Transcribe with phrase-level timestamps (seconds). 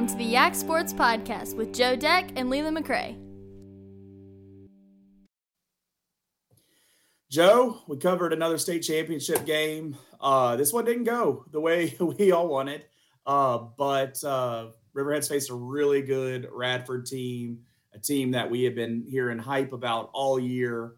[0.00, 3.18] Welcome to the Yak Sports Podcast with Joe Deck and Leland McRae.
[7.30, 9.98] Joe, we covered another state championship game.
[10.18, 12.86] Uh, this one didn't go the way we all wanted,
[13.26, 17.58] uh, but uh, Riverheads faced a really good Radford team,
[17.92, 20.94] a team that we have been hearing hype about all year,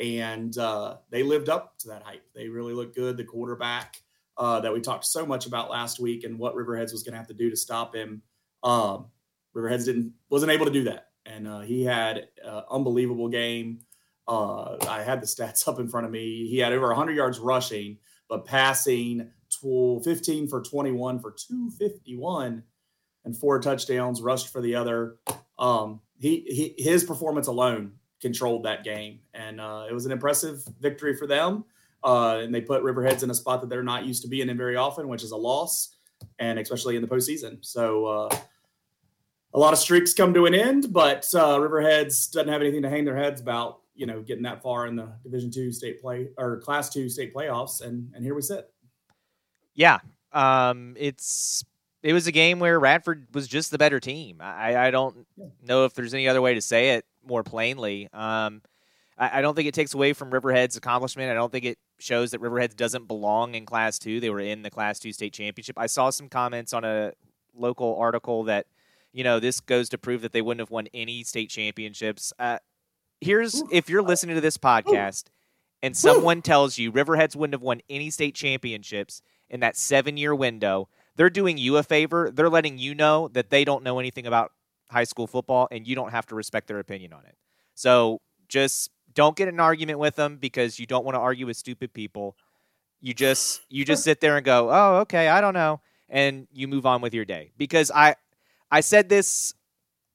[0.00, 2.24] and uh, they lived up to that hype.
[2.34, 3.18] They really looked good.
[3.18, 4.00] The quarterback
[4.38, 7.18] uh, that we talked so much about last week and what Riverheads was going to
[7.18, 8.22] have to do to stop him.
[8.62, 9.06] Um,
[9.54, 13.80] Riverheads didn't wasn't able to do that, and uh, he had an unbelievable game.
[14.26, 16.46] Uh, I had the stats up in front of me.
[16.48, 17.98] He had over 100 yards rushing,
[18.28, 22.62] but passing 12, 15 for 21 for 251
[23.24, 25.16] and four touchdowns, rushed for the other.
[25.58, 30.62] Um, he, he his performance alone controlled that game, and uh, it was an impressive
[30.80, 31.64] victory for them.
[32.02, 34.56] Uh, and they put Riverheads in a spot that they're not used to being in
[34.56, 35.96] very often, which is a loss,
[36.38, 37.58] and especially in the postseason.
[37.64, 38.36] So uh,
[39.54, 42.90] a lot of streaks come to an end, but uh, Riverheads doesn't have anything to
[42.90, 43.80] hang their heads about.
[43.94, 47.34] You know, getting that far in the Division two state play or Class two state
[47.34, 48.70] playoffs, and and here we sit.
[49.74, 49.98] Yeah,
[50.32, 51.64] um, it's
[52.02, 54.38] it was a game where Radford was just the better team.
[54.40, 55.26] I, I don't
[55.62, 58.08] know if there's any other way to say it more plainly.
[58.12, 58.62] Um,
[59.18, 61.30] I, I, don't think it takes away from Riverhead's accomplishment.
[61.30, 64.20] I don't think it shows that Riverhead doesn't belong in Class Two.
[64.20, 65.76] They were in the Class Two state championship.
[65.76, 67.12] I saw some comments on a
[67.54, 68.66] local article that
[69.12, 72.32] you know this goes to prove that they wouldn't have won any state championships.
[72.38, 72.58] Uh,
[73.20, 75.24] here's if you're listening to this podcast
[75.82, 80.34] and someone tells you Riverheads wouldn't have won any state championships in that seven year
[80.34, 82.30] window they're doing you a favor.
[82.32, 84.52] They're letting you know that they don't know anything about
[84.88, 87.36] high school football and you don't have to respect their opinion on it.
[87.74, 91.56] So just don't get an argument with them because you don't want to argue with
[91.56, 92.36] stupid people.
[93.00, 96.68] You just you just sit there and go, "Oh, okay, I don't know." And you
[96.68, 97.50] move on with your day.
[97.58, 98.14] Because I
[98.70, 99.54] I said this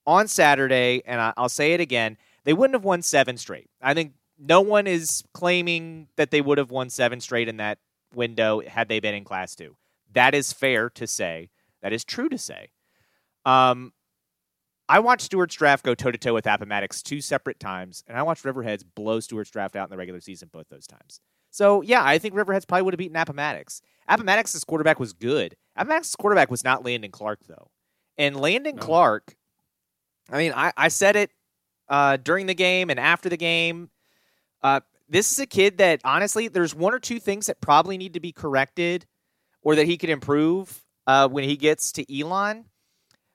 [0.06, 2.18] on Saturday and I'll say it again.
[2.44, 3.70] They wouldn't have won 7 straight.
[3.82, 7.80] I think no one is claiming that they would have won 7 straight in that
[8.14, 9.76] window had they been in class 2.
[10.12, 11.50] That is fair to say.
[11.82, 12.72] That is true to say.
[13.46, 13.94] Um,
[14.90, 18.24] I watched Stuarts Draft go toe to toe with Appomattox two separate times, and I
[18.24, 21.20] watched Riverheads blow Stuarts Draft out in the regular season both those times.
[21.52, 23.82] So yeah, I think Riverheads probably would have beaten Appomattox.
[24.08, 25.56] Appomattox's quarterback was good.
[25.76, 27.70] Appomattox's quarterback was not Landon Clark though,
[28.18, 28.82] and Landon no.
[28.82, 29.36] Clark.
[30.30, 31.32] I mean, I, I said it
[31.90, 33.90] uh, during the game and after the game.
[34.62, 34.80] Uh,
[35.10, 38.20] this is a kid that honestly, there's one or two things that probably need to
[38.20, 39.06] be corrected
[39.62, 42.66] or that he could improve uh, when he gets to Elon.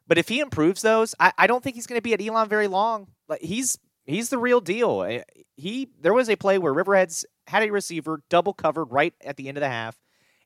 [0.07, 2.49] But if he improves those, I, I don't think he's going to be at Elon
[2.49, 3.09] very long.
[3.29, 5.03] Like he's he's the real deal.
[5.03, 5.23] Eh,
[5.57, 9.49] he there was a play where Riverheads had a receiver double covered right at the
[9.49, 9.97] end of the half,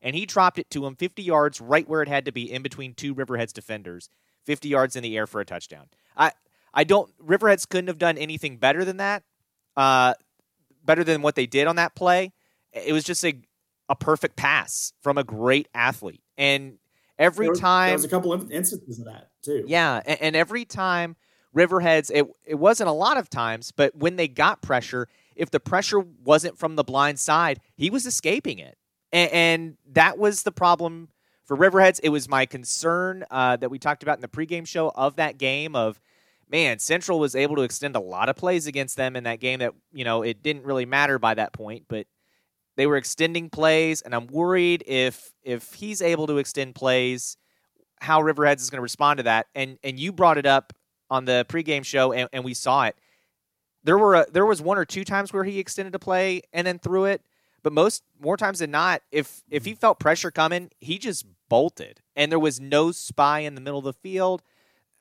[0.02, 2.62] and he dropped it to him 50 yards right where it had to be in
[2.62, 4.10] between two Riverheads defenders,
[4.44, 5.86] 50 yards in the air for a touchdown.
[6.16, 6.32] I
[6.74, 9.22] I don't Riverheads couldn't have done anything better than that.
[9.76, 10.14] Uh,
[10.84, 12.32] better than what they did on that play.
[12.72, 13.40] It was just a
[13.88, 16.22] a perfect pass from a great athlete.
[16.38, 16.78] And
[17.18, 19.64] every there, time there was a couple of instances of that too.
[19.66, 21.16] Yeah, and, and every time
[21.54, 25.60] Riverheads, it it wasn't a lot of times, but when they got pressure, if the
[25.60, 28.78] pressure wasn't from the blind side, he was escaping it,
[29.12, 31.08] and, and that was the problem
[31.44, 32.00] for Riverheads.
[32.02, 35.38] It was my concern uh, that we talked about in the pregame show of that
[35.38, 36.00] game of
[36.52, 39.60] man, Central was able to extend a lot of plays against them in that game
[39.60, 42.06] that, you know, it didn't really matter by that point, but
[42.76, 47.36] they were extending plays, and I'm worried if if he's able to extend plays,
[48.00, 49.46] how Riverheads is going to respond to that.
[49.54, 50.72] And and you brought it up
[51.10, 52.96] on the pregame show, and, and we saw it.
[53.84, 56.66] There were a, there was one or two times where he extended a play and
[56.66, 57.22] then threw it,
[57.62, 62.00] but most more times than not, if if he felt pressure coming, he just bolted,
[62.16, 64.42] and there was no spy in the middle of the field.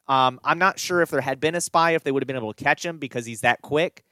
[0.08, 2.36] Um, I'm not sure if there had been a spy, if they would have been
[2.36, 4.04] able to catch him because he's that quick.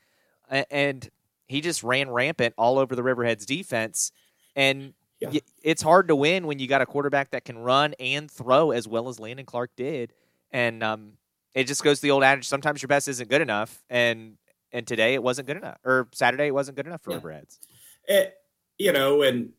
[0.48, 1.08] And
[1.46, 4.10] he just ran rampant all over the Riverheads defense.
[4.56, 5.40] And yeah.
[5.62, 8.88] it's hard to win when you got a quarterback that can run and throw as
[8.88, 10.12] well as Landon Clark did.
[10.50, 11.12] And um,
[11.54, 13.82] it just goes to the old adage: sometimes your best isn't good enough.
[13.90, 14.38] And
[14.72, 17.18] and today it wasn't good enough, or Saturday it wasn't good enough for yeah.
[17.18, 17.58] Riverheads.
[18.06, 18.34] It,
[18.80, 19.50] you know, and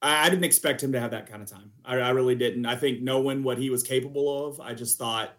[0.00, 1.72] I, I, didn't expect him to have that kind of time.
[1.84, 2.64] I, I really didn't.
[2.64, 5.32] I think knowing what he was capable of, I just thought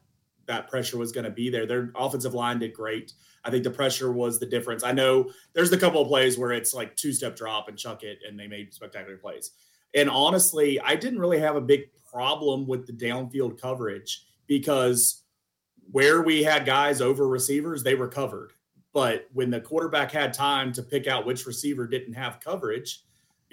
[0.46, 1.66] that pressure was going to be there.
[1.66, 3.14] Their offensive line did great.
[3.46, 4.84] I think the pressure was the difference.
[4.84, 8.04] I know there's a couple of plays where it's like two step drop and chuck
[8.04, 9.52] it, and they made spectacular plays.
[9.96, 15.24] And honestly, I didn't really have a big problem with the downfield coverage because
[15.92, 18.52] where we had guys over receivers, they were covered.
[18.92, 23.04] But when the quarterback had time to pick out which receiver didn't have coverage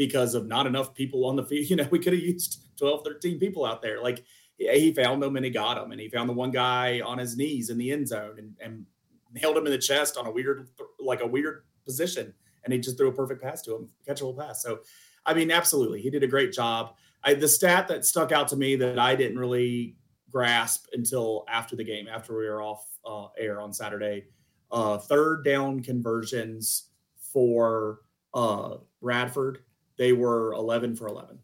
[0.00, 3.04] because of not enough people on the field, you know, we could have used 12,
[3.04, 4.02] 13 people out there.
[4.02, 4.24] Like
[4.56, 7.36] he found them and he got them, and he found the one guy on his
[7.36, 8.86] knees in the end zone and, and
[9.30, 10.68] nailed him in the chest on a weird,
[10.98, 12.32] like a weird position,
[12.64, 14.62] and he just threw a perfect pass to him, catchable pass.
[14.62, 14.80] So,
[15.26, 16.94] I mean, absolutely, he did a great job.
[17.22, 19.96] I, the stat that stuck out to me that I didn't really
[20.30, 24.24] grasp until after the game, after we were off uh, air on Saturday,
[24.72, 26.88] uh, third down conversions
[27.18, 28.00] for
[28.32, 29.58] uh, Radford,
[30.00, 31.38] they were 11 for 11.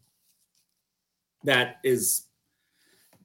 [1.44, 2.24] That is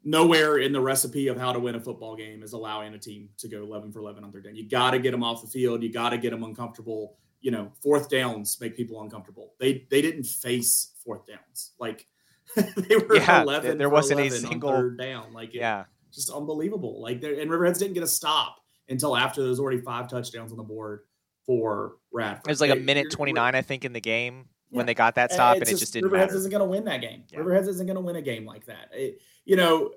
[0.04, 3.30] nowhere in the recipe of how to win a football game is allowing a team
[3.38, 4.58] to go 11 for 11 on third down.
[4.58, 5.84] You got to get them off the field.
[5.84, 7.16] You got to get them uncomfortable.
[7.40, 9.54] You know, fourth downs make people uncomfortable.
[9.58, 11.72] They they didn't face fourth downs.
[11.80, 12.08] Like
[12.56, 15.32] they were yeah, 11 there wasn't a single third down.
[15.32, 17.02] Like yeah, just unbelievable.
[17.02, 18.58] Like and Riverheads didn't get a stop
[18.90, 21.04] until after there was already five touchdowns on the board
[21.46, 22.48] for Radford.
[22.48, 24.78] It was like they, a minute 29 I think in the game yeah.
[24.78, 26.36] when they got that stop and, it just, didn't Riverheads matter.
[26.38, 27.24] isn't going to win that game.
[27.30, 27.40] Yeah.
[27.40, 28.90] Riverheads isn't going to win a game like that.
[28.94, 29.92] It, you know,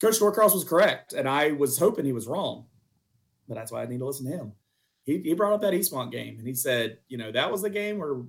[0.00, 2.66] Coach Norcross was correct, and I was hoping he was wrong,
[3.48, 4.52] but that's why I need to listen to him.
[5.04, 7.70] He, he brought up that Eastmont game, and he said, you know, that was the
[7.70, 8.22] game where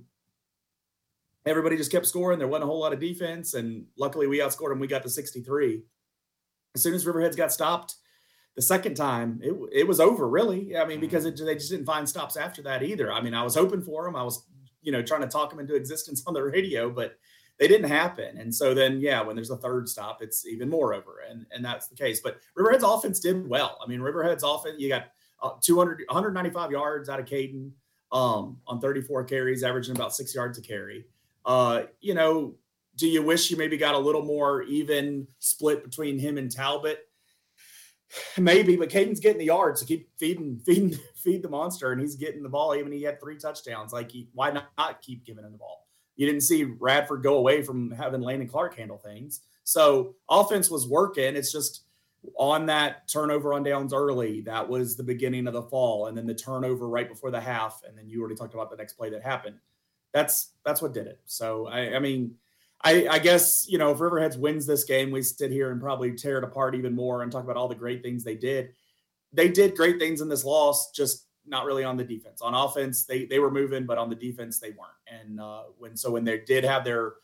[1.46, 2.38] everybody just kept scoring.
[2.38, 4.78] There wasn't a whole lot of defense, and luckily we outscored them.
[4.78, 5.82] We got to 63.
[6.74, 7.96] As soon as Riverheads got stopped
[8.56, 10.76] the second time, it, it was over, really.
[10.76, 11.42] I mean, because mm-hmm.
[11.42, 13.12] it, they just didn't find stops after that either.
[13.12, 14.16] I mean, I was hoping for them.
[14.16, 14.44] I was,
[14.84, 17.18] you know, trying to talk them into existence on the radio, but–
[17.58, 18.38] they didn't happen.
[18.38, 21.22] And so then, yeah, when there's a third stop, it's even more over.
[21.28, 22.20] And and that's the case.
[22.20, 23.78] But Riverhead's offense did well.
[23.82, 25.06] I mean, Riverhead's offense, you got
[25.42, 27.70] uh, 200, 195 yards out of Caden
[28.10, 31.06] um, on 34 carries, averaging about six yards a carry.
[31.44, 32.54] Uh, you know,
[32.96, 37.00] do you wish you maybe got a little more even split between him and Talbot?
[38.38, 42.14] Maybe, but Caden's getting the yards to keep feeding, feeding, feed the monster, and he's
[42.14, 42.74] getting the ball.
[42.76, 43.92] Even he had three touchdowns.
[43.92, 45.86] Like, he, why not keep giving him the ball?
[46.16, 49.40] You didn't see Radford go away from having Landon Clark handle things.
[49.64, 51.34] So offense was working.
[51.34, 51.84] It's just
[52.36, 54.40] on that turnover on downs early.
[54.42, 57.82] That was the beginning of the fall, and then the turnover right before the half,
[57.86, 59.56] and then you already talked about the next play that happened.
[60.12, 61.20] That's that's what did it.
[61.26, 62.36] So I, I mean,
[62.82, 66.12] I, I guess you know if Riverheads wins this game, we sit here and probably
[66.12, 68.70] tear it apart even more and talk about all the great things they did.
[69.34, 72.40] They did great things in this loss, just not really on the defense.
[72.40, 74.90] On offense, they they were moving, but on the defense, they weren't.
[75.06, 77.14] And uh, when so when they did have their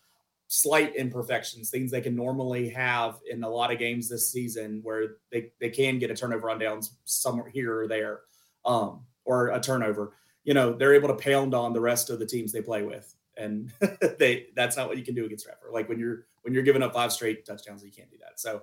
[0.48, 5.16] slight imperfections, things they can normally have in a lot of games this season, where
[5.32, 8.20] they they can get a turnover on downs somewhere here or there,
[8.64, 10.14] um, or a turnover.
[10.44, 13.14] You know, they're able to pound on the rest of the teams they play with,
[13.36, 13.72] and
[14.18, 15.72] they that's not what you can do against Radford.
[15.72, 18.40] Like when you're when you're giving up five straight touchdowns, you can't do that.
[18.40, 18.62] So,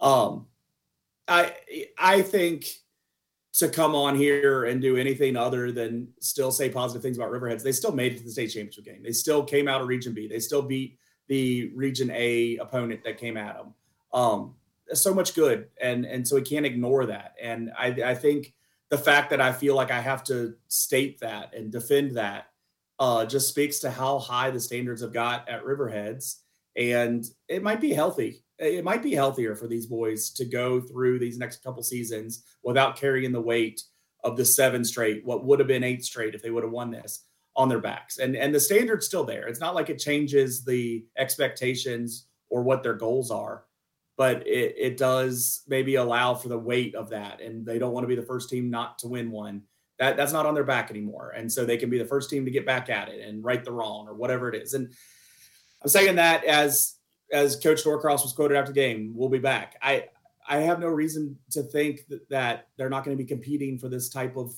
[0.00, 0.46] um,
[1.26, 1.54] I
[1.98, 2.66] I think
[3.54, 7.62] to come on here and do anything other than still say positive things about Riverheads.
[7.62, 9.02] They still made it to the state championship game.
[9.02, 10.26] They still came out of Region B.
[10.26, 13.74] They still beat the Region A opponent that came at them.
[14.12, 14.54] Um,
[14.92, 17.34] so much good, and and so we can't ignore that.
[17.40, 18.54] And I, I think
[18.90, 22.48] the fact that I feel like I have to state that and defend that
[22.98, 26.40] uh, just speaks to how high the standards have got at Riverheads,
[26.76, 31.18] and it might be healthy it might be healthier for these boys to go through
[31.18, 33.82] these next couple seasons without carrying the weight
[34.24, 36.90] of the seven straight, what would have been eight straight if they would have won
[36.90, 37.24] this
[37.56, 38.18] on their backs.
[38.18, 39.46] And and the standard's still there.
[39.48, 43.64] It's not like it changes the expectations or what their goals are,
[44.16, 47.40] but it, it does maybe allow for the weight of that.
[47.40, 49.62] And they don't want to be the first team not to win one.
[49.98, 51.32] That that's not on their back anymore.
[51.36, 53.64] And so they can be the first team to get back at it and right
[53.64, 54.74] the wrong or whatever it is.
[54.74, 54.92] And
[55.82, 56.94] I'm saying that as
[57.32, 59.76] as Coach Norcross was quoted after the game, we'll be back.
[59.82, 60.08] I
[60.46, 63.88] I have no reason to think that, that they're not going to be competing for
[63.88, 64.52] this type of,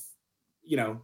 [0.63, 1.01] you know,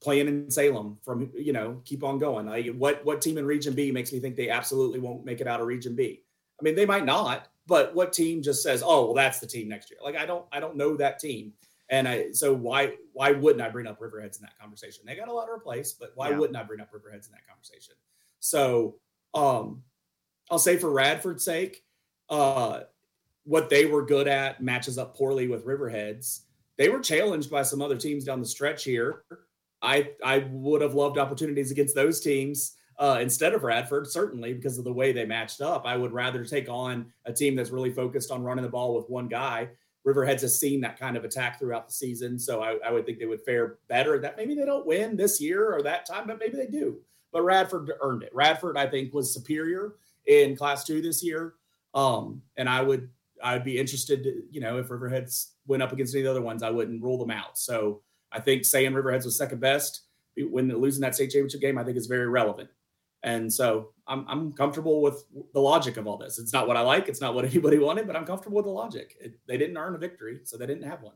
[0.00, 2.46] playing in Salem from you know keep on going.
[2.46, 5.46] Like what what team in Region B makes me think they absolutely won't make it
[5.46, 6.22] out of Region B?
[6.60, 9.68] I mean, they might not, but what team just says, "Oh, well, that's the team
[9.68, 10.00] next year"?
[10.02, 11.52] Like I don't I don't know that team,
[11.90, 15.04] and I so why why wouldn't I bring up Riverheads in that conversation?
[15.06, 16.38] They got a lot to replace, but why yeah.
[16.38, 17.94] wouldn't I bring up Riverheads in that conversation?
[18.40, 18.96] So
[19.34, 19.82] um
[20.50, 21.82] I'll say for Radford's sake,
[22.30, 22.80] uh,
[23.44, 26.40] what they were good at matches up poorly with Riverheads.
[26.76, 29.24] They were challenged by some other teams down the stretch here.
[29.80, 34.76] I I would have loved opportunities against those teams uh, instead of Radford, certainly because
[34.76, 35.86] of the way they matched up.
[35.86, 39.08] I would rather take on a team that's really focused on running the ball with
[39.08, 39.70] one guy.
[40.06, 43.18] Riverheads has seen that kind of attack throughout the season, so I, I would think
[43.18, 44.18] they would fare better.
[44.18, 46.98] That maybe they don't win this year or that time, but maybe they do.
[47.32, 48.34] But Radford earned it.
[48.34, 49.94] Radford, I think, was superior
[50.28, 51.54] in class two this year.
[51.94, 53.08] Um, and I would
[53.42, 56.70] I'd be interested to, you know, if Riverheads went up against any other ones, I
[56.70, 57.58] wouldn't rule them out.
[57.58, 60.02] So I think saying Riverheads was second best
[60.36, 62.68] when losing that state championship game, I think is very relevant.
[63.24, 66.38] And so I'm I'm comfortable with the logic of all this.
[66.38, 67.08] It's not what I like.
[67.08, 69.16] It's not what anybody wanted, but I'm comfortable with the logic.
[69.20, 71.14] It, they didn't earn a victory, so they didn't have one.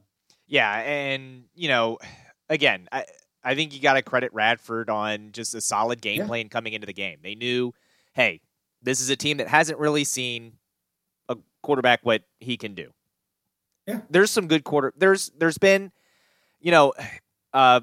[0.49, 1.99] Yeah, and you know,
[2.49, 3.05] again, I
[3.45, 6.27] I think you got to credit Radford on just a solid game yeah.
[6.27, 7.19] plan coming into the game.
[7.23, 7.73] They knew,
[8.15, 8.41] hey,
[8.83, 10.53] this is a team that hasn't really seen
[11.29, 12.93] a quarterback what he can do.
[13.87, 14.93] Yeah, there's some good quarter.
[14.97, 15.93] There's there's been,
[16.61, 16.93] you know,
[17.53, 17.81] uh,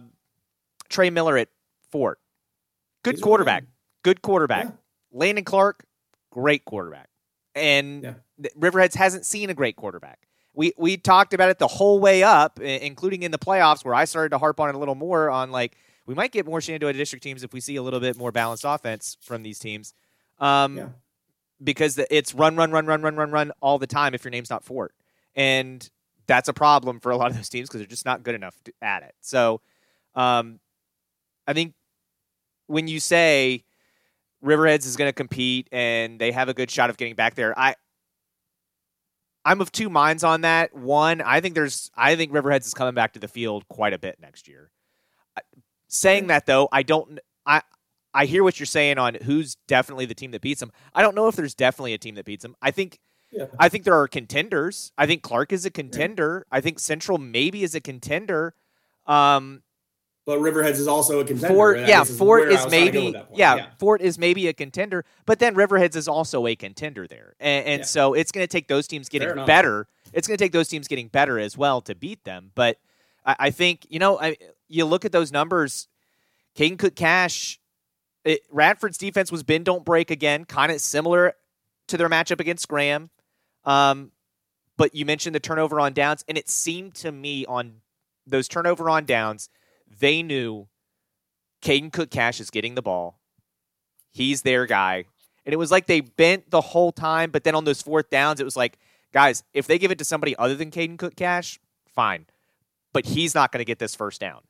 [0.89, 1.50] Trey Miller at
[1.91, 2.20] Fort,
[3.03, 3.65] good He's quarterback,
[4.03, 4.65] good quarterback.
[4.65, 4.72] Yeah.
[5.12, 5.86] Landon Clark,
[6.32, 7.10] great quarterback,
[7.56, 8.50] and yeah.
[8.58, 10.20] Riverheads hasn't seen a great quarterback.
[10.53, 14.06] We we talked about it the whole way up, including in the playoffs, where I
[14.06, 16.94] started to harp on it a little more on like we might get more Shenandoah
[16.94, 19.94] district teams if we see a little bit more balanced offense from these teams.
[20.39, 20.88] Um, yeah.
[21.62, 24.50] Because it's run, run, run, run, run, run, run all the time if your name's
[24.50, 24.93] not Fort.
[25.36, 25.88] And
[26.25, 28.55] that's a problem for a lot of those teams because they're just not good enough
[28.63, 29.15] to, at it.
[29.19, 29.62] So
[30.15, 30.60] um,
[31.48, 31.74] I think
[32.67, 33.65] when you say
[34.43, 37.58] Riverheads is going to compete and they have a good shot of getting back there,
[37.58, 37.75] I
[39.43, 40.75] I'm of two minds on that.
[40.75, 44.00] One, I think there's I think Riverheads is coming back to the field quite a
[44.00, 44.69] bit next year.
[45.88, 47.63] Saying that though, I don't I
[48.13, 50.72] I hear what you're saying on who's definitely the team that beats them.
[50.94, 52.56] I don't know if there's definitely a team that beats them.
[52.62, 53.00] I think
[53.32, 53.46] yeah.
[53.60, 54.92] I think there are contenders.
[54.98, 56.46] I think Clark is a contender.
[56.51, 56.58] Yeah.
[56.58, 58.56] I think Central maybe is a contender.
[59.06, 59.62] Um,
[60.25, 61.56] but Riverheads is also a contender.
[61.56, 65.56] Fort, yeah, Fort is, is maybe yeah, yeah, Fort is maybe a contender, but then
[65.56, 69.10] Riverheads is also a contender there, and, and so it's going to take those teams
[69.10, 69.88] getting better.
[70.13, 72.51] It's going to take those teams getting better as well to beat them.
[72.54, 72.78] But
[73.25, 74.38] I, I think you know, I,
[74.68, 75.88] you look at those numbers.
[76.56, 77.59] Caden Cook Cash,
[78.31, 81.33] it, Radford's defense was bend don't break again, kind of similar
[81.88, 83.09] to their matchup against Graham.
[83.65, 84.12] Um,
[84.77, 87.81] but you mentioned the turnover on downs, and it seemed to me on
[88.25, 89.50] those turnover on downs
[89.98, 90.67] they knew
[91.62, 93.19] Caden Cook Cash is getting the ball.
[94.12, 95.05] He's their guy.
[95.45, 98.39] And it was like they bent the whole time, but then on those fourth downs,
[98.39, 98.77] it was like,
[99.13, 102.25] guys, if they give it to somebody other than Caden Cook Cash, fine.
[102.93, 104.41] But he's not going to get this first down.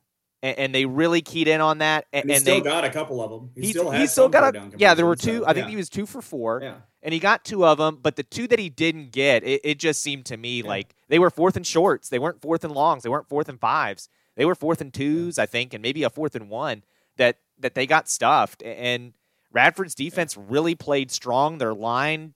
[0.42, 2.06] And, and, they really keyed in on that.
[2.14, 3.50] And, and, and still they got a couple of them.
[3.54, 4.94] He, he still, he still got a yeah.
[4.94, 5.40] There were two.
[5.40, 5.70] So, I think yeah.
[5.70, 6.60] he was two for four.
[6.62, 6.76] Yeah.
[7.02, 9.78] And he got two of them, but the two that he didn't get, it, it
[9.78, 10.68] just seemed to me yeah.
[10.68, 12.08] like they were fourth and shorts.
[12.08, 13.02] They weren't fourth and longs.
[13.02, 14.08] They weren't fourth and fives.
[14.36, 16.84] They were fourth and twos, I think, and maybe a fourth and one
[17.16, 18.62] that that they got stuffed.
[18.62, 19.12] And
[19.52, 21.58] Radford's defense really played strong.
[21.58, 22.34] Their line,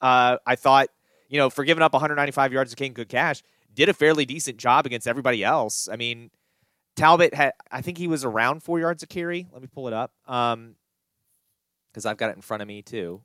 [0.00, 0.88] uh, I thought,
[1.28, 3.42] you know, for giving up 195 yards to Caden Cook Cash,
[3.74, 5.88] did a fairly decent job against everybody else.
[5.90, 6.30] I mean,
[6.96, 9.46] Talbot had, I think he was around four yards of carry.
[9.52, 10.76] Let me pull it up, um,
[11.90, 13.22] because I've got it in front of me too.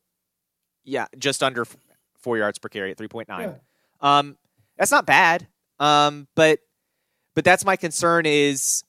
[0.83, 1.65] Yeah, just under
[2.19, 3.25] four yards per carry at 3.9.
[3.29, 3.53] Yeah.
[4.01, 4.37] Um,
[4.77, 5.47] that's not bad.
[5.79, 6.59] Um, but
[7.33, 8.83] but that's my concern is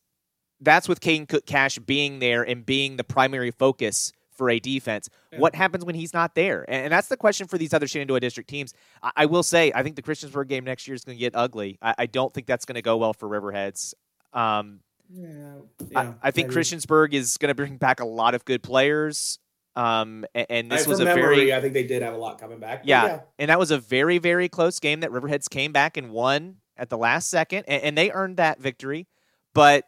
[0.61, 5.09] that's with Caden Cook Cash being there and being the primary focus for a defense.
[5.33, 5.39] Yeah.
[5.39, 6.65] What happens when he's not there?
[6.69, 8.73] And, that's the question for these other Shenandoah District teams.
[9.03, 11.37] I, I will say, I think the Christiansburg game next year is going to get
[11.37, 11.79] ugly.
[11.83, 13.95] I, I, don't think that's going to go well for Riverheads.
[14.33, 15.55] Um, yeah,
[15.91, 16.61] yeah, I, I think maybe.
[16.61, 19.39] Christiansburg is going to bring back a lot of good players.
[19.75, 22.39] Um, and, and this was a memory, very, I think they did have a lot
[22.39, 22.83] coming back.
[22.85, 26.11] Yeah, yeah, and that was a very, very close game that Riverheads came back and
[26.11, 29.07] won at the last second, and, and they earned that victory.
[29.55, 29.85] But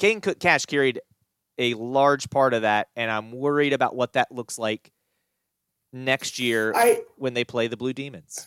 [0.00, 1.00] Caden Cook Cash carried
[1.58, 4.92] a large part of that, and I'm worried about what that looks like
[5.92, 8.46] next year I, when they play the Blue Demons.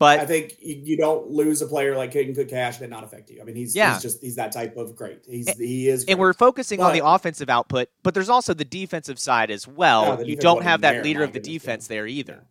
[0.00, 3.28] But I think you, don't lose a player like Caden Cook Cash and not affect
[3.28, 3.40] you.
[3.40, 3.92] I mean, he's, yeah.
[3.92, 5.26] he's just he's that type of great.
[5.28, 6.12] He's and, he is, great.
[6.12, 9.68] and we're focusing but, on the offensive output, but there's also the defensive side as
[9.68, 10.24] well.
[10.24, 12.46] You don't have that leader of the defense there either.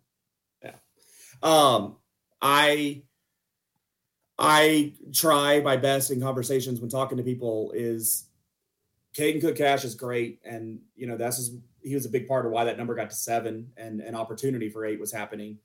[0.62, 0.70] Yeah.
[1.42, 1.74] yeah.
[1.74, 1.96] Um,
[2.40, 3.02] I
[4.38, 8.26] I try my best in conversations when talking to people is
[9.18, 10.40] Caden Cook Cash is great.
[10.44, 11.52] And, you know, that's just,
[11.82, 14.70] he was a big part of why that number got to seven and an opportunity
[14.70, 15.58] for eight was happening.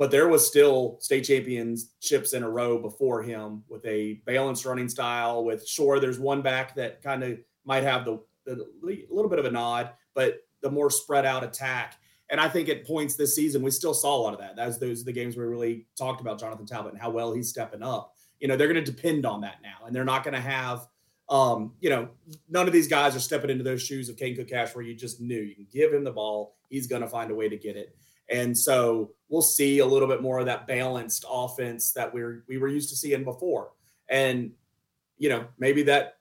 [0.00, 4.88] But there was still state championships in a row before him with a balanced running
[4.88, 5.44] style.
[5.44, 9.44] With sure, there's one back that kind of might have the, the little bit of
[9.44, 13.60] a nod, but the more spread out attack and I think at points this season,
[13.60, 14.54] we still saw a lot of that.
[14.54, 17.48] That's those are the games we really talked about Jonathan Talbot and how well he's
[17.48, 18.14] stepping up.
[18.38, 20.86] You know, they're going to depend on that now, and they're not going to have,
[21.28, 22.08] um, you know,
[22.48, 25.20] none of these guys are stepping into those shoes of Kane Cash where you just
[25.20, 27.76] knew you can give him the ball, he's going to find a way to get
[27.76, 27.96] it.
[28.30, 32.58] And so we'll see a little bit more of that balanced offense that we're we
[32.58, 33.72] were used to seeing before.
[34.08, 34.52] And
[35.18, 36.18] you know, maybe that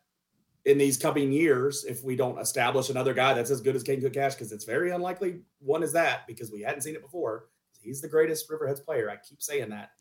[0.65, 4.01] in these coming years if we don't establish another guy that's as good as Kane
[4.01, 7.45] Cook Cash, because it's very unlikely one is that because we hadn't seen it before.
[7.81, 9.09] He's the greatest Riverheads player.
[9.09, 9.91] I keep saying that.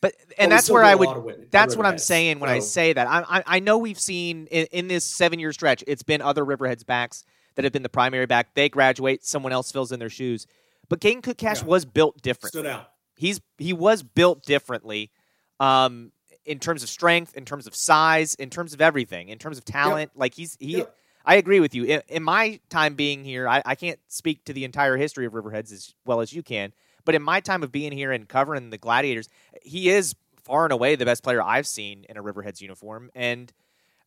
[0.00, 1.48] But and that's where I would.
[1.50, 2.54] That's what I'm saying when so.
[2.54, 3.06] I say that.
[3.06, 6.44] I, I, I know we've seen in, in this seven year stretch, it's been other
[6.44, 8.54] Riverheads backs that have been the primary back.
[8.54, 10.46] They graduate, someone else fills in their shoes.
[10.88, 11.68] But Caden Cook Cash yeah.
[11.68, 12.52] was built different.
[12.52, 12.90] Stood out.
[13.16, 15.10] He's he was built differently.
[15.58, 16.12] Um,
[16.44, 19.64] in terms of strength, in terms of size, in terms of everything, in terms of
[19.64, 20.12] talent.
[20.14, 20.20] Yep.
[20.20, 20.78] Like he's he.
[20.78, 20.94] Yep.
[21.24, 21.84] I agree with you.
[21.84, 25.32] In, in my time being here, I, I, can't speak to the entire history of
[25.32, 26.72] Riverheads as well as you can.
[27.04, 29.28] But in my time of being here and covering the Gladiators,
[29.60, 33.10] he is far and away the best player I've seen in a Riverheads uniform.
[33.16, 33.52] And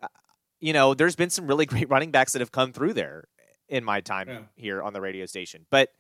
[0.01, 0.07] uh,
[0.62, 3.25] you know, there's been some really great running backs that have come through there
[3.67, 4.39] in my time yeah.
[4.55, 5.65] here on the radio station.
[5.69, 5.91] But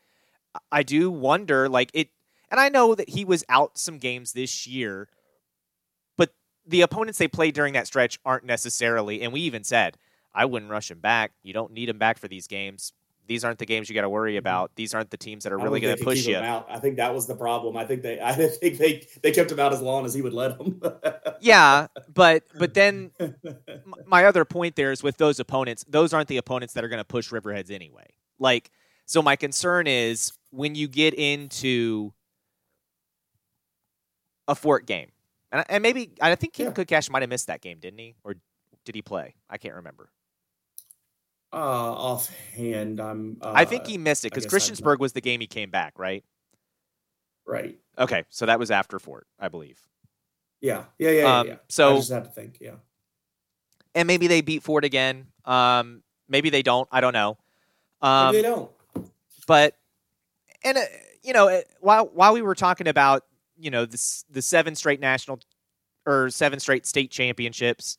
[0.71, 2.09] I do wonder, like it,
[2.49, 5.07] and I know that he was out some games this year
[6.19, 6.33] but
[6.67, 9.97] the opponents they played during that stretch aren't necessarily, and we even said,
[10.35, 11.31] I wouldn't rush him back.
[11.41, 12.93] You don't need him back for these games.
[13.25, 14.39] These aren't the games you got to worry mm-hmm.
[14.39, 14.71] about.
[14.75, 16.35] These aren't the teams that are really going to push you.
[16.35, 16.67] Out.
[16.69, 17.77] I think that was the problem.
[17.77, 20.33] I think they, I think they, they kept him out as long as he would
[20.33, 20.81] let them.
[21.39, 23.11] yeah, but but then
[24.05, 26.99] my other point there is with those opponents, those aren't the opponents that are going
[26.99, 28.07] to push Riverheads anyway.
[28.39, 28.71] Like,
[29.05, 32.13] so my concern is when you get into
[34.47, 35.11] a Fort game,
[35.51, 36.99] and, and maybe I think King yeah.
[37.09, 38.15] Might have missed that game, didn't he?
[38.23, 38.35] Or
[38.85, 39.35] did he play?
[39.49, 40.09] I can't remember.
[41.51, 43.37] Uh, offhand, I'm.
[43.41, 46.23] Uh, I think he missed it because Christiansburg was the game he came back, right?
[47.47, 47.79] Right.
[47.97, 49.79] Okay, so that was after Fort, I believe.
[50.61, 51.55] Yeah, yeah, yeah, um, yeah.
[51.67, 52.75] So I just have to think, yeah.
[53.95, 55.25] And maybe they beat Fort again.
[55.45, 56.87] Um, maybe they don't.
[56.91, 57.39] I don't know.
[58.01, 58.71] Um, maybe they don't.
[59.47, 59.75] But
[60.63, 60.81] and uh,
[61.23, 63.23] you know, while while we were talking about
[63.57, 65.39] you know the the seven straight national
[66.05, 67.97] or seven straight state championships,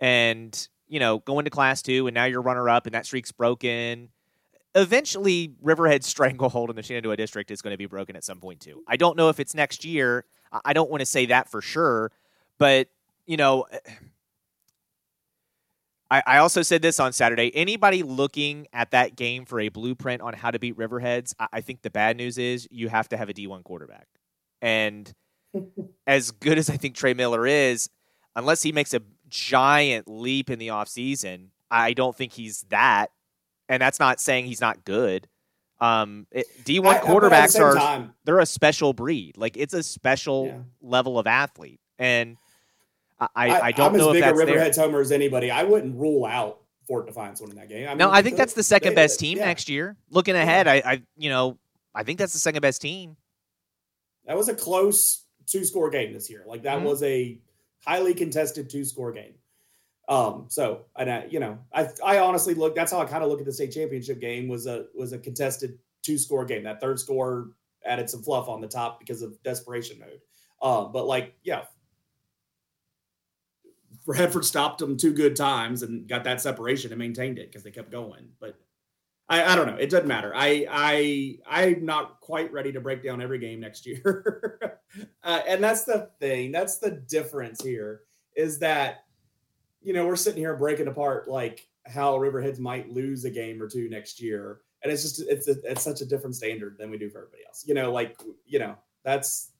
[0.00, 3.32] and you know going to class two, and now you're runner up, and that streak's
[3.32, 4.08] broken.
[4.74, 8.60] Eventually, Riverhead's stranglehold in the Shenandoah district is going to be broken at some point
[8.60, 8.82] too.
[8.88, 10.24] I don't know if it's next year.
[10.64, 12.12] I don't want to say that for sure,
[12.58, 12.88] but
[13.26, 13.66] you know.
[16.26, 17.54] I, also said this on Saturday.
[17.54, 21.82] Anybody looking at that game for a blueprint on how to beat Riverheads, I think
[21.82, 24.06] the bad news is you have to have a D1 quarterback.
[24.60, 25.12] And
[26.06, 27.88] as good as I think Trey Miller is,
[28.36, 33.10] unless he makes a giant leap in the offseason, I don't think he's that.
[33.68, 35.28] And that's not saying he's not good.
[35.80, 36.26] Um,
[36.64, 38.14] D1 I, quarterbacks are time.
[38.24, 39.36] they're a special breed.
[39.36, 40.58] Like it's a special yeah.
[40.82, 41.80] level of athlete.
[41.98, 42.36] And
[43.20, 45.50] I, I, I don't I'm know as big a Riverheads homer as anybody.
[45.50, 47.86] I wouldn't rule out Fort Defiance winning that game.
[47.86, 49.46] I mean, no, I think that's the second best team yeah.
[49.46, 49.96] next year.
[50.10, 51.58] Looking ahead, I, I, you know,
[51.94, 53.16] I think that's the second best team.
[54.26, 56.44] That was a close two score game this year.
[56.46, 56.86] Like that mm-hmm.
[56.86, 57.38] was a
[57.86, 59.34] highly contested two score game.
[60.08, 63.30] Um, so and I, you know, I I honestly look that's how I kind of
[63.30, 66.64] look at the state championship game was a was a contested two score game.
[66.64, 67.50] That third score
[67.84, 70.20] added some fluff on the top because of desperation mode.
[70.62, 71.64] Um, but like, yeah,
[74.06, 77.70] Radford stopped them two good times and got that separation and maintained it because they
[77.70, 78.28] kept going.
[78.40, 78.56] But
[79.28, 79.76] I, I don't know.
[79.76, 80.32] It doesn't matter.
[80.34, 84.78] I I I'm not quite ready to break down every game next year,
[85.24, 86.52] uh, and that's the thing.
[86.52, 88.02] That's the difference here
[88.36, 89.04] is that
[89.80, 93.68] you know we're sitting here breaking apart like how Riverheads might lose a game or
[93.68, 96.98] two next year, and it's just it's a, it's such a different standard than we
[96.98, 97.64] do for everybody else.
[97.66, 99.52] You know, like you know that's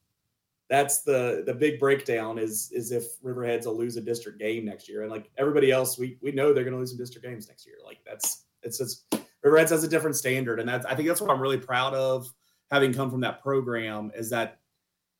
[0.75, 4.89] that's the the big breakdown is is if Riverheads will lose a district game next
[4.89, 7.47] year, and like everybody else, we we know they're going to lose some district games
[7.47, 7.77] next year.
[7.85, 11.31] Like that's it's just Reds has a different standard, and that's I think that's what
[11.31, 12.27] I'm really proud of
[12.73, 14.59] having come from that program is that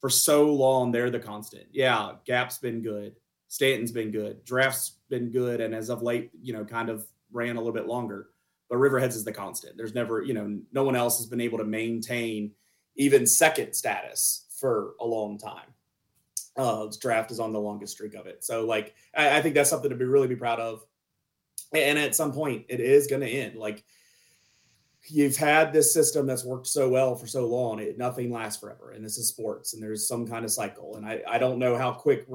[0.01, 1.67] for so long they're the constant.
[1.71, 3.15] Yeah, Gap's been good,
[3.47, 7.55] Staunton's been good, Draft's been good, and as of late, you know, kind of ran
[7.55, 8.31] a little bit longer.
[8.69, 9.77] But Riverheads is the constant.
[9.77, 12.51] There's never, you know, no one else has been able to maintain
[12.97, 15.67] even second status for a long time.
[16.57, 18.45] Uh, draft is on the longest streak of it.
[18.45, 20.85] So, like, I, I think that's something to be really be proud of.
[21.73, 23.57] And at some point, it is going to end.
[23.57, 23.85] Like,
[25.07, 28.93] you've had this system that's worked so well for so long it nothing lasts forever
[28.93, 31.77] and this is sports and there's some kind of cycle and i, I don't know
[31.77, 32.27] how quick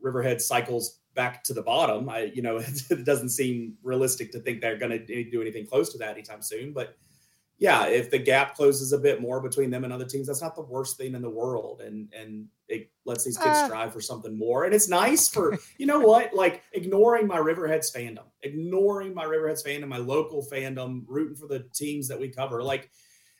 [0.00, 2.56] riverhead cycles back to the bottom i you know
[2.90, 6.42] it doesn't seem realistic to think they're going to do anything close to that anytime
[6.42, 6.96] soon but
[7.58, 10.54] yeah, if the gap closes a bit more between them and other teams, that's not
[10.54, 11.80] the worst thing in the world.
[11.80, 14.64] And and it lets these kids uh, strive for something more.
[14.64, 19.66] And it's nice for you know what, like ignoring my Riverheads fandom, ignoring my Riverheads
[19.66, 22.62] fandom, my local fandom, rooting for the teams that we cover.
[22.62, 22.90] Like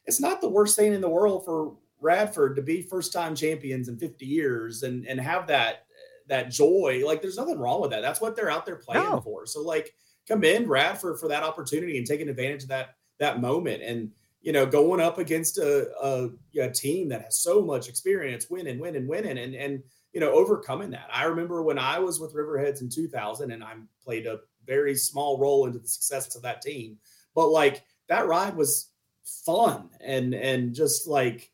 [0.04, 3.88] it's not the worst thing in the world for Radford to be first time champions
[3.88, 5.84] in 50 years and and have that
[6.26, 7.02] that joy.
[7.06, 8.02] Like there's nothing wrong with that.
[8.02, 9.20] That's what they're out there playing no.
[9.20, 9.46] for.
[9.46, 9.94] So like
[10.26, 14.64] commend Radford for that opportunity and taking advantage of that that moment and you know
[14.66, 19.38] going up against a, a, a, team that has so much experience winning winning winning
[19.38, 21.08] and and you know overcoming that.
[21.12, 25.38] I remember when i was with riverheads in 2000 and i played a very small
[25.38, 26.98] role into the success of that team
[27.34, 28.90] but like that ride was
[29.24, 31.50] fun and and just like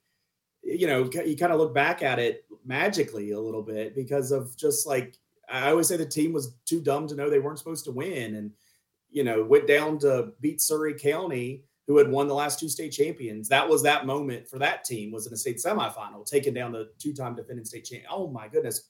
[0.62, 4.57] you know you kind of look back at it magically a little bit because of
[4.57, 5.18] just like
[5.50, 8.37] I always say the team was too dumb to know they weren't supposed to win
[8.37, 8.50] and
[9.14, 12.90] you know went down to beat Surry County who had won the last two state
[12.90, 13.48] champions.
[13.48, 16.88] That was that moment for that team was in a state semifinal, taking down the
[16.98, 18.09] two-time defending state champion.
[18.11, 18.88] Oh my goodness.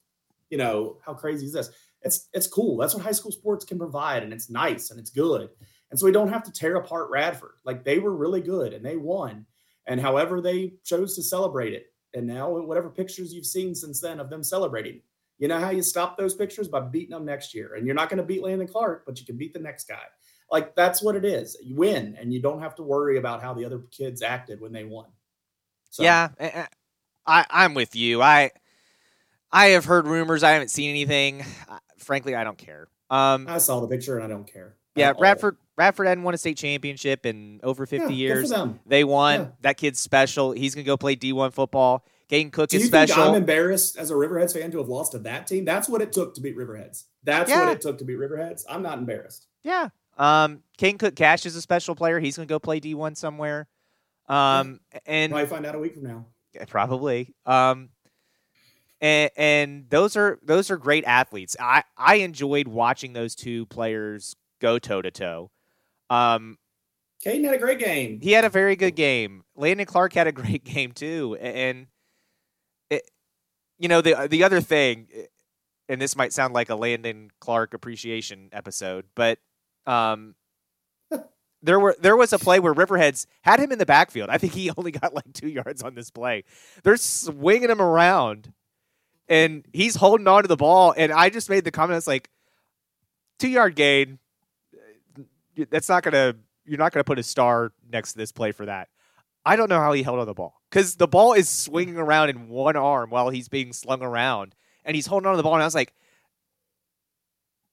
[0.50, 1.70] You know, how crazy is this?
[2.02, 2.76] It's it's cool.
[2.76, 5.48] That's what high school sports can provide, and it's nice and it's good.
[5.90, 7.54] And so we don't have to tear apart Radford.
[7.64, 9.46] Like they were really good and they won.
[9.87, 11.87] And however they chose to celebrate it.
[12.14, 15.00] And now whatever pictures you've seen since then of them celebrating,
[15.38, 17.75] you know how you stop those pictures by beating them next year.
[17.75, 20.03] And you're not going to beat Landon Clark, but you can beat the next guy.
[20.51, 21.57] Like that's what it is.
[21.62, 24.73] You win and you don't have to worry about how the other kids acted when
[24.73, 25.07] they won.
[25.90, 26.03] So.
[26.03, 26.31] Yeah,
[27.27, 28.20] I, I'm with you.
[28.20, 28.51] I
[29.51, 30.42] I have heard rumors.
[30.42, 31.44] I haven't seen anything.
[31.99, 32.88] Frankly, I don't care.
[33.11, 34.77] Um, I saw the picture and I don't care.
[34.97, 38.53] Yeah, Radford Radford hadn't won a state championship in over 50 yeah, years.
[38.87, 39.40] They won.
[39.40, 39.47] Yeah.
[39.62, 40.53] That kid's special.
[40.53, 42.05] He's going to go play D1 football.
[42.30, 43.22] Caden Cook Do is special.
[43.22, 45.64] I'm embarrassed as a Riverheads fan to have lost to that team.
[45.64, 47.04] That's what it took to beat Riverheads.
[47.22, 47.66] That's yeah.
[47.66, 48.64] what it took to beat Riverheads.
[48.68, 49.46] I'm not embarrassed.
[49.62, 49.88] Yeah.
[50.16, 52.20] Um, Caden Cook Cash is a special player.
[52.20, 53.68] He's going to go play D1 somewhere.
[54.28, 56.26] Um, and might find out a week from now.
[56.54, 57.34] Yeah, Probably.
[57.44, 57.90] Um,
[59.00, 61.56] and, and those are those are great athletes.
[61.60, 65.50] I I enjoyed watching those two players go toe to toe.
[66.08, 66.58] Um,
[67.24, 68.20] Caden had a great game.
[68.22, 69.44] He had a very good game.
[69.56, 71.87] Landon Clark had a great game too, and
[73.85, 75.27] you know the uh, the other thing, eh,
[75.90, 79.38] and this might sound like a Landon Clark appreciation episode, but
[79.85, 80.35] um,
[81.62, 84.31] there were there was a play where Riverheads had him in the backfield.
[84.31, 86.44] I think he only got like two yards on this play.
[86.83, 88.55] They're swinging him around,
[89.29, 90.94] and he's holding on to the ball.
[90.97, 92.31] And I just made the comment, it's like
[93.38, 94.18] two yard gain
[95.59, 98.64] eh, that's not gonna you're not gonna put a star next to this play for
[98.64, 98.88] that.
[99.44, 102.30] I don't know how he held on the ball because the ball is swinging around
[102.30, 105.54] in one arm while he's being slung around, and he's holding on to the ball.
[105.54, 105.94] And I was like,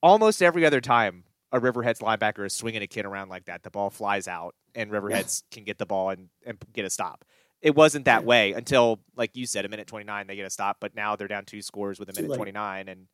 [0.04, 3.72] almost every other time a Riverheads linebacker is swinging a kid around like that, the
[3.72, 7.26] ball flies out, and Riverheads can get the ball and, and get a stop.
[7.60, 10.78] It wasn't that way until, like you said, a minute 29, they get a stop,
[10.80, 13.08] but now they're down two scores with a minute 29, and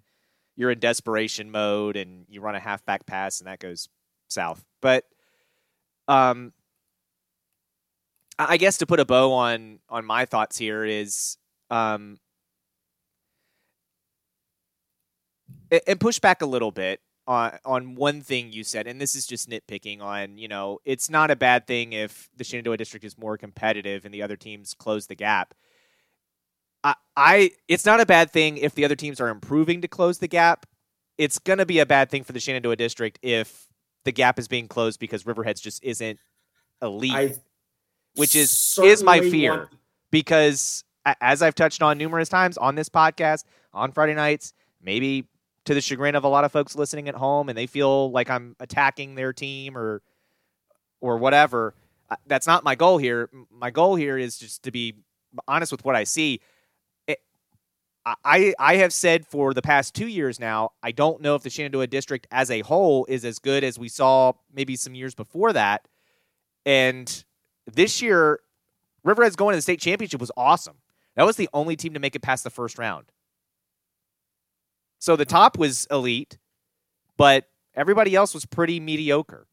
[0.58, 3.88] you're in desperation mode, and you run a halfback pass, and that goes
[4.28, 4.66] south.
[4.82, 5.06] But
[6.10, 6.52] um,
[8.40, 11.38] I guess to put a bow on on my thoughts here is
[11.70, 12.20] um,
[15.88, 19.26] and push back a little bit on on one thing you said, and this is
[19.26, 23.18] just nitpicking on you know it's not a bad thing if the Shenandoah district is
[23.18, 25.54] more competitive and the other teams close the gap.
[26.84, 30.20] I, I it's not a bad thing if the other teams are improving to close
[30.20, 30.66] the gap.
[31.18, 33.68] It's going to be a bad thing for the Shenandoah district if
[34.06, 36.20] the gap is being closed because Riverheads just isn't
[36.82, 37.36] elite, I
[38.18, 39.70] which is is my fear want...
[40.12, 40.84] because
[41.22, 45.26] as I've touched on numerous times on this podcast on Friday nights, maybe
[45.66, 48.30] to the chagrin of a lot of folks listening at home, and they feel like
[48.30, 50.02] I'm attacking their team or
[51.02, 51.76] or whatever.
[52.10, 53.30] Uh, that's not my goal here.
[53.52, 54.96] My goal here is just to be
[55.48, 56.40] honest with what I see.
[57.08, 57.16] Eh,
[58.06, 61.50] I, I have said for the past two years now, I don't know if the
[61.50, 65.52] Shenandoah district as a whole is as good as we saw maybe some years before
[65.54, 65.88] that.
[66.66, 67.26] And
[67.72, 68.40] this year,
[69.06, 70.78] Riverheads going to the state championship was awesome.
[71.16, 73.06] That was the only team to make it past the first round.
[75.00, 76.38] So the top was elite,
[77.18, 79.48] but everybody else was pretty mediocre.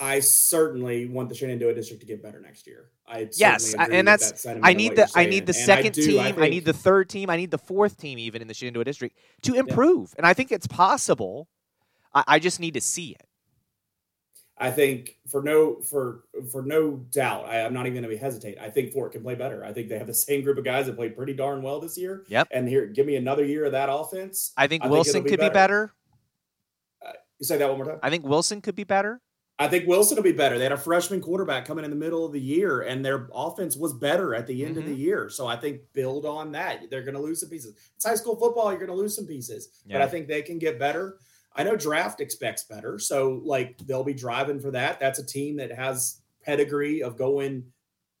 [0.00, 2.90] I certainly want the Shenandoah district to get better next year.
[3.06, 6.20] I yes, and that's that I need the I need the second I do, team,
[6.20, 8.54] I, think, I, need the third team, I need the fourth team even in the
[8.54, 10.18] Shenandoah district to improve, yeah.
[10.18, 11.48] and I think it's possible.
[12.14, 13.27] I, I just need to see it.
[14.60, 18.58] I think for no for for no doubt, I, am not even going to hesitate.
[18.58, 19.64] I think Fort can play better.
[19.64, 21.96] I think they have the same group of guys that played pretty darn well this
[21.96, 22.24] year.
[22.28, 22.48] Yep.
[22.50, 24.52] And here, give me another year of that offense.
[24.56, 25.50] I think Wilson think be could better.
[25.50, 25.92] be better.
[27.06, 28.00] Uh, you say that one more time.
[28.02, 29.20] I think Wilson could be better.
[29.60, 30.56] I think Wilson will be better.
[30.56, 33.76] They had a freshman quarterback coming in the middle of the year, and their offense
[33.76, 34.78] was better at the end mm-hmm.
[34.78, 35.00] of the mm-hmm.
[35.00, 35.30] year.
[35.30, 36.88] So I think build on that.
[36.90, 37.76] They're going to lose some pieces.
[37.96, 38.70] It's high school football.
[38.70, 39.98] You're going to lose some pieces, yeah.
[39.98, 41.18] but I think they can get better.
[41.58, 45.00] I know draft expects better, so like they'll be driving for that.
[45.00, 47.64] That's a team that has pedigree of going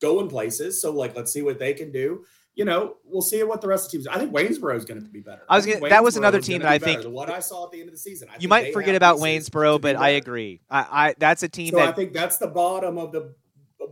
[0.00, 0.82] going places.
[0.82, 2.24] So like let's see what they can do
[2.58, 4.08] you know, we'll see what the rest of the teams.
[4.08, 5.42] I think Waynesboro is going to be better.
[5.48, 7.78] I was gonna, that was another team that I think what I saw at the
[7.78, 8.28] end of the season.
[8.28, 10.60] I you might forget about Waynesboro, but I agree.
[10.68, 13.32] I, I that's a team so that I think that's the bottom of the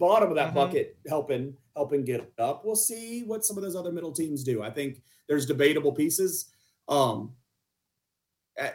[0.01, 0.57] bottom of that mm-hmm.
[0.57, 2.65] bucket helping helping get up.
[2.65, 4.65] We'll see what some of those other middle teams do.
[4.65, 6.47] I think there's debatable pieces.
[6.89, 7.35] Um,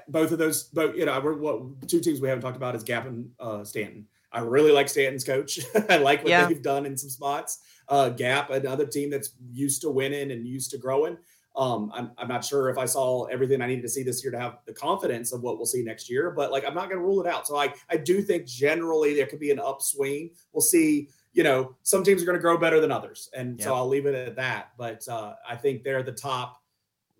[0.07, 2.83] both of those, both you know, we're what two teams we haven't talked about is
[2.83, 4.07] Gap and uh, Staunton.
[4.31, 5.59] I really like Staunton's coach.
[5.89, 6.47] I like what yeah.
[6.47, 7.59] they've done in some spots.
[7.87, 11.17] Uh, Gap, another team that's used to winning and used to growing.
[11.55, 14.31] Um, I'm, I'm not sure if I saw everything I needed to see this year
[14.31, 16.99] to have the confidence of what we'll see next year, but like I'm not going
[16.99, 17.45] to rule it out.
[17.45, 20.31] So I I do think generally there could be an upswing.
[20.53, 21.09] We'll see.
[21.33, 23.65] You know, some teams are going to grow better than others, and yep.
[23.65, 24.71] so I'll leave it at that.
[24.77, 26.60] But uh, I think they're the top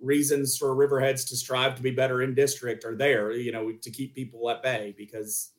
[0.01, 3.31] reasons for Riverheads to strive to be better in district are there.
[3.31, 5.51] You know, to keep people at bay because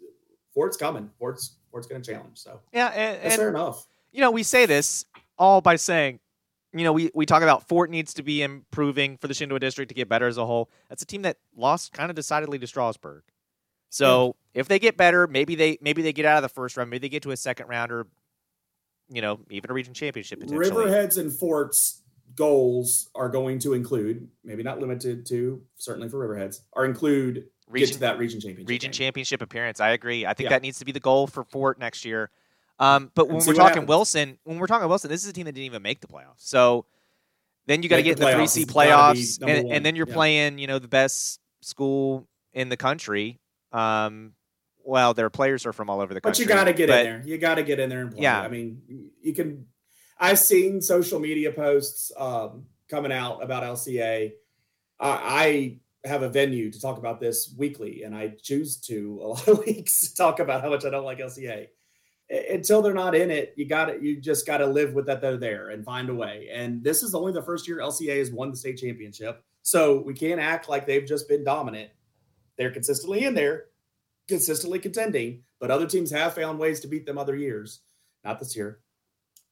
[0.52, 1.10] Fort's coming.
[1.18, 2.38] Fort's Fort's going to challenge.
[2.38, 3.86] So yeah, and, and fair enough.
[4.12, 5.06] You know, we say this
[5.38, 6.20] all by saying,
[6.74, 9.88] you know, we, we talk about Fort needs to be improving for the Shenandoah district
[9.88, 10.70] to get better as a whole.
[10.88, 13.22] That's a team that lost kind of decidedly to Strasburg.
[13.88, 14.60] So yeah.
[14.60, 17.00] if they get better, maybe they maybe they get out of the first round, maybe
[17.00, 18.06] they get to a second round or
[19.10, 20.70] you know, even a region championship potentially.
[20.70, 22.01] Riverheads and Forts
[22.36, 27.88] goals are going to include, maybe not limited to, certainly for Riverheads, are include region,
[27.88, 28.68] get to that region championship.
[28.68, 28.98] Region game.
[29.06, 29.80] championship appearance.
[29.80, 30.26] I agree.
[30.26, 30.56] I think yeah.
[30.56, 32.30] that needs to be the goal for Fort next year.
[32.78, 33.88] Um, but when we're talking happens.
[33.88, 36.38] Wilson, when we're talking Wilson, this is a team that didn't even make the playoffs.
[36.38, 36.86] So
[37.66, 40.14] then you got to get the three C playoffs, and, and, then you're yeah.
[40.14, 43.38] playing, you know, the best school in the country.
[43.72, 44.32] Um,
[44.84, 46.44] well, their players are from all over the country.
[46.44, 47.22] But you got to get but, in there.
[47.24, 48.22] You got to get in there and play.
[48.22, 48.40] Yeah.
[48.40, 49.66] I mean, you can.
[50.22, 54.30] I've seen social media posts um, coming out about LCA.
[55.00, 59.48] I have a venue to talk about this weekly, and I choose to a lot
[59.48, 61.66] of weeks talk about how much I don't like LCA.
[62.30, 64.00] Until they're not in it, you got it.
[64.00, 66.48] You just got to live with that they're there and find a way.
[66.52, 70.14] And this is only the first year LCA has won the state championship, so we
[70.14, 71.90] can't act like they've just been dominant.
[72.56, 73.64] They're consistently in there,
[74.28, 77.80] consistently contending, but other teams have found ways to beat them other years.
[78.24, 78.81] Not this year.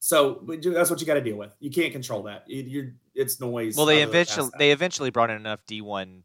[0.00, 1.54] So that's what you got to deal with.
[1.60, 2.44] You can't control that.
[2.48, 3.76] You, it's noise.
[3.76, 6.24] Well, they eventually they eventually brought in enough D one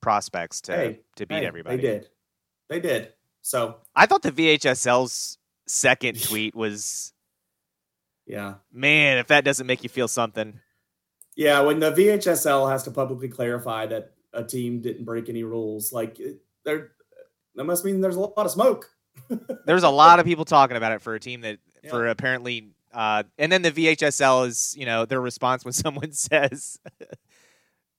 [0.00, 1.76] prospects to hey, to beat hey, everybody.
[1.76, 2.08] They did.
[2.68, 3.12] They did.
[3.42, 7.12] So I thought the VHSL's second tweet was
[8.26, 8.54] Yeah.
[8.72, 10.60] Man, if that doesn't make you feel something.
[11.34, 15.92] Yeah, when the VHSL has to publicly clarify that a team didn't break any rules,
[15.92, 16.20] like
[16.64, 16.92] there
[17.56, 18.88] that must mean there's a lot of smoke.
[19.66, 21.90] there's a lot of people talking about it for a team that yeah.
[21.90, 26.78] for apparently uh, and then the VHSL is, you know, their response when someone says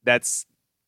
[0.04, 0.46] that's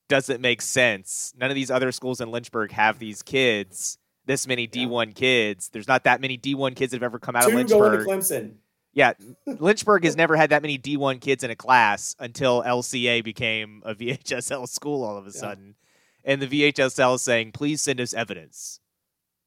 [0.08, 1.32] doesn't make sense.
[1.38, 5.12] None of these other schools in Lynchburg have these kids, this many D1 yeah.
[5.12, 5.68] kids.
[5.68, 8.04] There's not that many D1 kids that have ever come out Two of Lynchburg.
[8.04, 8.54] Going to Clemson.
[8.92, 9.12] Yeah,
[9.46, 13.94] Lynchburg has never had that many D1 kids in a class until LCA became a
[13.96, 15.76] VHSL school all of a sudden.
[16.24, 16.32] Yeah.
[16.32, 18.80] And the VHSL is saying, please send us evidence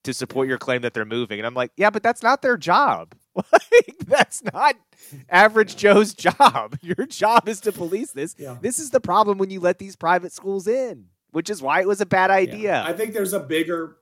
[0.03, 1.39] to support your claim that they're moving.
[1.39, 3.13] And I'm like, yeah, but that's not their job.
[3.51, 4.75] Like, that's not
[5.27, 6.77] average Joe's job.
[6.81, 8.35] Your job is to police this.
[8.37, 8.57] Yeah.
[8.61, 11.87] This is the problem when you let these private schools in, which is why it
[11.87, 12.73] was a bad idea.
[12.73, 12.83] Yeah.
[12.85, 13.97] I think there's a bigger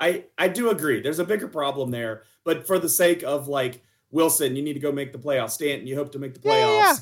[0.00, 1.00] I I do agree.
[1.00, 4.80] There's a bigger problem there, but for the sake of like Wilson, you need to
[4.80, 5.50] go make the playoffs.
[5.50, 6.80] Staunton, you hope to make the playoffs.
[6.80, 6.96] Yeah,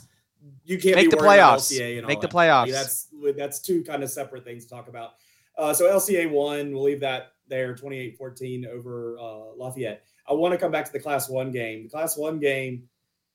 [0.65, 1.71] you can't make the playoffs.
[2.07, 2.35] make the that.
[2.35, 2.73] playoffs.
[2.73, 5.13] that's that's two kind of separate things to talk about.
[5.59, 10.05] Uh, so LCA one, We'll leave that there, 28-14 over uh, Lafayette.
[10.29, 11.85] I want to come back to the Class One game.
[11.85, 12.89] The Class One game,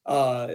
[0.06, 0.54] uh,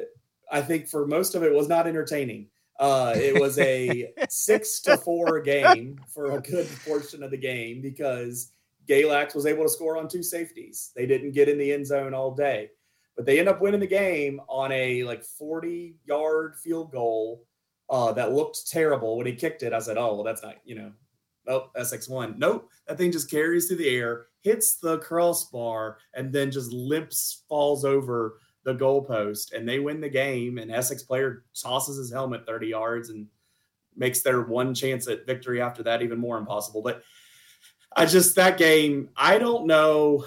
[0.50, 2.48] I think for most of it was not entertaining.
[2.78, 7.80] Uh, it was a six to four game for a good portion of the game
[7.80, 8.52] because
[8.86, 10.92] Galax was able to score on two safeties.
[10.94, 12.70] They didn't get in the end zone all day,
[13.16, 17.44] but they end up winning the game on a like 40 yard field goal
[17.88, 19.72] uh, that looked terrible when he kicked it.
[19.72, 20.92] I said, "Oh, well, that's not you know
[21.48, 22.34] Oh, Essex won.
[22.38, 22.70] Nope.
[22.86, 27.84] That thing just carries through the air, hits the crossbar, and then just limps, falls
[27.84, 29.52] over the goalpost.
[29.52, 30.58] And they win the game.
[30.58, 33.26] And Essex player tosses his helmet 30 yards and
[33.96, 36.82] makes their one chance at victory after that even more impossible.
[36.82, 37.02] But
[37.94, 40.24] I just, that game, I don't know.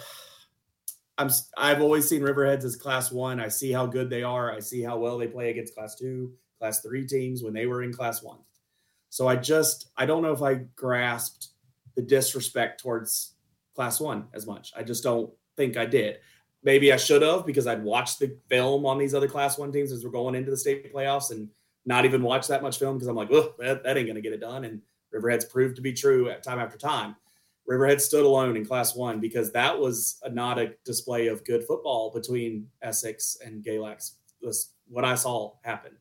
[1.17, 3.39] I'm, I've always seen Riverheads as class one.
[3.39, 4.51] I see how good they are.
[4.51, 7.83] I see how well they play against class two, class three teams when they were
[7.83, 8.39] in class one.
[9.09, 11.49] So I just I don't know if I grasped
[11.95, 13.33] the disrespect towards
[13.75, 14.71] class one as much.
[14.75, 16.19] I just don't think I did.
[16.63, 19.91] Maybe I should have because I'd watched the film on these other class one teams
[19.91, 21.49] as we're going into the state playoffs and
[21.85, 24.33] not even watch that much film because I'm like, oh, that, that ain't gonna get
[24.33, 24.65] it done.
[24.65, 27.15] And Riverhead's proved to be true at time after time.
[27.65, 31.63] Riverhead stood alone in class one because that was a, not a display of good
[31.63, 34.13] football between Essex and Galax.
[34.41, 35.91] Was what I saw happen.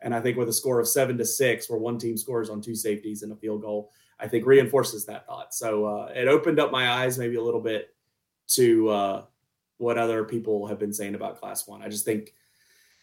[0.00, 2.60] And I think with a score of seven to six, where one team scores on
[2.60, 5.54] two safeties and a field goal, I think reinforces that thought.
[5.54, 7.94] So uh, it opened up my eyes maybe a little bit
[8.48, 9.24] to uh,
[9.78, 11.82] what other people have been saying about Class One.
[11.82, 12.34] I just think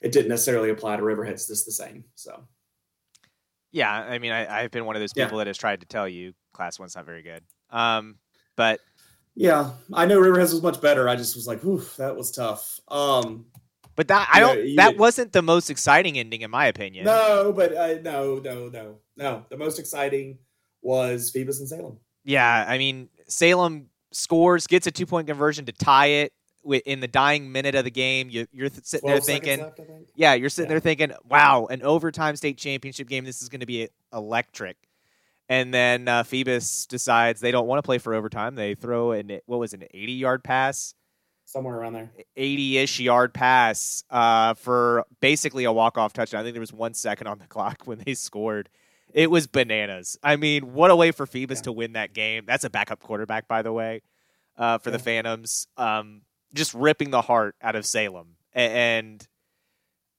[0.01, 2.05] it didn't necessarily apply to Riverheads just the same.
[2.15, 2.43] So.
[3.71, 5.39] Yeah, I mean, I, have been one of those people yeah.
[5.39, 7.43] that has tried to tell you Class One's not very good.
[7.71, 8.15] Um,
[8.55, 8.79] but
[9.35, 11.09] yeah, I know Riverheads was much better.
[11.09, 13.45] I just was like, "Ooh, that was tough." Um,
[13.95, 14.65] but that I don't.
[14.65, 17.05] Yeah, that wasn't the most exciting ending, in my opinion.
[17.05, 19.45] No, but uh, no, no, no, no.
[19.49, 20.37] The most exciting
[20.81, 21.97] was Phoebus and Salem.
[22.23, 26.33] Yeah, I mean Salem scores, gets a two point conversion to tie it
[26.85, 28.29] in the dying minute of the game.
[28.29, 29.79] You, are sitting there thinking, left,
[30.15, 30.75] yeah, you're sitting yeah.
[30.75, 33.25] there thinking, wow, an overtime state championship game.
[33.25, 34.77] This is going to be electric.
[35.47, 38.55] And then uh, Phoebus decides they don't want to play for overtime.
[38.55, 40.95] They throw an what was it, an 80 yard pass,
[41.45, 46.41] somewhere around there, 80 ish yard pass uh, for basically a walk off touchdown.
[46.41, 48.69] I think there was one second on the clock when they scored.
[49.13, 50.17] It was bananas.
[50.21, 51.63] I mean, what a way for Phoebus yeah.
[51.63, 52.43] to win that game.
[52.45, 54.01] That's a backup quarterback, by the way,
[54.57, 54.97] uh, for yeah.
[54.97, 55.67] the Phantoms.
[55.77, 59.25] Um, just ripping the heart out of Salem and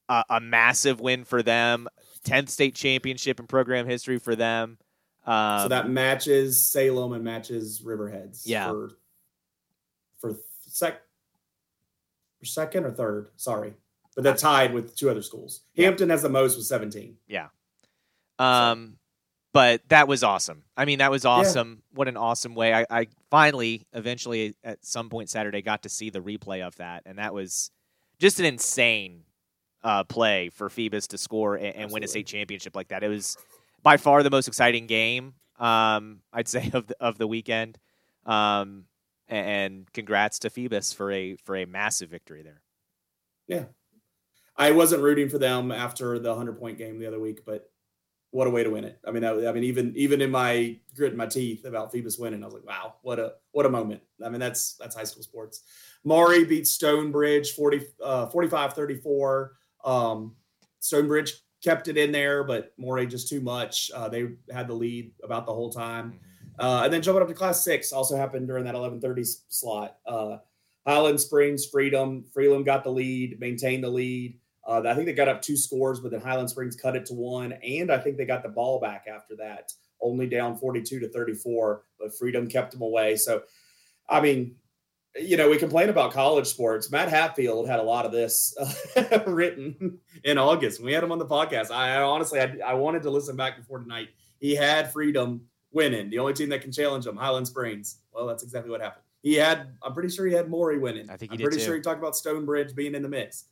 [0.09, 1.89] a, a massive win for them.
[2.27, 4.79] 10th state championship in program history for them.
[5.27, 8.43] Um, so that matches Salem and matches Riverheads.
[8.45, 8.69] Yeah.
[8.69, 8.91] For,
[10.21, 10.37] for
[10.69, 11.06] sec for
[12.45, 13.29] second or third.
[13.37, 13.75] Sorry.
[14.15, 15.61] But they're tied with two other schools.
[15.77, 17.17] Hampton has the most with 17.
[17.27, 17.49] Yeah.
[18.39, 18.99] Um so.
[19.53, 20.63] but that was awesome.
[20.77, 21.83] I mean, that was awesome.
[21.83, 21.97] Yeah.
[21.99, 22.73] What an awesome way.
[22.73, 27.03] I, I finally, eventually, at some point Saturday, got to see the replay of that,
[27.07, 27.71] and that was
[28.19, 29.23] just an insane
[29.83, 33.03] uh, play for Phoebus to score and, and win a state championship like that.
[33.03, 33.37] It was
[33.83, 37.79] by far the most exciting game um, I'd say of the, of the weekend.
[38.25, 38.85] Um,
[39.29, 42.63] and congrats to Phoebus for a for a massive victory there.
[43.49, 43.65] Yeah,
[44.57, 47.71] I wasn't rooting for them after the hundred point game the other week, but
[48.31, 48.99] what a way to win it!
[49.07, 52.43] I mean, I, I mean, even even in my grit my teeth about Phoebus winning,
[52.43, 54.03] I was like, wow, what a what a moment!
[54.25, 55.63] I mean, that's that's high school sports.
[56.05, 59.49] Maury beat Stonebridge 40, uh, 45-34.
[59.85, 60.37] Um,
[60.79, 61.33] Stonebridge
[61.65, 63.91] kept it in there, but Maury just too much.
[63.93, 66.13] Uh, they had the lead about the whole time.
[66.13, 66.36] Mm-hmm.
[66.59, 69.97] Uh, and then jumping up to class six also happened during that 1130 slot.
[70.07, 70.39] Uh,
[70.87, 74.39] Highland Springs, Freedom, Freedom got the lead, maintained the lead.
[74.67, 77.15] Uh, I think they got up two scores, but then Highland Springs cut it to
[77.15, 77.53] one.
[77.53, 81.83] And I think they got the ball back after that, only down 42 to 34,
[82.01, 83.17] but Freedom kept them away.
[83.17, 83.43] So,
[84.09, 84.57] I mean,
[85.21, 86.91] you know, we complain about college sports.
[86.91, 88.57] Matt Hatfield had a lot of this
[88.97, 90.83] uh, written in August.
[90.83, 91.71] We had him on the podcast.
[91.71, 94.09] I, I honestly, I, I, wanted to listen back before tonight.
[94.39, 95.43] He had Freedom
[95.77, 97.99] winning, the only team that can challenge him, Highland Springs.
[98.13, 99.05] Well, that's exactly what happened.
[99.23, 101.11] He had, I'm pretty sure he had Maury winning.
[101.11, 101.65] I think he I'm pretty too.
[101.65, 103.45] sure he talked about Stonebridge being in the mix.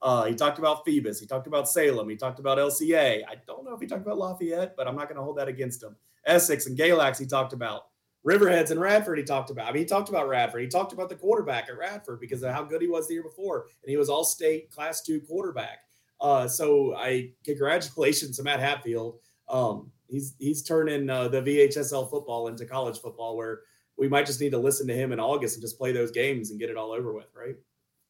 [0.00, 1.20] Uh, he talked about Phoebus.
[1.20, 2.08] He talked about Salem.
[2.08, 3.22] He talked about LCA.
[3.28, 5.48] I don't know if he talked about Lafayette, but I'm not going to hold that
[5.48, 5.96] against him.
[6.24, 7.86] Essex and Galax, he talked about.
[8.24, 9.68] Riverheads and Radford, he talked about.
[9.68, 10.62] I mean, he talked about Radford.
[10.62, 13.22] He talked about the quarterback at Radford because of how good he was the year
[13.24, 15.80] before, and he was all state class two quarterback.
[16.20, 19.18] Uh, so I congratulations to Matt Hatfield.
[19.48, 23.62] Um, he's he's turning uh, the VHSL football into college football, where
[23.96, 26.50] we might just need to listen to him in August and just play those games
[26.50, 27.56] and get it all over with, right?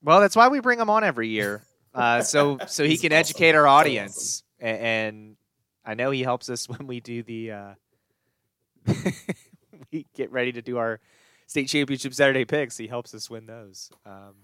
[0.02, 1.62] Well, that's why we bring him on every year,
[1.94, 3.20] uh, so so he can awesome.
[3.20, 4.76] educate our audience, awesome.
[4.76, 5.36] and,
[5.84, 7.52] I know he helps us when we do the.
[7.52, 7.74] Uh,
[9.92, 11.00] we get ready to do our
[11.46, 13.90] state championship Saturday picks, he helps us win those.
[14.04, 14.34] Um,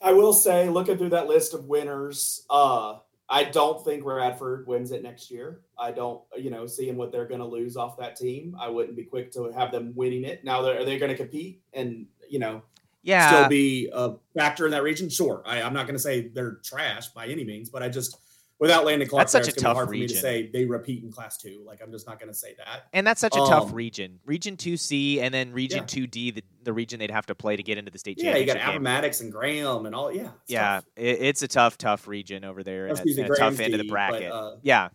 [0.00, 2.98] I will say, looking through that list of winners, uh,
[3.30, 5.60] I don't think Radford wins it next year.
[5.78, 8.96] I don't, you know, seeing what they're going to lose off that team, I wouldn't
[8.96, 10.44] be quick to have them winning it.
[10.44, 12.62] Now, are they going to compete and, you know,
[13.02, 15.10] yeah, still be a factor in that region?
[15.10, 15.42] Sure.
[15.44, 18.18] I, I'm not going to say they're trash by any means, but I just
[18.58, 20.08] without Landon Clark, that's such a tough hard region.
[20.08, 21.62] for me to say they repeat in class two.
[21.64, 22.86] Like I'm just not going to say that.
[22.92, 24.18] And that's such a um, tough region.
[24.24, 26.06] Region two C and then Region two yeah.
[26.10, 28.48] D, the, the region they'd have to play to get into the state yeah, championship.
[28.48, 30.12] Yeah, you got Appomattox and Graham and all.
[30.12, 33.60] Yeah, it's yeah, it, it's a tough, tough region over there, and, a, a tough
[33.60, 34.30] end of the bracket.
[34.30, 34.88] But, uh, yeah,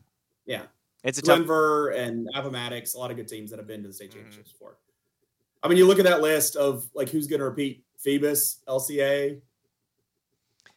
[0.46, 0.64] yeah,
[1.04, 2.02] it's a Denver tough...
[2.02, 4.20] and Appomattox, a lot of good teams that have been to the state mm-hmm.
[4.20, 4.58] championships mm-hmm.
[4.58, 4.78] before.
[5.64, 9.40] I mean, you look at that list of like who's going to repeat: Phoebus, LCA.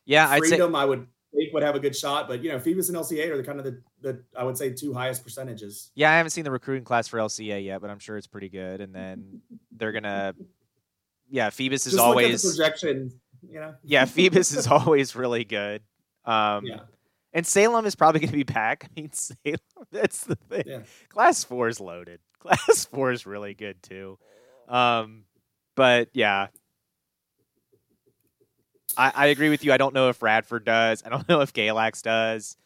[0.05, 0.75] Yeah, Freedom.
[0.75, 0.81] I'd say...
[0.81, 3.37] I would think would have a good shot, but you know, Phoebus and LCA are
[3.37, 5.91] the kind of the, the I would say two highest percentages.
[5.95, 8.49] Yeah, I haven't seen the recruiting class for LCA yet, but I'm sure it's pretty
[8.49, 8.81] good.
[8.81, 9.41] And then
[9.77, 10.35] they're gonna,
[11.29, 13.13] yeah, Phoebus is Just always projection.
[13.49, 15.83] You know, yeah, Phoebus is always really good.
[16.25, 16.81] Um, yeah.
[17.33, 18.89] And Salem is probably going to be back.
[18.97, 19.59] I mean, Salem,
[19.93, 20.65] that's the thing.
[20.67, 20.81] Yeah.
[21.11, 22.21] Class four is loaded.
[22.41, 24.19] Class four is really good too.
[24.69, 25.25] Um,
[25.75, 26.49] but yeah,
[28.97, 29.73] I, I, agree with you.
[29.73, 31.03] I don't know if Radford does.
[31.05, 32.57] I don't know if Galax does.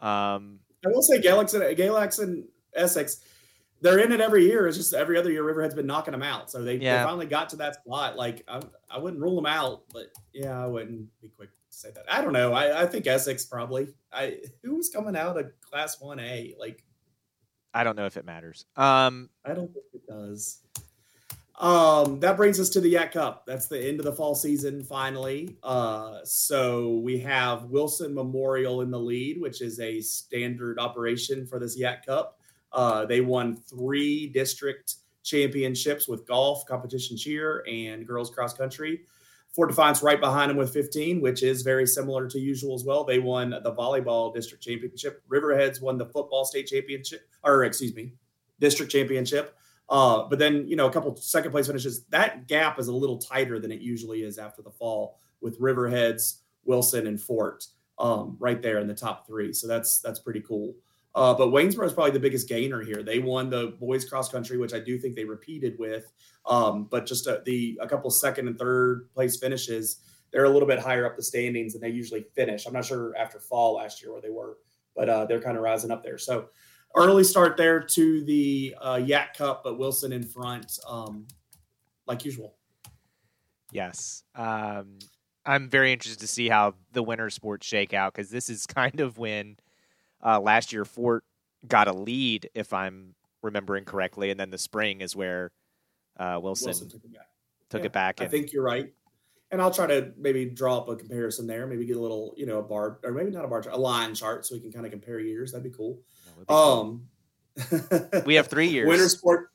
[0.00, 2.44] Um, I will say Galax and Galax and
[2.74, 3.22] Essex,
[3.80, 4.66] they're in it every year.
[4.66, 6.50] It's just every other year Riverhead's been knocking them out.
[6.50, 6.98] So they, yeah.
[6.98, 8.16] they finally got to that spot.
[8.16, 11.90] Like I, I wouldn't rule them out, but yeah, I wouldn't be quick to say
[11.90, 12.04] that.
[12.10, 12.52] I don't know.
[12.52, 13.88] I, I think Essex probably.
[14.12, 16.84] I who's coming out of Class One A like
[17.72, 18.66] I don't know if it matters.
[18.76, 20.62] Um, I don't think it does.
[21.60, 23.44] Um, that brings us to the YAC Cup.
[23.46, 25.58] That's the end of the fall season finally.
[25.62, 31.58] Uh, so we have Wilson Memorial in the lead, which is a standard operation for
[31.58, 32.40] this YAC Cup.
[32.72, 39.02] Uh, they won three district championships with golf, competition cheer, and girls cross country.
[39.54, 43.04] Fort Defiance right behind them with 15, which is very similar to usual as well.
[43.04, 45.22] They won the volleyball district championship.
[45.28, 48.12] Riverheads won the football state championship, or excuse me,
[48.60, 49.56] district championship.
[49.90, 52.04] Uh, but then, you know, a couple second place finishes.
[52.06, 56.38] That gap is a little tighter than it usually is after the fall with Riverheads,
[56.64, 57.66] Wilson, and Fort
[57.98, 59.52] um, right there in the top three.
[59.52, 60.74] So that's that's pretty cool.
[61.12, 63.02] Uh, but Waynesboro is probably the biggest gainer here.
[63.02, 66.12] They won the boys cross country, which I do think they repeated with.
[66.46, 69.96] Um, but just a, the a couple second and third place finishes,
[70.32, 72.64] they're a little bit higher up the standings than they usually finish.
[72.64, 74.58] I'm not sure after fall last year where they were,
[74.94, 76.16] but uh, they're kind of rising up there.
[76.16, 76.50] So
[76.96, 81.26] early start there to the uh, YAC Cup, but Wilson in front, um,
[82.06, 82.54] like usual.
[83.72, 84.24] Yes.
[84.34, 84.98] Um,
[85.46, 89.00] I'm very interested to see how the winter sports shake out because this is kind
[89.00, 89.56] of when
[90.24, 91.24] uh, last year Fort
[91.66, 95.52] got a lead, if I'm remembering correctly, and then the spring is where
[96.18, 97.26] uh, Wilson, Wilson, took it back.
[97.70, 98.92] Took yeah, it back I think you're right.
[99.52, 101.66] And I'll try to maybe draw up a comparison there.
[101.66, 103.78] Maybe get a little, you know, a bar or maybe not a bar chart, a
[103.78, 105.50] line chart, so we can kind of compare years.
[105.50, 105.98] That'd be cool.
[106.48, 107.08] Um,
[108.26, 108.88] we have three years.
[108.88, 109.50] Winter sport,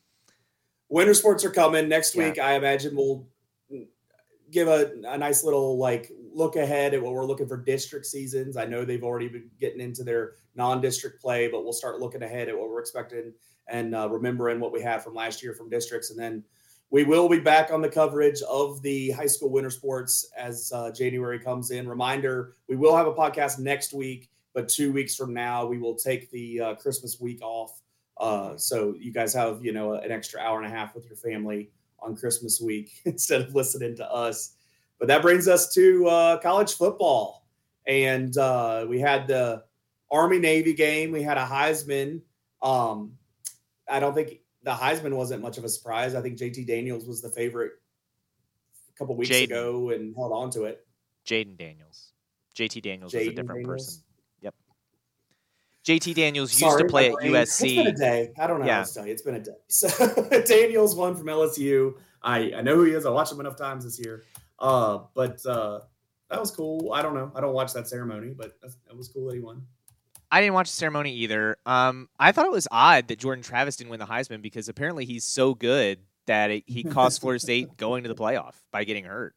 [0.89, 2.29] winter sports are coming next yeah.
[2.29, 2.39] week.
[2.39, 3.27] I imagine we'll
[4.51, 8.57] give a, a nice little like look ahead at what we're looking for district seasons.
[8.57, 12.49] I know they've already been getting into their non-district play, but we'll start looking ahead
[12.49, 13.33] at what we're expecting
[13.67, 16.43] and uh, remembering what we had from last year from districts, and then
[16.91, 20.91] we will be back on the coverage of the high school winter sports as uh,
[20.91, 21.87] January comes in.
[21.87, 25.95] Reminder: we will have a podcast next week but two weeks from now, we will
[25.95, 27.81] take the uh, Christmas week off.
[28.17, 31.17] Uh, so you guys have, you know, an extra hour and a half with your
[31.17, 34.53] family on Christmas week instead of listening to us.
[34.97, 37.45] But that brings us to uh, college football.
[37.85, 39.65] And uh, we had the
[40.09, 41.11] Army Navy game.
[41.11, 42.21] We had a Heisman.
[42.61, 43.17] Um,
[43.89, 46.15] I don't think the Heisman wasn't much of a surprise.
[46.15, 47.73] I think JT Daniels was the favorite
[48.89, 49.43] a couple weeks Jayden.
[49.43, 50.87] ago and held on to it.
[51.27, 52.13] Jayden Daniels.
[52.55, 53.85] JT Daniels Jayden was a different Daniels.
[53.85, 54.04] person.
[55.85, 57.33] JT Daniels used Sorry, to play at USC.
[57.37, 58.31] It's been a day.
[58.39, 58.77] I don't know yeah.
[58.77, 59.13] how to tell you.
[59.13, 59.51] It's been a day.
[59.67, 59.87] So
[60.47, 61.93] Daniels won from LSU.
[62.23, 63.05] I, I know who he is.
[63.05, 64.23] I watched him enough times this year.
[64.57, 65.81] Uh, but uh,
[66.29, 66.91] that was cool.
[66.91, 67.31] I don't know.
[67.35, 69.61] I don't watch that ceremony, but that was cool that he won.
[70.31, 71.57] I didn't watch the ceremony either.
[71.67, 75.05] Um, I thought it was odd that Jordan Travis didn't win the Heisman because apparently
[75.05, 79.05] he's so good that it, he cost Florida State going to the playoff by getting
[79.05, 79.35] hurt.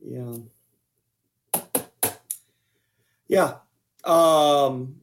[0.00, 0.32] Yeah.
[3.28, 3.54] Yeah.
[4.04, 4.96] Um,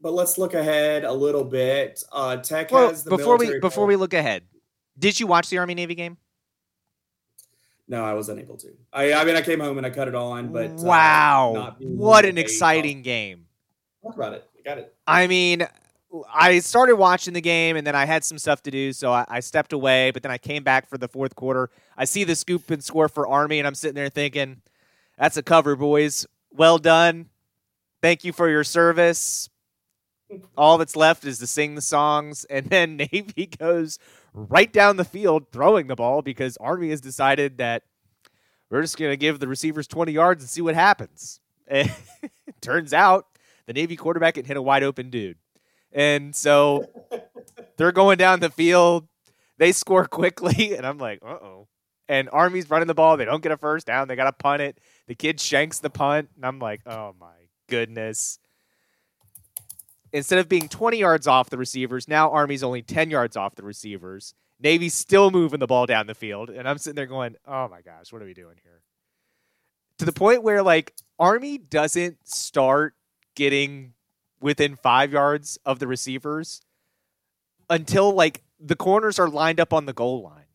[0.00, 2.02] but let's look ahead a little bit.
[2.12, 4.42] Uh, Tech well, has before we before we look ahead.
[4.98, 6.18] Did you watch the Army Navy game?
[7.88, 8.68] No, I was unable to.
[8.92, 11.74] I, I mean, I came home and I cut it on, but uh, wow, uh,
[11.80, 13.46] what an exciting game!
[14.02, 14.48] Talk about it.
[14.58, 14.94] I got it.
[15.06, 15.66] I mean,
[16.32, 19.24] I started watching the game and then I had some stuff to do, so I,
[19.28, 20.10] I, stepped away.
[20.12, 21.70] But then I came back for the fourth quarter.
[21.96, 24.62] I see the scoop and score for Army, and I'm sitting there thinking,
[25.18, 26.26] "That's a cover, boys.
[26.52, 27.30] Well done.
[28.04, 29.48] Thank you for your service
[30.56, 33.98] all that's left is to sing the songs, and then Navy goes
[34.32, 37.82] right down the field throwing the ball because Army has decided that
[38.70, 41.40] we're just going to give the receivers 20 yards and see what happens.
[41.66, 41.90] And
[42.60, 43.24] turns out
[43.66, 45.38] the Navy quarterback can hit a wide open dude.
[45.92, 46.90] And so
[47.78, 49.08] they're going down the field.
[49.56, 51.68] They score quickly, and I'm like, uh oh.
[52.06, 53.16] And Army's running the ball.
[53.16, 54.08] They don't get a first down.
[54.08, 54.78] They got to punt it.
[55.06, 58.38] The kid shanks the punt, and I'm like, oh my goodness
[60.14, 63.64] instead of being 20 yards off the receivers, now Army's only 10 yards off the
[63.64, 64.32] receivers.
[64.60, 66.50] Navy's still moving the ball down the field.
[66.50, 68.80] And I'm sitting there going, oh my gosh, what are we doing here?
[69.98, 72.94] To the point where, like, Army doesn't start
[73.34, 73.94] getting
[74.40, 76.62] within five yards of the receivers
[77.68, 80.46] until, like, the corners are lined up on the goal line.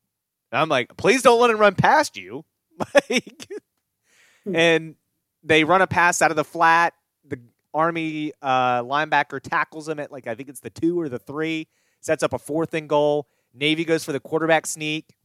[0.51, 2.45] And I'm like, please don't let him run past you.
[3.09, 3.47] like,
[4.45, 4.55] hmm.
[4.55, 4.95] and
[5.43, 6.93] they run a pass out of the flat
[7.73, 11.67] Army uh, linebacker tackles him at like I think it's the two or the three,
[12.01, 13.27] sets up a fourth and goal.
[13.53, 15.15] Navy goes for the quarterback sneak,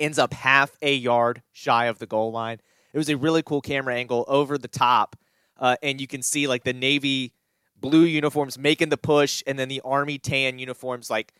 [0.00, 2.60] ends up half a yard shy of the goal line.
[2.92, 5.16] It was a really cool camera angle over the top,
[5.58, 7.32] uh, and you can see like the Navy
[7.78, 11.34] blue uniforms making the push, and then the Army tan uniforms like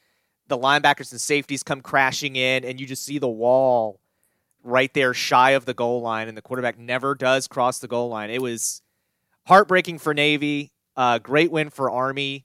[0.49, 4.01] the linebackers and safeties come crashing in, and you just see the wall
[4.63, 8.09] right there shy of the goal line, and the quarterback never does cross the goal
[8.09, 8.31] line.
[8.31, 8.83] It was
[9.47, 10.73] heartbreaking for Navy.
[10.97, 12.45] Uh, great win for Army.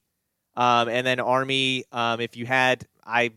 [0.56, 3.32] Um, and then Army, um, if you had, I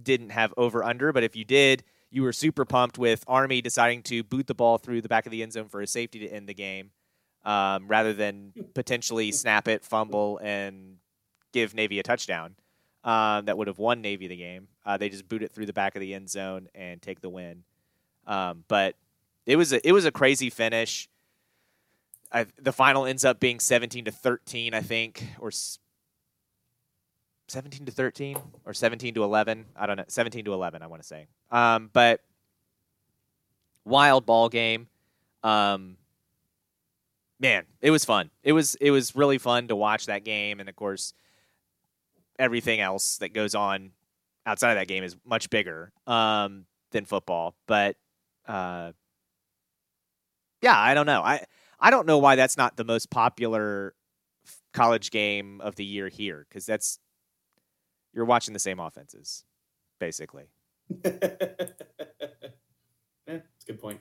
[0.00, 4.02] didn't have over under, but if you did, you were super pumped with Army deciding
[4.04, 6.28] to boot the ball through the back of the end zone for a safety to
[6.28, 6.90] end the game,
[7.44, 10.96] um, rather than potentially snap it, fumble, and
[11.52, 12.56] give Navy a touchdown.
[13.02, 14.68] Um, that would have won Navy the game.
[14.84, 17.30] Uh, they just boot it through the back of the end zone and take the
[17.30, 17.64] win.
[18.26, 18.94] Um, but
[19.46, 21.08] it was a it was a crazy finish.
[22.32, 25.50] I, the final ends up being seventeen to thirteen, I think, or
[27.48, 29.66] seventeen to thirteen, or seventeen to eleven.
[29.76, 30.82] I don't know, seventeen to eleven.
[30.82, 32.20] I want to say, um, but
[33.84, 34.86] wild ball game.
[35.42, 35.96] Um,
[37.40, 38.30] man, it was fun.
[38.42, 41.14] It was it was really fun to watch that game, and of course,
[42.38, 43.90] everything else that goes on
[44.46, 47.54] outside of that game is much bigger um, than football.
[47.66, 47.96] But
[48.46, 48.92] uh,
[50.62, 51.22] yeah, I don't know.
[51.22, 51.44] I
[51.80, 53.94] I don't know why that's not the most popular
[54.72, 56.98] college game of the year here because that's
[58.12, 59.44] you're watching the same offenses
[59.98, 60.50] basically.
[61.04, 61.20] yeah,
[63.26, 64.00] that's a good point.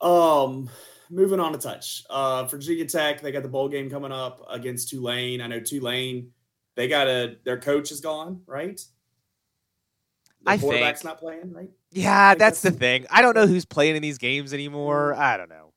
[0.00, 0.68] Um,
[1.10, 2.04] moving on to touch.
[2.10, 5.40] Uh, Virginia Tech, they got the bowl game coming up against Tulane.
[5.40, 6.30] I know Tulane,
[6.74, 8.80] they got a their coach is gone, right?
[10.42, 11.10] The I quarterback's think.
[11.10, 11.70] not playing, right?
[11.90, 13.06] Yeah, that's the thing.
[13.10, 15.14] I don't know who's playing in these games anymore.
[15.14, 15.67] I don't know.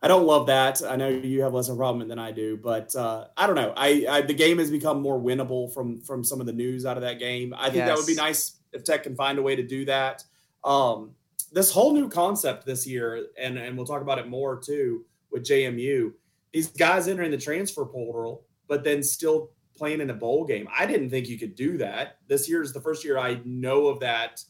[0.00, 0.80] I don't love that.
[0.82, 3.56] I know you have less of a problem than I do, but uh, I don't
[3.56, 3.72] know.
[3.76, 6.96] I, I the game has become more winnable from from some of the news out
[6.96, 7.52] of that game.
[7.56, 10.24] I think that would be nice if Tech can find a way to do that.
[10.62, 11.12] Um,
[11.52, 15.42] this whole new concept this year, and and we'll talk about it more too with
[15.42, 16.12] JMU.
[16.52, 20.68] These guys entering the transfer portal, but then still playing in a bowl game.
[20.76, 22.18] I didn't think you could do that.
[22.26, 24.42] This year is the first year I know of that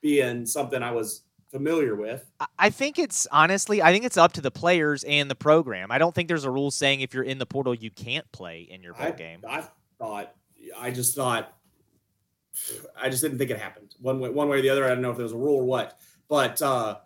[0.00, 1.22] being something I was
[1.56, 2.30] familiar with.
[2.58, 5.90] I- think it's honestly, I think it's up to the players and the program.
[5.90, 8.66] I don't think there's a rule saying if you're in the portal you can't play
[8.70, 9.40] in your bowl I, game.
[9.48, 9.64] I
[9.98, 10.34] thought,
[10.76, 11.52] I just thought,
[13.00, 14.84] I just didn't think it happened one way, one way or the other.
[14.84, 15.98] I don't know if there was a rule or what,
[16.28, 16.96] but uh,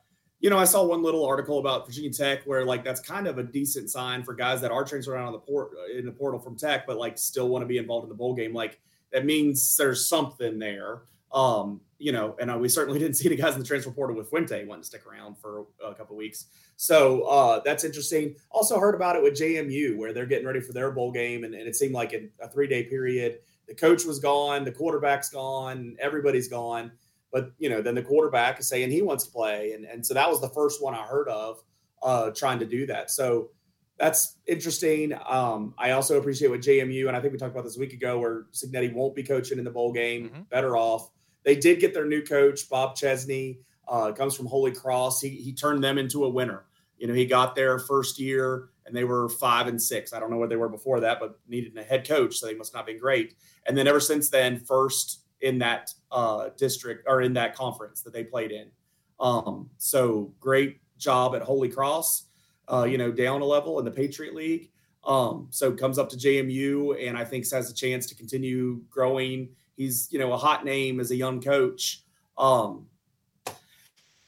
[0.41, 3.39] you know, I saw one little article about Virginia Tech where like that's kind of
[3.39, 6.41] a decent sign for guys that are transferring out on the port in the portal
[6.41, 8.55] from Tech, but like still want to be involved in the bowl game.
[8.55, 8.81] Like
[9.13, 11.03] that means there's something there.
[11.33, 14.17] Um, you know, and uh, we certainly didn't see the guys in the transfer portal
[14.17, 16.47] with Fuente wanting to stick around for a couple weeks.
[16.77, 18.37] So uh, that's interesting.
[18.51, 21.55] Also heard about it with JMU where they're getting ready for their bowl game, and,
[21.55, 25.31] and it seemed like in a three day period, the coach was gone, the quarterback's
[25.31, 26.93] gone, everybody's gone.
[27.33, 30.15] But you know, then the quarterback is saying he wants to play, and and so
[30.15, 31.63] that was the first one I heard of
[32.03, 33.11] uh, trying to do that.
[33.11, 33.51] So
[33.99, 35.13] that's interesting.
[35.29, 37.93] Um, I also appreciate what JMU, and I think we talked about this a week
[37.93, 40.31] ago, where Cignetti won't be coaching in the bowl game.
[40.31, 40.49] Mhm.
[40.49, 41.11] Better off.
[41.45, 43.61] They did get their new coach, Bob Chesney.
[43.89, 45.21] Uh, comes from Holy Cross.
[45.21, 46.65] He he turned them into a winner.
[46.97, 50.13] You know, he got there first year and they were five and six.
[50.13, 52.55] I don't know where they were before that, but needed a head coach, so they
[52.55, 53.35] must not been great.
[53.67, 58.13] And then ever since then, first in that uh, district or in that conference that
[58.13, 58.71] they played in.
[59.19, 62.27] Um, so great job at Holy Cross.
[62.71, 64.71] Uh, you know, down a level in the Patriot League.
[65.05, 69.49] Um, so comes up to JMU and I think has a chance to continue growing.
[69.81, 72.03] He's you know a hot name as a young coach.
[72.37, 72.85] Um,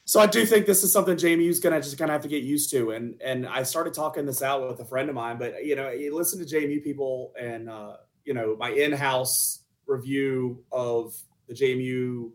[0.03, 2.27] so I do think this is something JMU's going to just kind of have to
[2.27, 2.89] get used to.
[2.89, 5.91] And and I started talking this out with a friend of mine, but you know,
[5.91, 11.15] you listen to JMU people and uh, you know, my in-house review of
[11.47, 12.31] the JMU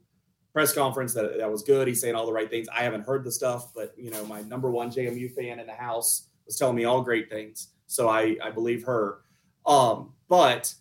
[0.53, 1.89] press conference that that was good.
[1.89, 2.69] He's saying all the right things.
[2.69, 5.75] I haven't heard the stuff, but you know, my number one JMU fan in the
[5.75, 7.71] house was telling me all great things.
[7.89, 9.23] So I I believe her.
[9.67, 10.73] Um, but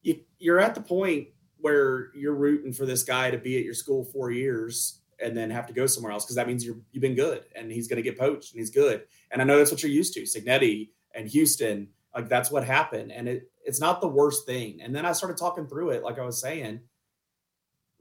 [0.00, 1.28] you, you're at the point
[1.62, 5.50] where you're rooting for this guy to be at your school four years and then
[5.50, 7.96] have to go somewhere else because that means you're you've been good and he's going
[7.96, 9.04] to get poached and he's good.
[9.30, 10.22] And I know that's what you're used to.
[10.22, 14.82] Cignetti and Houston, like that's what happened, and it it's not the worst thing.
[14.82, 16.80] And then I started talking through it, like I was saying.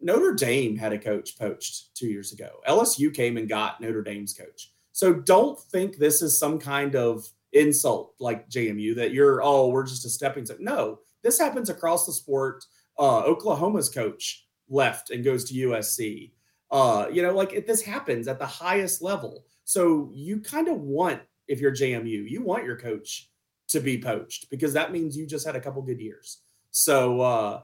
[0.03, 2.49] Notre Dame had a coach poached two years ago.
[2.67, 4.73] LSU came and got Notre Dame's coach.
[4.93, 9.85] So don't think this is some kind of insult like JMU that you're oh we're
[9.85, 10.57] just a stepping stone.
[10.61, 12.65] No, this happens across the sport.
[12.97, 16.31] Uh, Oklahoma's coach left and goes to USC.
[16.71, 19.45] Uh, you know, like this happens at the highest level.
[19.65, 23.29] So you kind of want, if you're JMU, you want your coach
[23.69, 26.39] to be poached because that means you just had a couple good years.
[26.71, 27.61] So uh,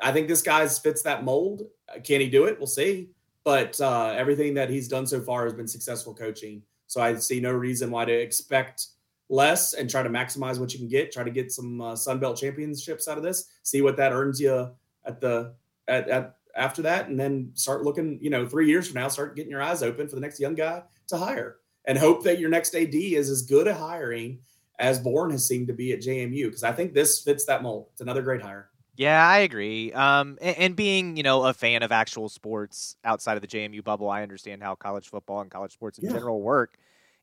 [0.00, 1.62] I think this guy's fits that mold.
[2.04, 2.58] Can he do it?
[2.58, 3.10] We'll see.
[3.44, 6.62] But uh, everything that he's done so far has been successful coaching.
[6.86, 8.88] So I see no reason why to expect
[9.28, 11.12] less and try to maximize what you can get.
[11.12, 13.44] Try to get some uh, Sun Belt championships out of this.
[13.62, 14.70] See what that earns you
[15.04, 15.54] at the
[15.86, 18.18] at, at after that, and then start looking.
[18.20, 20.54] You know, three years from now, start getting your eyes open for the next young
[20.54, 24.40] guy to hire, and hope that your next AD is as good at hiring
[24.78, 27.88] as Bourne has seemed to be at JMU because I think this fits that mold.
[27.92, 28.70] It's another great hire.
[28.96, 29.92] Yeah, I agree.
[29.92, 33.84] Um, and, and, being you know a fan of actual sports outside of the JMU
[33.84, 36.12] bubble, I understand how college football and college sports in yeah.
[36.12, 36.76] general work.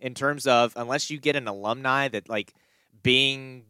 [0.06, 2.54] In terms of unless you get an alumni that like
[3.02, 3.64] being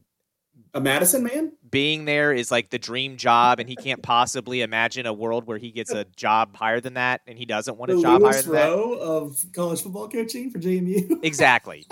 [0.73, 5.05] a Madison man being there is like the dream job, and he can't possibly imagine
[5.05, 7.95] a world where he gets a job higher than that, and he doesn't want a
[7.95, 9.01] the job Louis higher than Rowe that.
[9.01, 11.19] of college football coaching for JMU.
[11.23, 11.87] Exactly.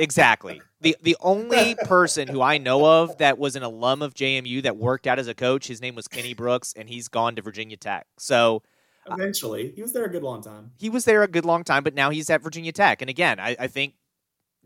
[0.00, 0.60] exactly.
[0.80, 4.76] The the only person who I know of that was an alum of JMU that
[4.76, 7.76] worked out as a coach, his name was Kenny Brooks, and he's gone to Virginia
[7.76, 8.08] Tech.
[8.18, 8.64] So
[9.10, 10.72] eventually, he was there a good long time.
[10.78, 13.00] He was there a good long time, but now he's at Virginia Tech.
[13.02, 13.94] And again, I, I think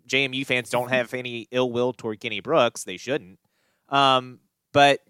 [0.08, 2.84] JMU fans don't have any ill will toward Kenny Brooks.
[2.84, 3.38] They shouldn't.
[3.88, 4.40] Um,
[4.72, 5.00] but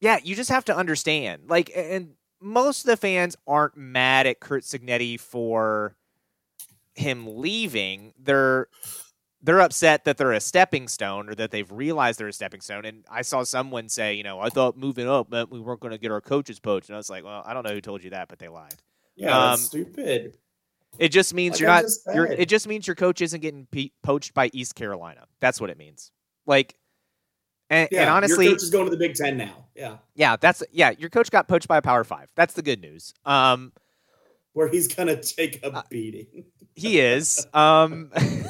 [0.00, 1.42] yeah, you just have to understand.
[1.48, 5.96] Like, and most of the fans aren't mad at Curt Cignetti for
[6.94, 8.12] him leaving.
[8.18, 8.68] They're
[9.42, 12.84] they're upset that they're a stepping stone or that they've realized they're a stepping stone.
[12.84, 15.92] And I saw someone say, you know, I thought moving up meant we weren't going
[15.92, 16.88] to get our coaches poached.
[16.88, 18.82] And I was like, well, I don't know who told you that, but they lied.
[19.14, 20.36] Yeah, um, stupid.
[20.98, 21.84] It just means like you're not.
[22.14, 25.26] You're, it just means your coach isn't getting pe- poached by East Carolina.
[25.40, 26.10] That's what it means.
[26.46, 26.74] Like,
[27.68, 29.66] and, yeah, and honestly, your coach is going to the Big Ten now.
[29.74, 30.92] Yeah, yeah, that's yeah.
[30.98, 32.30] Your coach got poached by a Power Five.
[32.34, 33.12] That's the good news.
[33.24, 33.72] Um,
[34.56, 36.46] where he's gonna take a uh, beating.
[36.74, 37.46] he is.
[37.52, 38.40] Um, let's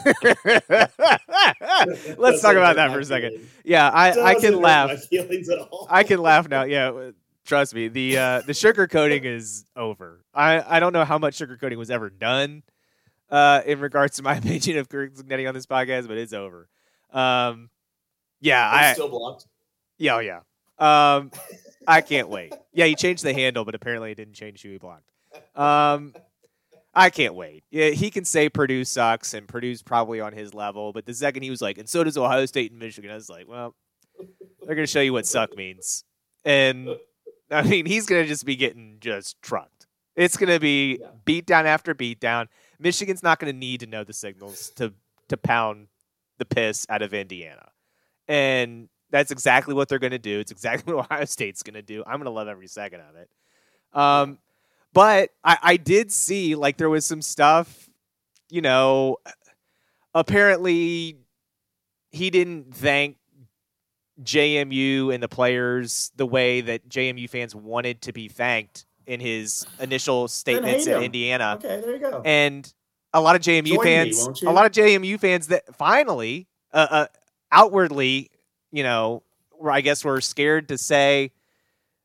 [2.40, 3.40] talk about that for a second.
[3.64, 5.02] Yeah, I, I can laugh.
[5.90, 6.62] I can laugh now.
[6.66, 7.10] Yeah,
[7.44, 7.88] trust me.
[7.88, 10.24] The uh, the sugarcoating is over.
[10.32, 12.62] I I don't know how much sugarcoating was ever done
[13.28, 16.68] uh, in regards to my opinion of Curt Cignetti on this podcast, but it's over.
[17.10, 17.68] Um,
[18.40, 19.48] yeah, I still blocked.
[19.98, 20.40] Yeah, oh, yeah.
[20.78, 21.32] Um,
[21.84, 22.54] I can't wait.
[22.72, 25.10] Yeah, he changed the handle, but apparently it didn't change who he blocked.
[25.54, 26.14] Um,
[26.94, 27.64] I can't wait.
[27.70, 30.92] Yeah, he can say Purdue sucks, and Purdue's probably on his level.
[30.92, 33.28] But the second he was like, and so does Ohio State and Michigan, I was
[33.28, 33.74] like, well,
[34.18, 36.04] they're going to show you what suck means.
[36.44, 36.96] And
[37.50, 39.86] I mean, he's going to just be getting just trucked.
[40.16, 41.08] It's going to be yeah.
[41.24, 42.48] beat down after beat down.
[42.78, 44.94] Michigan's not going to need to know the signals to
[45.28, 45.88] to pound
[46.38, 47.68] the piss out of Indiana.
[48.28, 50.40] And that's exactly what they're going to do.
[50.40, 52.02] It's exactly what Ohio State's going to do.
[52.06, 53.28] I'm going to love every second of it.
[53.92, 54.38] Um,
[54.96, 57.90] but I, I did see like there was some stuff,
[58.48, 59.18] you know,
[60.14, 61.18] apparently
[62.12, 63.18] he didn't thank
[64.22, 69.66] JMU and the players the way that JMU fans wanted to be thanked in his
[69.78, 71.58] initial statements in Indiana.
[71.62, 72.22] Okay, there you go.
[72.24, 72.72] And
[73.12, 76.86] a lot of JMU Join fans, me, a lot of JMU fans that finally, uh,
[76.90, 77.06] uh,
[77.52, 78.30] outwardly,
[78.72, 79.22] you know,
[79.62, 81.32] I guess were scared to say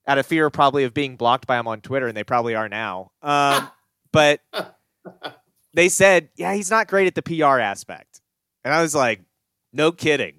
[0.07, 2.69] out of fear probably of being blocked by him on Twitter, and they probably are
[2.69, 3.11] now.
[3.21, 3.69] Um,
[4.11, 4.41] but
[5.73, 8.21] they said, yeah, he's not great at the PR aspect.
[8.63, 9.21] And I was like,
[9.73, 10.35] no kidding.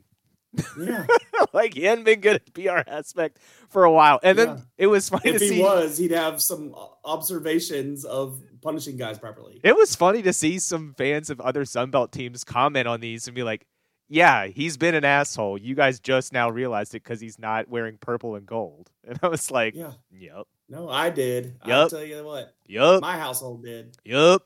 [0.78, 1.06] Yeah.
[1.52, 3.38] like he hadn't been good at the PR aspect
[3.68, 4.20] for a while.
[4.22, 4.58] And then yeah.
[4.78, 5.62] it was funny if to he see.
[5.62, 9.60] was, he'd have some observations of punishing guys properly.
[9.64, 13.34] It was funny to see some fans of other Sunbelt teams comment on these and
[13.34, 13.66] be like,
[14.12, 15.56] yeah, he's been an asshole.
[15.56, 18.90] You guys just now realized it because he's not wearing purple and gold.
[19.04, 20.46] And I was like, yeah, yep.
[20.68, 21.56] No, I did.
[21.66, 21.74] Yep.
[21.74, 22.54] I'll tell you what.
[22.68, 23.00] Yep.
[23.00, 23.96] My household did.
[24.04, 24.42] Yep.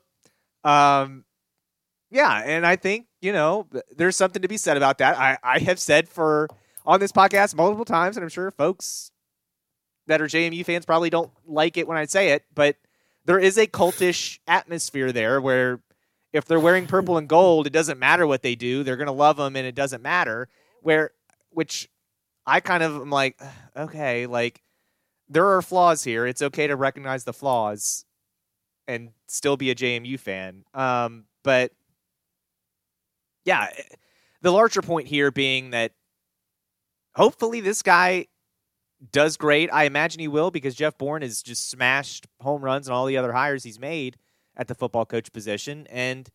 [0.63, 1.25] Um,
[2.09, 5.15] yeah, and I think you know there's something to be said about that.
[5.15, 6.47] I I have said for
[6.87, 9.11] on this podcast multiple times, and I'm sure folks
[10.07, 12.77] that are JMU fans probably don't like it when I say it, but
[13.25, 15.81] there is a cultish atmosphere there where
[16.33, 18.83] if they're wearing purple and gold, it doesn't matter what they do.
[18.83, 20.49] They're going to love them and it doesn't matter.
[20.81, 21.11] Where,
[21.49, 21.89] which
[22.45, 23.39] I kind of am like,
[23.75, 24.61] okay, like
[25.29, 26.25] there are flaws here.
[26.25, 28.05] It's okay to recognize the flaws
[28.87, 30.63] and still be a JMU fan.
[30.73, 31.71] Um, but
[33.45, 33.69] yeah,
[34.41, 35.93] the larger point here being that
[37.15, 38.27] hopefully this guy
[39.11, 39.69] does great.
[39.71, 43.17] I imagine he will because Jeff Bourne has just smashed home runs and all the
[43.17, 44.17] other hires he's made
[44.57, 45.87] at the football coach position.
[45.89, 46.29] And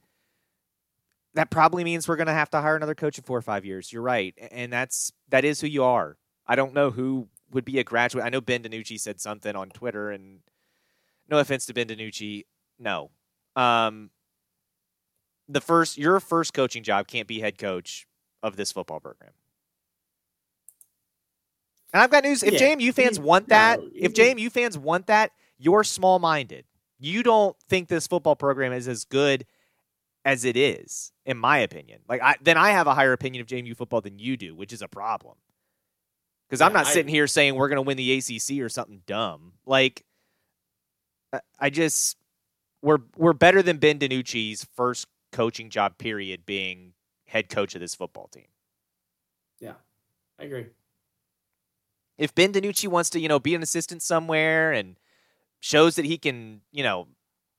[1.35, 3.65] that probably means we're going to have to hire another coach in four or five
[3.65, 3.93] years.
[3.93, 4.35] You're right.
[4.51, 6.17] And that's, that is who you are.
[6.47, 8.25] I don't know who would be a graduate.
[8.25, 10.41] I know Ben DiNucci said something on Twitter, and
[11.29, 12.45] no offense to Ben DiNucci,
[12.79, 13.11] no.
[13.57, 14.11] Um,
[15.49, 18.07] the first, your first coaching job can't be head coach
[18.43, 19.33] of this football program.
[21.93, 22.43] And I've got news.
[22.43, 22.75] If yeah.
[22.75, 23.89] JMU fans want that, no.
[23.95, 26.65] if JMU fans want that, you're small minded
[27.03, 29.45] you don't think this football program is as good
[30.25, 32.01] as it is, in my opinion.
[32.09, 34.73] Like, I, then I have a higher opinion of JMU football than you do, which
[34.73, 35.37] is a problem.
[36.49, 38.69] Because yeah, I'm not I, sitting here saying we're going to win the ACC or
[38.69, 39.53] something dumb.
[39.67, 40.05] Like,
[41.59, 42.17] I just
[42.83, 46.93] we're we're better than Ben DiNucci's first coaching job period being
[47.27, 48.49] head coach of this football team.
[49.61, 49.75] Yeah,
[50.39, 50.67] I agree.
[52.19, 54.97] If Ben DiNucci wants to, you know, be an assistant somewhere and
[55.63, 57.07] shows that he can, you know,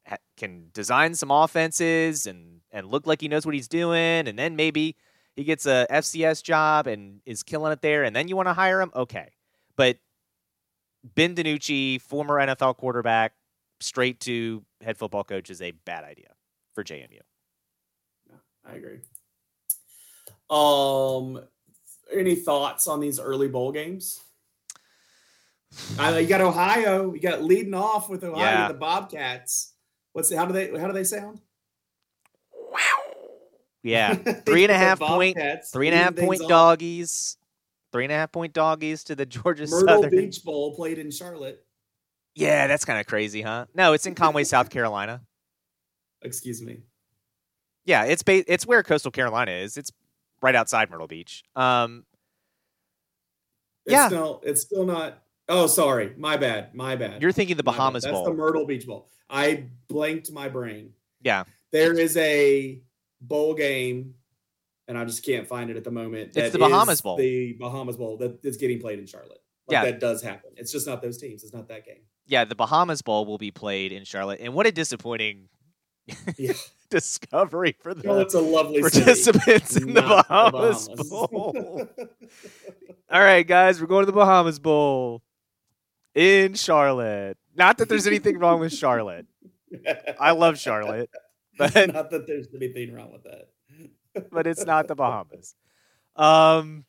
[0.06, 4.38] ha- can design some offenses and and look like he knows what he's doing, and
[4.38, 4.95] then maybe
[5.36, 8.54] he gets a FCS job and is killing it there, and then you want to
[8.54, 9.32] hire him, okay.
[9.76, 9.97] But
[11.16, 13.34] Ben DiNucci, former NFL quarterback,
[13.80, 16.30] straight to head football coach is a bad idea
[16.76, 17.20] for JMU.
[18.30, 18.36] Yeah,
[18.66, 18.99] I agree.
[20.49, 21.43] Um,
[22.14, 24.22] any thoughts on these early bowl games?
[25.97, 27.13] I, you got Ohio.
[27.13, 28.67] You got leading off with Ohio Yeah.
[28.67, 29.74] the Bobcats.
[30.13, 31.41] What's the, how do they how do they sound?
[33.84, 34.13] Yeah,
[34.45, 35.38] three and a half point,
[35.71, 37.38] three and a half point doggies,
[37.91, 40.11] three and a half point doggies to the Georgia Myrtle Southern.
[40.11, 41.65] Beach Bowl played in Charlotte.
[42.36, 43.65] Yeah, that's kind of crazy, huh?
[43.76, 45.21] No, it's in Conway, South Carolina.
[46.21, 46.84] Excuse me.
[47.86, 49.76] Yeah, it's ba- it's where Coastal Carolina is.
[49.76, 49.91] It's
[50.41, 51.43] right outside Myrtle Beach.
[51.55, 52.05] Um,
[53.86, 54.07] It's Yeah.
[54.07, 55.22] still it's still not.
[55.50, 56.14] Oh, sorry.
[56.18, 56.74] My bad.
[56.74, 57.22] My bad.
[57.22, 58.24] you're thinking the Bahamas That's Bowl.
[58.24, 59.10] That's the Myrtle Beach Bowl.
[59.30, 60.91] I blanked my brain.
[61.22, 62.80] yeah, There is a
[63.22, 64.14] bowl game,
[64.88, 66.32] and I just can't find it at the moment.
[66.36, 67.18] It's the Bahamas Bowl.
[67.18, 69.41] The Bahamas Bowl that is getting played in Charlotte.
[69.68, 69.86] Like, Yeah.
[69.86, 70.52] that does happen.
[70.58, 71.44] It's just not those teams.
[71.44, 72.02] It's not that game.
[72.26, 75.50] yeah, the Bahamas Bowl will be played in Charlotte, and what a disappointing
[76.38, 76.54] Yeah.
[76.89, 79.00] discovery for the oh, Charlotte's a lovely city.
[79.04, 81.10] participants in the Bahamas, Bahamas.
[81.10, 81.89] Bowl.
[83.12, 85.24] All right, guys, we're going to the Bahamas Bowl
[86.16, 87.38] in Charlotte.
[87.55, 89.28] Not that there's anything wrong with Charlotte.
[90.20, 91.09] I love Charlotte,
[91.57, 94.30] but not that there's anything wrong with that.
[94.32, 95.55] but it's not the Bahamas.
[96.16, 96.86] Um,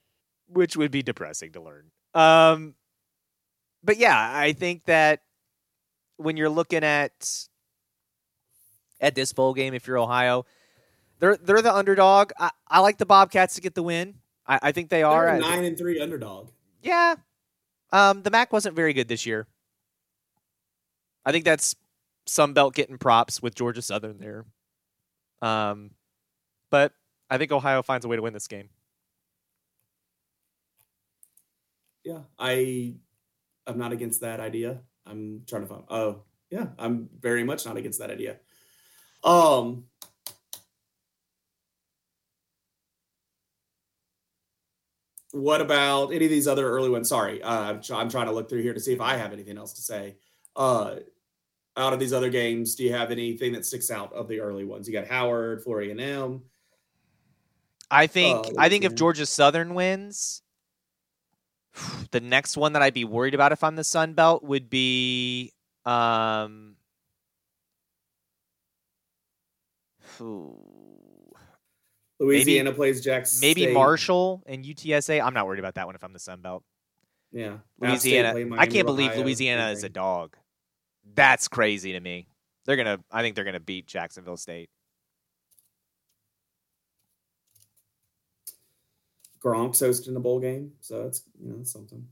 [0.49, 1.91] which would be depressing to learn.
[2.15, 2.75] Um,
[3.83, 5.23] but yeah, I think that
[6.17, 7.47] when you're looking at
[9.01, 10.45] at this bowl game, if you're Ohio,
[11.19, 12.33] they're they're the underdog.
[12.39, 14.17] I, I like the Bobcats to get the win.
[14.47, 15.27] I, I think they are.
[15.27, 16.51] They're a nine and three underdog.
[16.83, 17.17] yeah.
[17.95, 19.47] Um, the MAC wasn't very good this year.
[21.25, 21.77] I think that's
[22.27, 24.45] Sun Belt getting props with Georgia Southern there.
[25.41, 25.93] Um,
[26.71, 26.93] but
[27.31, 28.69] I think Ohio finds a way to win this game.
[32.03, 32.95] Yeah, I
[33.65, 34.81] I'm not against that idea.
[35.07, 35.85] I'm trying to find.
[35.89, 38.39] Oh, yeah, I'm very much not against that idea.
[39.23, 39.85] Um,
[45.35, 47.09] what about any of these other early ones?
[47.09, 49.73] Sorry, uh, I'm, trying to look through here to see if I have anything else
[49.75, 50.17] to say.
[50.55, 50.97] Uh,
[51.77, 54.65] out of these other games, do you have anything that sticks out of the early
[54.65, 54.87] ones?
[54.87, 56.43] You got Howard, Florida A&M.
[57.91, 58.95] I think Uh, I think if.
[58.95, 60.43] Georgia Southern wins,
[62.13, 65.53] the next one that I'd be worried about if I'm the Sun Belt would be
[65.85, 66.77] um
[72.25, 73.41] Louisiana plays Jackson.
[73.41, 73.75] maybe State.
[73.75, 75.25] Marshall and UTSA.
[75.25, 76.63] I'm not worried about that one if I'm the Sun Belt.
[77.33, 78.57] Yeah, Louisiana.
[78.57, 80.37] I can't believe Ohio, Louisiana is a dog.
[81.15, 82.29] That's crazy to me.
[82.65, 83.01] They're gonna.
[83.11, 84.71] I think they're gonna beat Jacksonville State.
[89.43, 92.07] Gronk's hosting a bowl game, so that's you know that's something.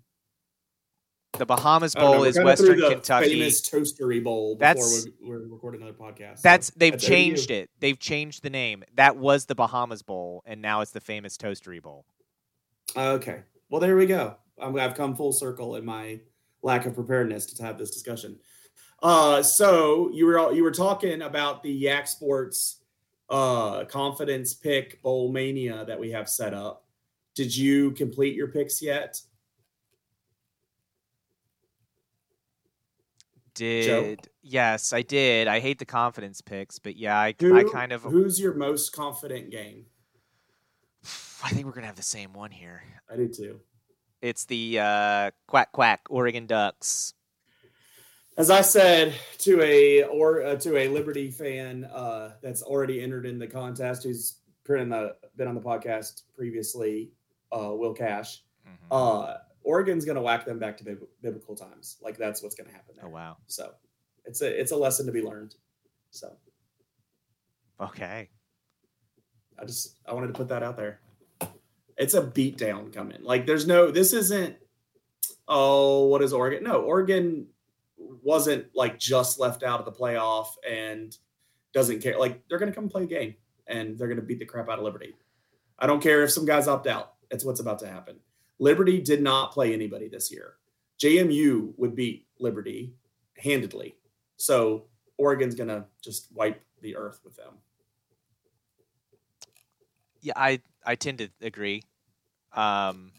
[1.38, 3.30] The Bahamas I don't know, Bowl is Western the Kentucky.
[3.30, 4.54] Famous toastery bowl.
[4.54, 6.36] Before That's- we, we're recording another podcast.
[6.36, 7.08] so That's they've that's OU.
[7.08, 7.70] changed it.
[7.80, 8.84] They've changed the name.
[8.96, 12.04] That was the Bahamas Bowl, and now it's the famous Toastery Bowl.
[12.94, 14.36] Okay, well there we go.
[14.60, 16.20] I'm, I've come full circle in my
[16.62, 18.38] lack of preparedness to have this discussion.
[19.02, 22.80] Uh, so you were you were talking about the YAC Sports
[23.30, 26.84] uh, confidence pick bowl mania that we have set up.
[27.34, 29.18] Did you complete your picks yet?
[33.54, 35.46] Did yes, I did.
[35.48, 38.02] I hate the confidence picks, but yeah, I, Who, I kind of.
[38.02, 39.86] who's your most confident game?
[41.44, 42.82] I think we're gonna have the same one here.
[43.10, 43.60] I do too.
[44.20, 47.14] It's the uh, quack quack Oregon Ducks.
[48.38, 53.26] As I said to a or uh, to a Liberty fan uh, that's already entered
[53.26, 57.10] in the contest, who's been on the been on the podcast previously,
[57.50, 58.44] uh, Will Cash.
[58.66, 59.40] Mhm.
[59.64, 61.96] Oregon's going to whack them back to bib- biblical times.
[62.02, 62.94] Like that's what's going to happen.
[62.96, 63.06] There.
[63.06, 63.36] oh wow.
[63.46, 63.72] So
[64.24, 65.54] it's a it's a lesson to be learned.
[66.10, 66.36] So
[67.80, 68.28] Okay.
[69.58, 71.00] I just I wanted to put that out there.
[71.96, 73.22] It's a beatdown coming.
[73.22, 74.56] Like there's no this isn't
[75.48, 76.64] oh what is Oregon?
[76.64, 77.46] No, Oregon
[77.96, 81.16] wasn't like just left out of the playoff and
[81.72, 82.18] doesn't care.
[82.18, 83.34] Like they're gonna come play a game
[83.66, 85.14] and they're gonna beat the crap out of Liberty.
[85.78, 87.14] I don't care if some guys opt out.
[87.30, 88.16] That's what's about to happen.
[88.62, 90.54] Liberty did not play anybody this year.
[91.00, 92.94] JMU would beat Liberty
[93.36, 93.96] handedly.
[94.36, 94.84] So
[95.18, 97.54] Oregon's gonna just wipe the earth with them.
[100.20, 101.82] Yeah, I I tend to agree.
[102.52, 103.10] Um,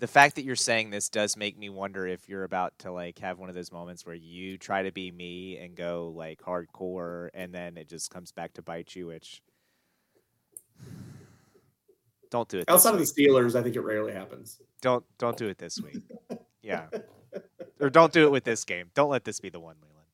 [0.00, 3.20] the fact that you're saying this does make me wonder if you're about to like
[3.20, 7.28] have one of those moments where you try to be me and go like hardcore,
[7.32, 9.06] and then it just comes back to bite you.
[9.06, 9.40] Which
[12.32, 12.64] don't do it.
[12.68, 14.58] Outside of the Steelers, I think it rarely happens.
[14.80, 15.98] Don't don't do it this week.
[16.62, 16.86] yeah,
[17.78, 18.90] or don't do it with this game.
[18.94, 20.08] Don't let this be the one, Leland.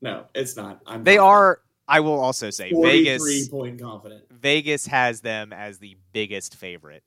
[0.00, 0.80] No, it's not.
[0.86, 1.20] I'm they confident.
[1.20, 1.60] are.
[1.88, 3.48] I will also say Vegas.
[3.48, 4.24] point confident.
[4.30, 7.04] Vegas has them as the biggest favorite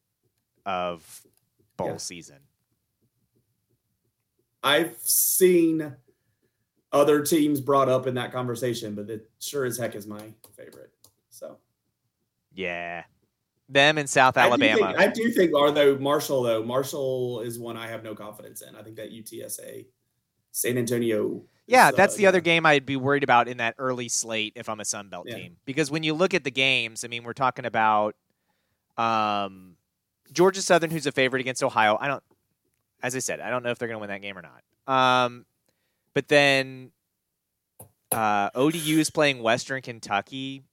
[0.64, 1.22] of
[1.76, 1.98] bowl yeah.
[1.98, 2.38] season.
[4.64, 5.96] I've seen
[6.92, 10.22] other teams brought up in that conversation, but it sure as heck is my
[10.56, 10.92] favorite.
[11.30, 11.58] So,
[12.54, 13.04] yeah,
[13.70, 14.80] them in South I Alabama.
[14.80, 18.62] Do think, I do think, although Marshall though Marshall is one I have no confidence
[18.62, 18.76] in.
[18.76, 19.86] I think that UTSA,
[20.52, 21.44] San Antonio.
[21.68, 22.30] Yeah, that's uh, the yeah.
[22.30, 25.28] other game I'd be worried about in that early slate if I'm a Sun Belt
[25.28, 25.36] yeah.
[25.36, 25.58] team.
[25.66, 28.16] Because when you look at the games, I mean, we're talking about
[28.98, 29.76] um,
[30.32, 31.96] Georgia Southern, who's a favorite against Ohio.
[32.02, 32.24] I don't,
[33.04, 34.64] as I said, I don't know if they're going to win that game or not.
[35.26, 35.46] Um,
[36.16, 36.92] but then
[38.12, 40.64] uh, ODU is playing Western Kentucky.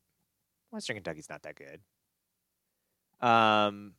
[0.70, 1.80] Western Kentucky's not that good.
[3.21, 3.95] Um,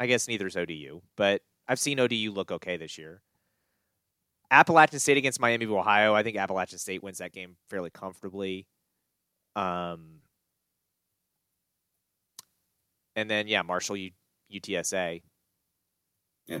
[0.00, 3.22] I guess neither is ODU, but I've seen ODU look okay this year.
[4.50, 6.14] Appalachian State against Miami of Ohio.
[6.14, 8.66] I think Appalachian State wins that game fairly comfortably.
[9.56, 10.20] Um,
[13.16, 14.10] and then yeah, Marshall U-
[14.52, 15.22] UTSA.
[16.46, 16.58] Yeah.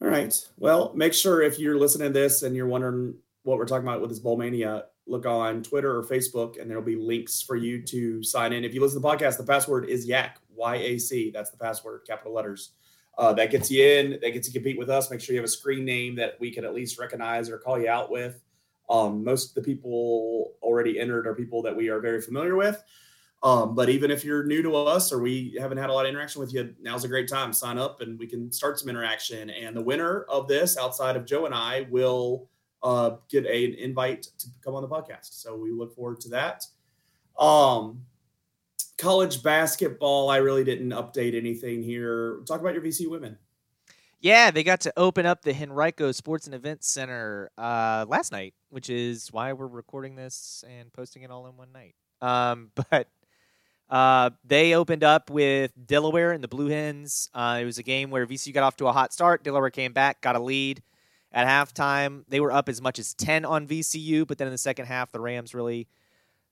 [0.00, 0.34] All right.
[0.58, 4.00] Well, make sure if you're listening to this and you're wondering what we're talking about
[4.00, 7.82] with this bowl mania, look on Twitter or Facebook, and there'll be links for you
[7.82, 8.64] to sign in.
[8.64, 11.30] If you listen to the podcast, the password is YAC, Y A C.
[11.30, 12.72] That's the password, capital letters.
[13.18, 15.10] Uh, that gets you in, that gets you compete with us.
[15.10, 17.80] Make sure you have a screen name that we can at least recognize or call
[17.80, 18.42] you out with.
[18.90, 22.82] Um, most of the people already entered are people that we are very familiar with.
[23.42, 26.10] Um, but even if you're new to us or we haven't had a lot of
[26.10, 27.52] interaction with you, now's a great time.
[27.52, 29.50] Sign up and we can start some interaction.
[29.50, 32.48] And the winner of this, outside of Joe and I, will
[32.82, 35.40] uh, get a, an invite to come on the podcast.
[35.40, 36.64] So we look forward to that.
[37.38, 38.02] Um,
[38.98, 42.40] college basketball, I really didn't update anything here.
[42.46, 43.38] Talk about your VC women.
[44.20, 48.54] Yeah, they got to open up the Henrico Sports and Events Center uh, last night,
[48.70, 51.94] which is why we're recording this and posting it all in one night.
[52.22, 53.08] Um, but
[53.90, 57.28] uh, they opened up with Delaware and the Blue Hens.
[57.34, 59.44] Uh, it was a game where VCU got off to a hot start.
[59.44, 60.82] Delaware came back, got a lead.
[61.32, 64.58] At halftime, they were up as much as 10 on VCU, but then in the
[64.58, 65.86] second half, the Rams really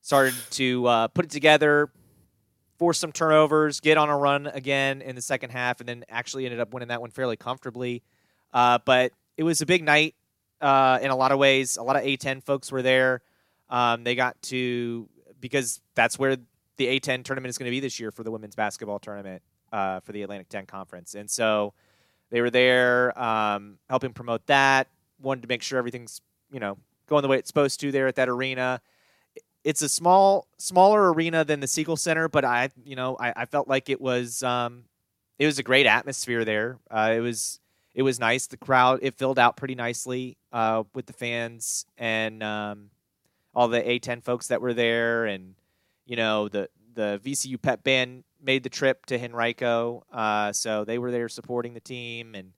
[0.02, 1.90] started to uh, put it together,
[2.78, 6.44] force some turnovers, get on a run again in the second half, and then actually
[6.44, 8.02] ended up winning that one fairly comfortably.
[8.52, 10.14] Uh, but it was a big night
[10.60, 11.76] uh, in a lot of ways.
[11.76, 13.22] A lot of A10 folks were there.
[13.70, 15.08] Um, they got to,
[15.40, 16.36] because that's where
[16.76, 20.00] the A10 tournament is going to be this year for the women's basketball tournament uh,
[20.00, 21.14] for the Atlantic 10 Conference.
[21.14, 21.74] And so
[22.34, 24.88] they were there um, helping promote that.
[25.22, 26.20] Wanted to make sure everything's
[26.50, 28.80] you know going the way it's supposed to there at that arena.
[29.62, 33.44] It's a small, smaller arena than the Siegel Center, but I, you know, I, I
[33.46, 34.82] felt like it was, um,
[35.38, 36.78] it was a great atmosphere there.
[36.90, 37.60] Uh, it was,
[37.94, 38.48] it was nice.
[38.48, 42.90] The crowd it filled out pretty nicely uh, with the fans and um,
[43.54, 45.54] all the A10 folks that were there, and
[46.04, 50.98] you know the the VCU pep band made the trip to Henrico, uh, so they
[50.98, 52.52] were there supporting the team, and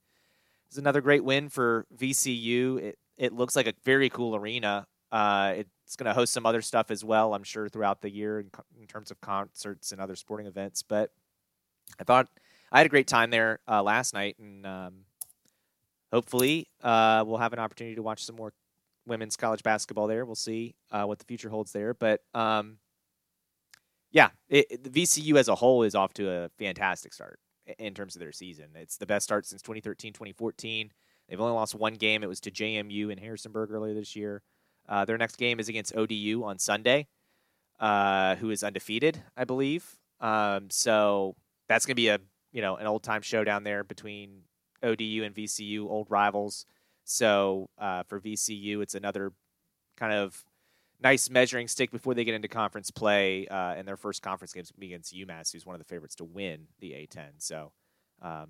[0.67, 2.79] it's another great win for VCU.
[2.81, 4.85] It it looks like a very cool arena.
[5.11, 8.39] Uh, it's going to host some other stuff as well, I'm sure, throughout the year
[8.39, 10.83] in, in, terms of concerts and other sporting events.
[10.83, 11.11] But
[11.99, 12.27] I thought
[12.71, 14.93] I had a great time there uh, last night, and um,
[16.11, 18.53] hopefully uh, we'll have an opportunity to watch some more
[19.07, 20.25] women's college basketball there.
[20.25, 22.21] We'll see uh, what the future holds there, but.
[22.33, 22.77] Um,
[24.11, 27.39] yeah, it, the VCU as a whole is off to a fantastic start
[27.77, 28.67] in terms of their season.
[28.75, 30.91] It's the best start since 2013, 2014.
[31.27, 32.23] They've only lost one game.
[32.23, 34.41] It was to JMU in Harrisonburg earlier this year.
[34.87, 37.07] Uh, their next game is against ODU on Sunday,
[37.79, 39.97] uh, who is undefeated, I believe.
[40.21, 41.35] Um, so
[41.67, 42.19] that's going to be a
[42.53, 44.43] you know an old time showdown there between
[44.81, 46.65] ODU and VCU, old rivals.
[47.03, 49.33] So uh, for VCU, it's another
[49.97, 50.43] kind of
[51.01, 53.47] nice measuring stick before they get into conference play.
[53.47, 56.67] Uh, and their first conference games against UMass, who's one of the favorites to win
[56.79, 57.27] the A10.
[57.37, 57.71] So
[58.21, 58.49] um,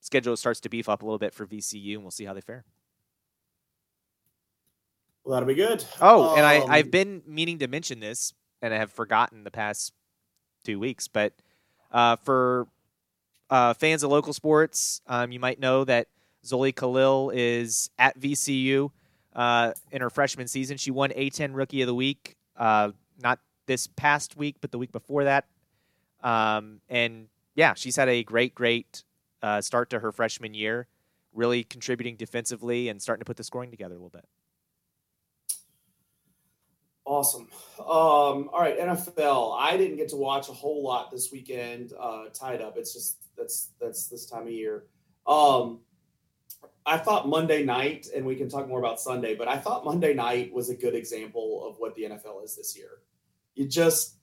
[0.00, 2.40] schedule starts to beef up a little bit for VCU, and we'll see how they
[2.40, 2.64] fare.
[5.24, 5.84] Well, that'll be good.
[6.00, 8.32] Oh, um, and I, um, I've been meaning to mention this,
[8.62, 9.92] and I have forgotten the past
[10.64, 11.08] two weeks.
[11.08, 11.34] But
[11.90, 12.68] uh, for
[13.50, 16.08] uh, fans of local sports, um, you might know that
[16.44, 18.90] Zoli Khalil is at VCU
[19.34, 20.76] uh, in her freshman season.
[20.76, 22.36] She won A10 Rookie of the Week.
[22.56, 25.46] Uh, not this past week, but the week before that.
[26.22, 29.04] Um, and yeah, she's had a great, great
[29.42, 30.86] uh, start to her freshman year,
[31.32, 34.26] really contributing defensively and starting to put the scoring together a little bit.
[37.04, 37.48] Awesome.
[37.78, 39.56] Um, all right, NFL.
[39.58, 41.92] I didn't get to watch a whole lot this weekend.
[41.98, 42.76] Uh, tied up.
[42.76, 44.84] It's just that's that's this time of year.
[45.26, 45.80] Um,
[46.86, 50.14] I thought Monday night, and we can talk more about Sunday, but I thought Monday
[50.14, 53.02] night was a good example of what the NFL is this year.
[53.54, 54.16] You just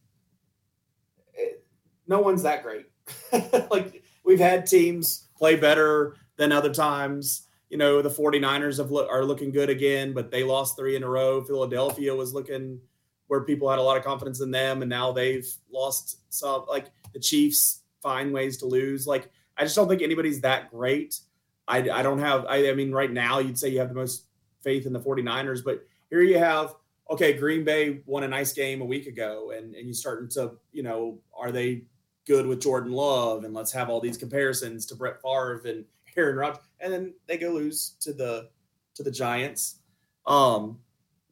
[1.33, 1.65] it,
[2.07, 2.88] no one's that great.
[3.71, 9.07] like we've had teams play better than other times you know, the 49ers have lo-
[9.09, 11.43] are looking good again, but they lost three in a row.
[11.43, 12.79] Philadelphia was looking
[13.27, 16.65] where people had a lot of confidence in them, and now they've lost some.
[16.67, 19.05] Like the Chiefs find ways to lose.
[19.05, 21.19] Like I just don't think anybody's that great.
[21.68, 22.45] I, I don't have.
[22.45, 24.26] I, I mean, right now you'd say you have the most
[24.63, 26.76] faith in the 49ers, but here you have.
[27.09, 30.53] Okay, Green Bay won a nice game a week ago, and and you're starting to
[30.72, 31.84] you know are they
[32.26, 33.43] good with Jordan Love?
[33.43, 35.86] And let's have all these comparisons to Brett Favre and
[36.18, 38.49] Aaron Rodgers, and then they go lose to the
[38.95, 39.80] to the Giants.
[40.26, 40.80] Um,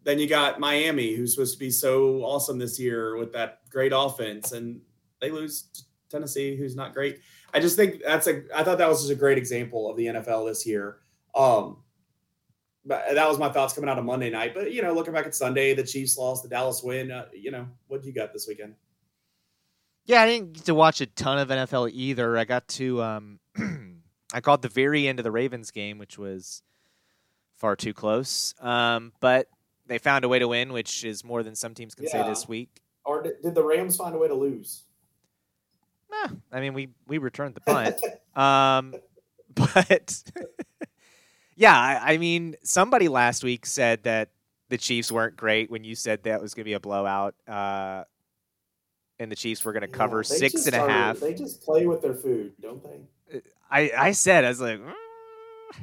[0.04, 3.92] then you got Miami, who's supposed to be so awesome this year with that great
[3.94, 4.80] offense, and
[5.20, 7.20] they lose to Tennessee, who's not great.
[7.56, 8.44] I just think that's a.
[8.54, 10.98] I thought that was just a great example of the NFL this year.
[11.34, 11.78] Um,
[12.86, 14.54] but that was my thoughts coming out of Monday night.
[14.54, 17.12] But you know, looking back at Sunday, the Chiefs lost, the Dallas win.
[17.12, 18.76] Uh, you know, what do you got this weekend?
[20.04, 22.38] Yeah, I didn't get to watch a ton of NFL either.
[22.38, 23.40] I got to um,
[24.34, 26.62] I caught the very end of the Ravens game, which was
[27.56, 28.54] far too close.
[28.60, 29.48] Um, but
[29.88, 32.12] they found a way to win, which is more than some teams can yeah.
[32.12, 32.82] say this week.
[33.06, 34.84] Or did, did, the Rams find a way to lose?
[36.24, 37.96] Eh, I mean, we we returned the punt.
[38.36, 38.96] um,
[39.56, 40.24] but
[41.56, 44.30] yeah, I, I mean, somebody last week said that
[44.70, 47.36] the Chiefs weren't great when you said that was going to be a blowout.
[47.48, 48.04] Uh,
[49.20, 51.20] and the Chiefs were going to yeah, cover six and a half.
[51.20, 53.42] They just play with their food, don't they?
[53.72, 54.94] I, I said, I was like, mm,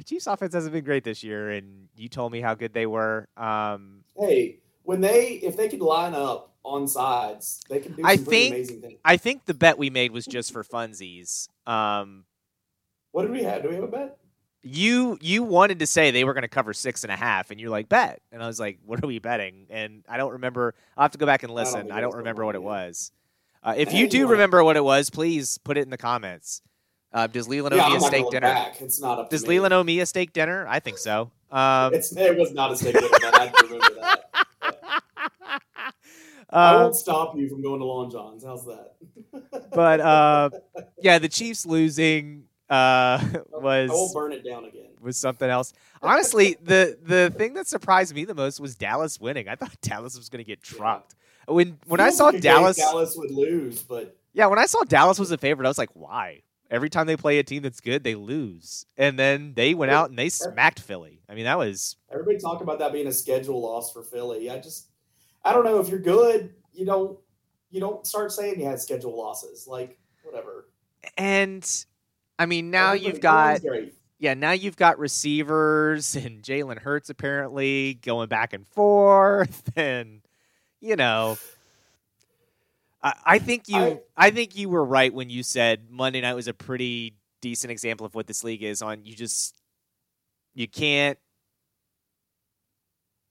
[0.05, 3.27] Chiefs offense hasn't been great this year, and you told me how good they were.
[3.35, 8.17] Um, hey, when they if they could line up on sides, they can do I
[8.17, 8.99] think, amazing things.
[9.03, 11.49] I think the bet we made was just for funsies.
[11.67, 12.25] Um,
[13.11, 13.63] what did we have?
[13.63, 14.17] Do we have a bet?
[14.63, 17.59] You you wanted to say they were going to cover six and a half, and
[17.59, 19.67] you're like bet, and I was like, what are we betting?
[19.69, 20.73] And I don't remember.
[20.95, 21.75] I'll have to go back and listen.
[21.75, 23.11] I don't, I don't remember what it was.
[23.61, 26.61] Uh, if you do remember what it was, please put it in the comments.
[27.13, 28.47] Uh, does Leland yeah, a steak dinner?
[28.47, 28.81] Back.
[28.81, 30.65] It's not up Does Leland owe me a steak dinner?
[30.67, 31.31] I think so.
[31.51, 33.07] Um, it was not a steak dinner.
[33.11, 34.29] I remember that.
[36.53, 38.43] I won't um, stop you from going to Long John's.
[38.43, 38.93] How's that?
[39.73, 40.49] but uh,
[41.01, 43.89] yeah, the Chiefs losing uh, was.
[43.89, 44.89] I won't burn it down again.
[45.01, 45.73] Was something else.
[46.01, 49.47] Honestly, the the thing that surprised me the most was Dallas winning.
[49.47, 51.15] I thought Dallas was going to get trucked.
[51.47, 51.55] Yeah.
[51.55, 55.19] When when I saw like Dallas, Dallas would lose, but yeah, when I saw Dallas
[55.19, 56.43] was a favorite, I was like, why?
[56.73, 58.85] every time they play a team that's good, they lose.
[58.97, 61.21] And then they went out and they smacked Philly.
[61.29, 64.49] I mean, that was everybody talk about that being a schedule loss for Philly.
[64.49, 64.89] I just
[65.43, 67.17] I don't know if you're good, you don't
[67.69, 69.67] you don't start saying you had schedule losses.
[69.67, 70.69] Like whatever.
[71.17, 71.67] And
[72.39, 73.61] I mean, now Everybody, you've got
[74.19, 80.21] yeah, now you've got receivers and Jalen Hurts apparently going back and forth, and
[80.79, 81.37] you know,
[83.01, 86.47] I, think you I, I think you were right when you said Monday night was
[86.47, 89.61] a pretty decent example of what this league is on you just
[90.53, 91.17] you can't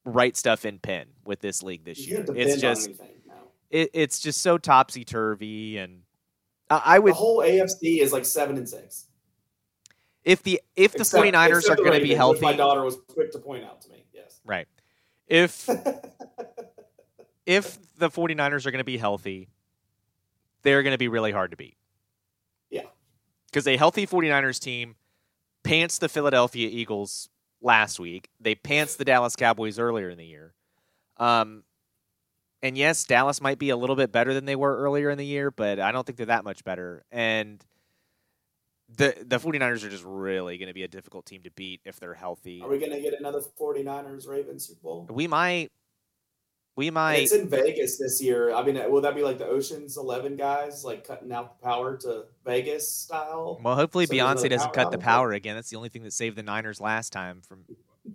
[0.04, 2.24] write stuff in pen with this league this year.
[2.34, 2.90] It's just
[3.70, 6.02] it, it's just so topsy turvy, and
[6.68, 9.06] I, I would the whole AFC is like seven and six.
[10.24, 13.32] If the if the except, 49ers are going to be healthy, my daughter was quick
[13.32, 14.04] to point out to me.
[14.12, 14.68] Yes, right.
[15.26, 15.68] If
[17.46, 19.48] if the 49ers are going to be healthy,
[20.62, 21.76] they're going to be really hard to beat.
[22.70, 22.82] Yeah.
[23.46, 24.96] Because a healthy 49ers team
[25.62, 27.28] pants the Philadelphia Eagles
[27.62, 28.28] last week.
[28.40, 30.54] They pants the Dallas Cowboys earlier in the year.
[31.16, 31.64] Um,
[32.62, 35.26] and yes, Dallas might be a little bit better than they were earlier in the
[35.26, 37.04] year, but I don't think they're that much better.
[37.10, 37.64] And
[38.96, 41.98] the the 49ers are just really going to be a difficult team to beat if
[41.98, 42.60] they're healthy.
[42.62, 45.08] Are we going to get another 49ers Ravens Super Bowl?
[45.10, 45.70] We might.
[46.74, 47.24] We might.
[47.24, 48.54] It's in Vegas this year.
[48.54, 51.98] I mean, will that be like the Ocean's Eleven guys, like cutting out the power
[51.98, 53.60] to Vegas style?
[53.62, 55.54] Well, hopefully so Beyonce doesn't cut the power again.
[55.54, 57.64] That's the only thing that saved the Niners last time from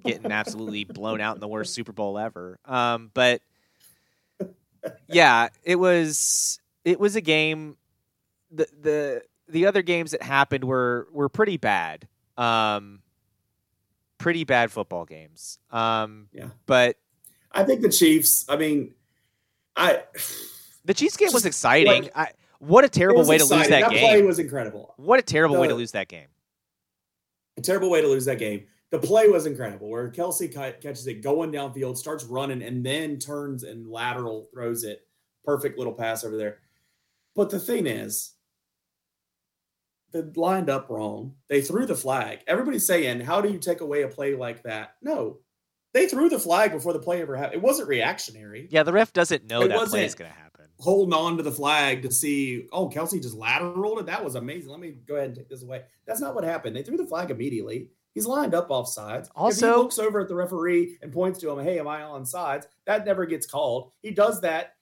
[0.04, 2.58] getting absolutely blown out in the worst Super Bowl ever.
[2.66, 3.42] Um, but
[5.08, 7.78] yeah, it was it was a game.
[8.52, 12.08] The the the other games that happened were were pretty bad.
[12.38, 13.02] Um,
[14.18, 15.60] pretty bad football games.
[15.72, 16.98] Um, yeah, but
[17.58, 18.46] I think the Chiefs.
[18.48, 18.94] I mean,
[19.76, 20.04] I
[20.86, 22.04] The Chiefs game was exciting.
[22.04, 23.48] Like, I, what a terrible way exciting.
[23.50, 24.02] to lose that, that game.
[24.02, 24.94] That play was incredible.
[24.98, 26.28] What a terrible the, way to lose that game.
[27.58, 28.64] A terrible way to lose that game.
[28.90, 33.64] The play was incredible where Kelce catches it going downfield, starts running, and then turns
[33.64, 35.06] and lateral throws it.
[35.44, 36.60] Perfect little pass over there.
[37.36, 38.34] But the thing is,
[40.14, 41.34] they lined up wrong.
[41.50, 42.40] They threw the flag.
[42.48, 44.96] Everybody's saying, How do you take away a play like that?
[45.02, 45.40] No,
[45.94, 47.56] they threw the flag before the play ever happened.
[47.56, 48.68] It wasn't reactionary.
[48.70, 50.66] Yeah, the ref doesn't know it that play is going to happen.
[50.80, 54.06] Holding on to the flag to see, oh, Kelce just lateraled it.
[54.06, 54.70] That was amazing.
[54.70, 55.84] Let me go ahead and take this away.
[56.06, 56.76] That's not what happened.
[56.76, 57.90] They threw the flag immediately.
[58.14, 59.30] He's lined up off sides.
[59.36, 62.04] Also, if he looks over at the referee and points to him, hey, am I
[62.04, 62.68] on sides?
[62.86, 63.92] That never gets called.
[64.02, 64.74] He does that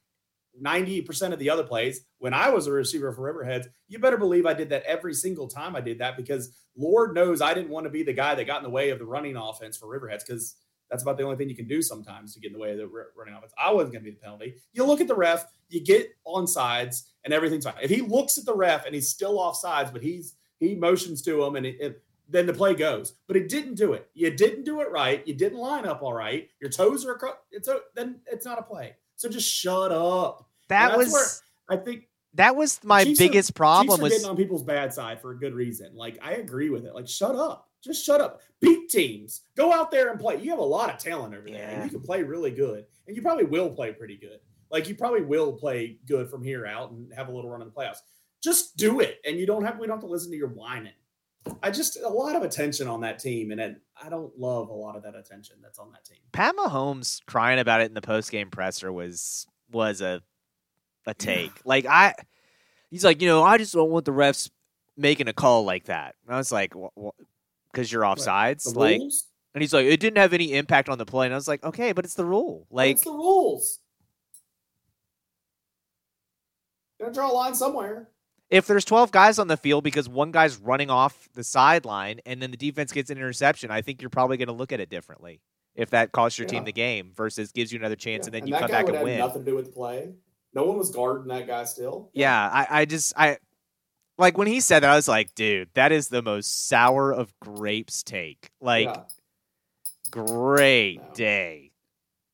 [0.62, 2.02] 90% of the other plays.
[2.20, 5.48] When I was a receiver for Riverheads, you better believe I did that every single
[5.48, 8.46] time I did that because Lord knows I didn't want to be the guy that
[8.46, 10.56] got in the way of the running offense for Riverheads because
[10.90, 12.78] that's about the only thing you can do sometimes to get in the way of
[12.78, 13.54] the running offense.
[13.62, 14.56] I wasn't going to be the penalty.
[14.74, 17.76] You look at the ref, you get on sides, and everything's fine.
[17.82, 21.22] If he looks at the ref and he's still off sides, but he's he motions
[21.24, 23.14] to him, and it, it, then the play goes.
[23.28, 24.10] But he didn't do it.
[24.14, 25.26] You didn't do it right.
[25.28, 26.50] You didn't line up all right.
[26.62, 27.20] Your toes are
[27.52, 28.96] it's a, then it's not a play.
[29.16, 30.48] So just shut up.
[30.70, 34.02] That was I think that was my Chiefs biggest are, problem.
[34.02, 35.96] was getting on people's bad side for a good reason.
[35.96, 36.94] Like I agree with it.
[36.94, 37.65] Like shut up.
[37.86, 38.42] Just shut up.
[38.60, 39.42] Beat teams.
[39.56, 40.42] Go out there and play.
[40.42, 41.70] You have a lot of talent over there, yeah.
[41.70, 44.40] and you can play really good, and you probably will play pretty good.
[44.72, 47.68] Like you probably will play good from here out and have a little run in
[47.68, 48.00] the playoffs.
[48.44, 50.94] Just do it, and you don't have we don't have to listen to your whining.
[51.62, 54.74] I just a lot of attention on that team, and it, I don't love a
[54.74, 56.18] lot of that attention that's on that team.
[56.32, 60.22] Pat Mahomes crying about it in the post game presser was was a
[61.06, 61.52] a take.
[61.56, 61.62] Yeah.
[61.66, 62.16] Like I,
[62.90, 64.50] he's like, you know, I just don't want the refs
[64.98, 66.16] making a call like that.
[66.26, 66.74] And I was like,
[67.76, 68.76] because you're offsides, right.
[68.76, 69.00] like.
[69.00, 69.28] Rules?
[69.54, 71.28] And he's like, it didn't have any impact on the play.
[71.28, 72.68] And I was like, okay, but it's the rule.
[72.70, 73.80] Like, it's the rules.
[77.00, 78.10] Gotta draw a line somewhere.
[78.50, 82.42] If there's 12 guys on the field because one guy's running off the sideline and
[82.42, 84.90] then the defense gets an interception, I think you're probably going to look at it
[84.90, 85.40] differently.
[85.74, 86.52] If that costs your yeah.
[86.52, 88.26] team the game versus gives you another chance yeah.
[88.26, 89.20] and then and you come back and win.
[89.20, 90.14] Nothing to do with the play.
[90.54, 92.12] No one was guarding that guy still.
[92.14, 93.38] Yeah, I, I just I
[94.18, 97.34] like when he said that, I was like, dude, that is the most sour of
[97.40, 98.50] grapes take.
[98.62, 99.04] Like, yeah.
[100.12, 101.14] great no.
[101.14, 101.72] day.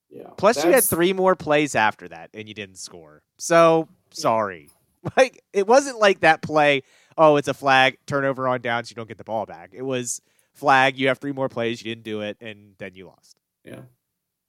[0.10, 0.30] Yeah.
[0.38, 0.66] Plus, That's...
[0.66, 3.24] you had three more plays after that, and you didn't score.
[3.38, 4.70] So sorry.
[5.18, 6.84] Like, it wasn't like that play.
[7.18, 9.72] Oh, it's a flag, turnover on downs, you don't get the ball back.
[9.74, 10.22] It was
[10.54, 10.96] flag.
[10.96, 13.36] You have three more plays, you didn't do it, and then you lost.
[13.66, 13.80] Yeah.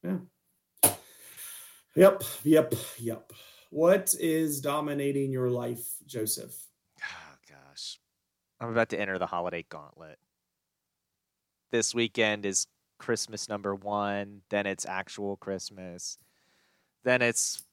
[0.04, 0.18] Yeah.
[1.96, 2.22] Yep.
[2.44, 2.74] Yep.
[2.98, 3.32] Yep.
[3.70, 6.54] What is dominating your life, Joseph?
[8.62, 10.18] I'm about to enter the holiday gauntlet.
[11.72, 12.66] This weekend is
[12.98, 16.16] Christmas number one, then it's actual Christmas,
[17.02, 17.64] then it's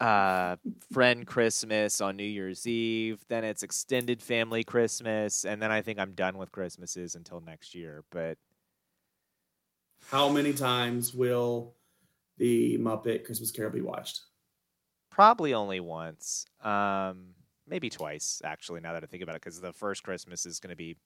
[0.00, 0.56] uh,
[0.92, 5.98] friend Christmas on New Year's Eve, then it's extended family Christmas, and then I think
[5.98, 8.02] I'm done with Christmases until next year.
[8.10, 8.38] But
[10.10, 11.74] how many times will
[12.38, 14.22] the Muppet Christmas Carol be watched?
[15.10, 16.46] Probably only once.
[16.62, 17.34] Um,
[17.70, 20.70] maybe twice, actually, now that I think about it, because the first Christmas is going
[20.70, 20.96] to be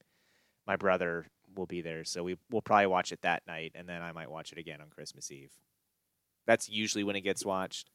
[0.67, 2.03] my brother will be there.
[2.03, 4.81] So we, we'll probably watch it that night, and then I might watch it again
[4.81, 5.51] on Christmas Eve.
[6.47, 7.89] That's usually when it gets watched.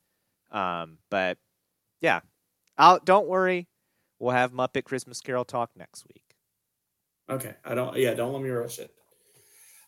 [0.50, 1.38] Um, but
[2.00, 2.20] yeah,
[2.78, 3.68] I'll, don't worry.
[4.18, 6.22] We'll have Muppet Christmas Carol talk next week.
[7.28, 7.54] Okay.
[7.64, 8.92] I don't, yeah, don't let me rush it.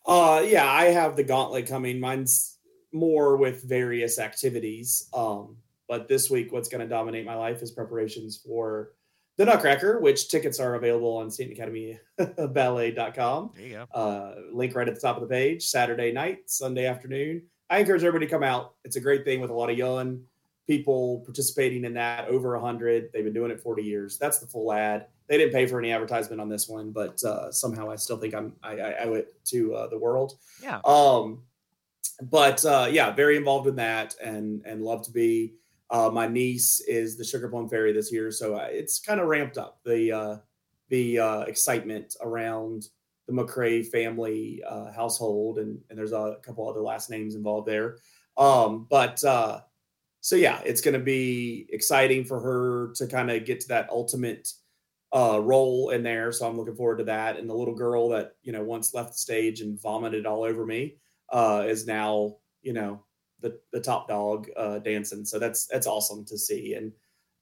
[0.07, 2.01] Uh, yeah, I have the gauntlet coming.
[2.01, 2.59] Mine's
[2.93, 5.09] more with various activities.
[5.15, 5.57] Um,
[5.93, 8.93] but this week, what's going to dominate my life is preparations for
[9.37, 13.51] the Nutcracker, which tickets are available on StauntonAcademyBallet.com.
[13.55, 13.87] There you go.
[13.93, 15.67] Uh, link right at the top of the page.
[15.67, 17.43] Saturday night, Sunday afternoon.
[17.69, 18.73] I encourage everybody to come out.
[18.87, 20.23] It's a great thing with a lot of young
[20.67, 22.29] people participating in that.
[22.29, 23.11] Over hundred.
[23.13, 24.17] They've been doing it forty years.
[24.17, 25.09] That's the full ad.
[25.29, 28.35] They didn't pay for any advertisement on this one, but uh, somehow I still think
[28.35, 30.39] I'm I, I owe it to uh, the world.
[30.63, 30.81] Yeah.
[30.87, 31.43] Um,
[32.23, 35.53] but uh, yeah, very involved in that, and and love to be.
[35.93, 39.29] Uh, my niece is the Sugar Plum Fairy this year, so uh, it's kind of
[39.29, 40.37] ramped up the uh,
[40.89, 42.87] the uh, excitement around
[43.29, 47.99] the McCray family uh, household, and, and there's a couple other last names involved there.
[48.39, 49.61] Um, but uh,
[50.23, 53.91] so yeah, it's going to be exciting for her to kind of get to that
[53.91, 54.51] ultimate
[55.13, 56.33] role in there.
[56.33, 57.37] So I'm looking forward to that.
[57.37, 60.65] And the little girl that you know once left the stage and vomited all over
[60.65, 60.97] me
[61.35, 63.05] is now you know
[63.43, 65.25] the the top dog uh, dancing.
[65.25, 66.75] So that's that's awesome to see.
[66.75, 66.93] And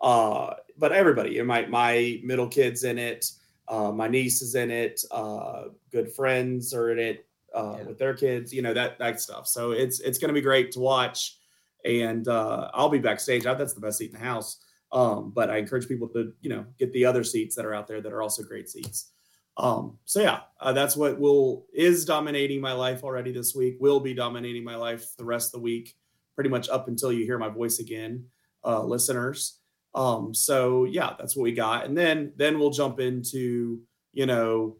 [0.00, 3.30] uh, but everybody, my my middle kids in it,
[3.68, 7.84] uh, my niece is in it, uh, good friends are in it uh, yeah.
[7.84, 8.52] with their kids.
[8.52, 9.46] You know that that stuff.
[9.46, 11.36] So it's it's going to be great to watch.
[11.84, 13.44] and uh, I'll be backstage.
[13.44, 14.58] That's the best seat in the house.
[14.92, 17.86] Um, but I encourage people to, you know, get the other seats that are out
[17.86, 19.12] there that are also great seats.
[19.60, 23.76] Um, so yeah, uh, that's what will is dominating my life already this week.
[23.78, 25.96] Will be dominating my life the rest of the week,
[26.34, 28.24] pretty much up until you hear my voice again,
[28.64, 29.58] uh, listeners.
[29.94, 33.82] Um, so yeah, that's what we got, and then then we'll jump into
[34.12, 34.78] you know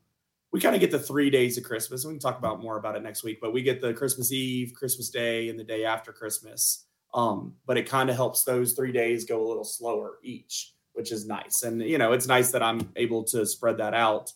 [0.51, 2.05] we kind of get the three days of Christmas.
[2.05, 4.73] We can talk about more about it next week, but we get the Christmas Eve,
[4.75, 6.87] Christmas Day, and the day after Christmas.
[7.13, 11.13] Um, but it kind of helps those three days go a little slower each, which
[11.13, 11.63] is nice.
[11.63, 14.33] And you know, it's nice that I'm able to spread that out.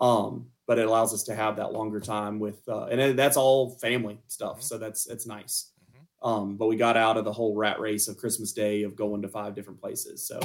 [0.00, 3.70] Um, but it allows us to have that longer time with, uh, and that's all
[3.70, 4.56] family stuff.
[4.56, 4.62] Mm-hmm.
[4.62, 5.70] So that's it's nice.
[5.90, 6.28] Mm-hmm.
[6.28, 9.22] Um, but we got out of the whole rat race of Christmas Day of going
[9.22, 10.26] to five different places.
[10.26, 10.40] So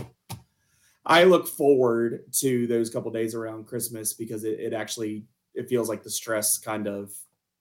[1.06, 5.90] I look forward to those couple days around Christmas because it, it actually it feels
[5.90, 7.11] like the stress kind of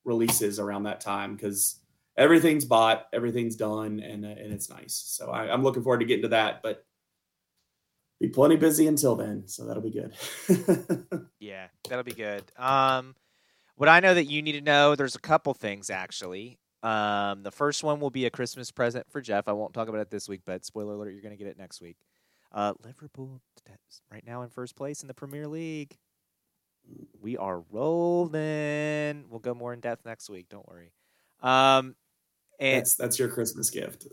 [0.05, 1.81] releases around that time because
[2.17, 4.95] everything's bought, everything's done, and uh, and it's nice.
[4.95, 6.85] So I, am looking forward to getting to that, but
[8.21, 9.49] be plenty busy until then.
[9.49, 10.15] So that'll be good.
[11.41, 12.45] yeah, that'll be good.
[12.57, 13.17] Um,
[13.77, 16.59] what I know that you need to know, there's a couple things actually.
[16.83, 19.49] Um, the first one will be a Christmas present for Jeff.
[19.49, 21.59] I won't talk about it this week, but spoiler alert, you're going to get it
[21.59, 21.97] next week.
[22.53, 23.41] Uh, Liverpool
[24.11, 25.97] right now in first place in the Premier League.
[27.21, 29.25] We are rolling.
[29.31, 30.49] We'll go more in depth next week.
[30.49, 30.93] Don't worry.
[31.43, 31.95] Um,
[32.59, 34.07] and that's that's your Christmas gift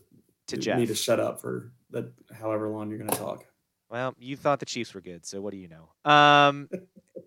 [0.48, 0.80] to you Jeff.
[0.80, 3.46] Need to shut up for the however long you're going to talk.
[3.90, 6.12] Well, you thought the Chiefs were good, so what do you know?
[6.12, 6.70] Um,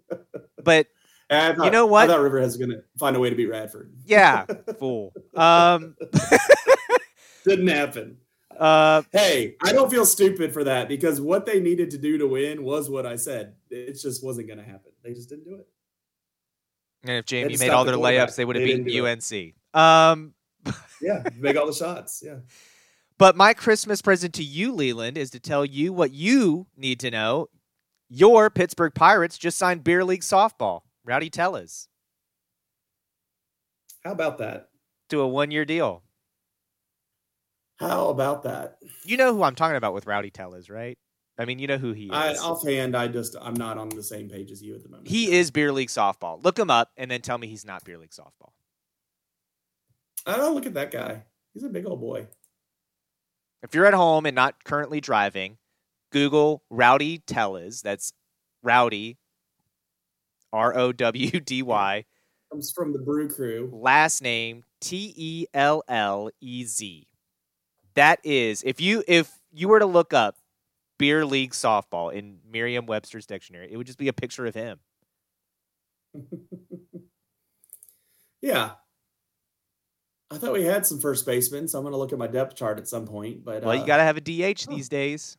[0.62, 0.87] but
[1.31, 2.05] thought, you know what?
[2.05, 3.93] I thought Riverhead's going to find a way to beat Radford.
[4.05, 4.45] Yeah,
[4.78, 5.12] fool.
[5.35, 5.97] Um,
[7.45, 8.19] Didn't happen.
[8.59, 12.27] Uh, hey, I don't feel stupid for that because what they needed to do to
[12.27, 13.55] win was what I said.
[13.70, 14.93] It just wasn't going to happen.
[15.03, 15.66] They just didn't do it.
[17.05, 19.55] And if Jamie made all their the layups, they would have beaten UNC.
[19.73, 20.35] Um,
[21.01, 22.23] yeah, make all the shots.
[22.23, 22.41] Yeah.
[23.20, 27.10] But my Christmas present to you, Leland, is to tell you what you need to
[27.10, 27.48] know.
[28.09, 30.80] Your Pittsburgh Pirates just signed beer league softball.
[31.05, 31.88] Rowdy Tellez.
[34.02, 34.70] How about that?
[35.10, 36.02] To a one year deal.
[37.78, 38.78] How about that?
[39.05, 40.97] You know who I'm talking about with Rowdy Tellez, right?
[41.38, 42.10] I mean, you know who he is.
[42.12, 45.09] I, offhand, I just I'm not on the same page as you at the moment.
[45.09, 46.42] He is beer league softball.
[46.42, 48.52] Look him up and then tell me he's not beer league softball.
[50.24, 51.24] I don't look at that guy.
[51.52, 52.26] He's a big old boy.
[53.62, 55.59] If you're at home and not currently driving,
[56.11, 57.82] Google Rowdy Tellez.
[57.82, 58.12] That's
[58.62, 59.19] Rowdy,
[60.53, 62.05] R O W D Y.
[62.51, 63.70] Comes from the Brew Crew.
[63.73, 67.07] Last name T E L L E Z.
[67.95, 70.37] That is, if you if you were to look up
[70.99, 74.78] beer league softball in Merriam-Webster's dictionary, it would just be a picture of him.
[78.43, 78.73] yeah.
[80.31, 82.55] I thought we had some first basemen, so I'm going to look at my depth
[82.55, 83.44] chart at some point.
[83.44, 84.74] But well, uh, you got to have a DH oh.
[84.74, 85.36] these days.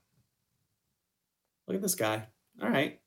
[1.68, 2.28] Look at this guy.
[2.62, 3.00] All right,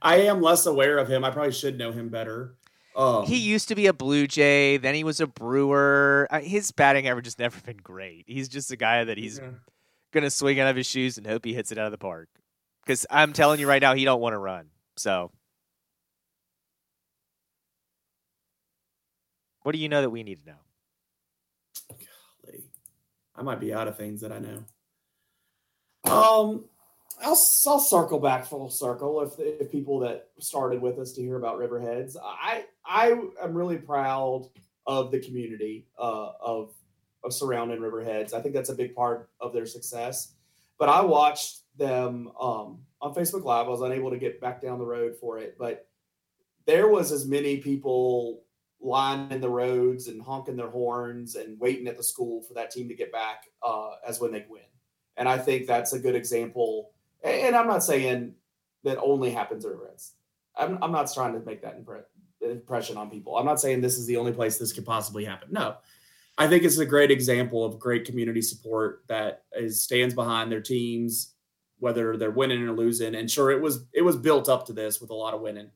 [0.00, 1.24] I am less aware of him.
[1.24, 2.54] I probably should know him better.
[2.94, 6.28] Um, he used to be a Blue Jay, then he was a Brewer.
[6.42, 8.24] His batting average has never been great.
[8.26, 9.50] He's just a guy that he's yeah.
[10.12, 12.28] gonna swing out of his shoes and hope he hits it out of the park.
[12.84, 14.66] Because I'm telling you right now, he don't want to run.
[14.96, 15.30] So,
[19.62, 20.58] what do you know that we need to know?
[21.88, 22.64] Golly,
[23.36, 24.64] I might be out of things that I know.
[26.04, 26.64] Um,
[27.22, 31.36] I'll, I'll circle back full circle if, if people that started with us to hear
[31.36, 32.16] about Riverheads.
[32.22, 34.48] I I am really proud
[34.86, 36.72] of the community uh, of
[37.24, 38.32] of surrounding Riverheads.
[38.34, 40.34] I think that's a big part of their success.
[40.78, 43.66] But I watched them um, on Facebook Live.
[43.66, 45.86] I was unable to get back down the road for it, but
[46.66, 48.42] there was as many people
[48.82, 52.70] lining in the roads and honking their horns and waiting at the school for that
[52.70, 54.62] team to get back uh, as when they win.
[55.16, 56.92] And I think that's a good example
[57.22, 58.34] and I'm not saying
[58.84, 60.14] that only happens at Reds.
[60.56, 61.80] I'm, I'm not trying to make that
[62.40, 63.36] impression on people.
[63.36, 65.48] I'm not saying this is the only place this could possibly happen.
[65.50, 65.76] No,
[66.36, 70.60] I think it's a great example of great community support that is stands behind their
[70.60, 71.34] teams,
[71.78, 73.14] whether they're winning or losing.
[73.14, 75.70] And sure, it was it was built up to this with a lot of winning.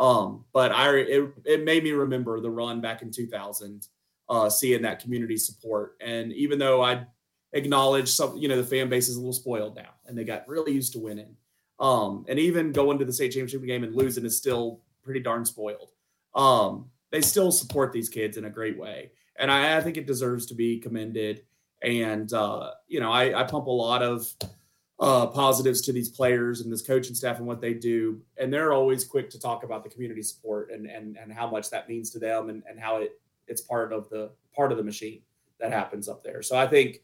[0.00, 3.86] Um, but I it, it made me remember the run back in 2000,
[4.30, 5.96] uh, seeing that community support.
[6.00, 7.06] And even though I
[7.52, 10.48] acknowledge some, you know, the fan base is a little spoiled now and they got
[10.48, 11.36] really used to winning.
[11.78, 15.44] Um, and even going to the state championship game and losing is still pretty darn
[15.44, 15.90] spoiled.
[16.34, 19.12] Um, they still support these kids in a great way.
[19.38, 21.42] And I, I think it deserves to be commended.
[21.82, 24.32] And, uh, you know, I, I pump a lot of
[25.00, 28.20] uh, positives to these players and this coaching staff and what they do.
[28.36, 31.70] And they're always quick to talk about the community support and, and, and how much
[31.70, 33.18] that means to them and, and how it,
[33.48, 35.22] it's part of the part of the machine
[35.58, 36.42] that happens up there.
[36.42, 37.00] So I think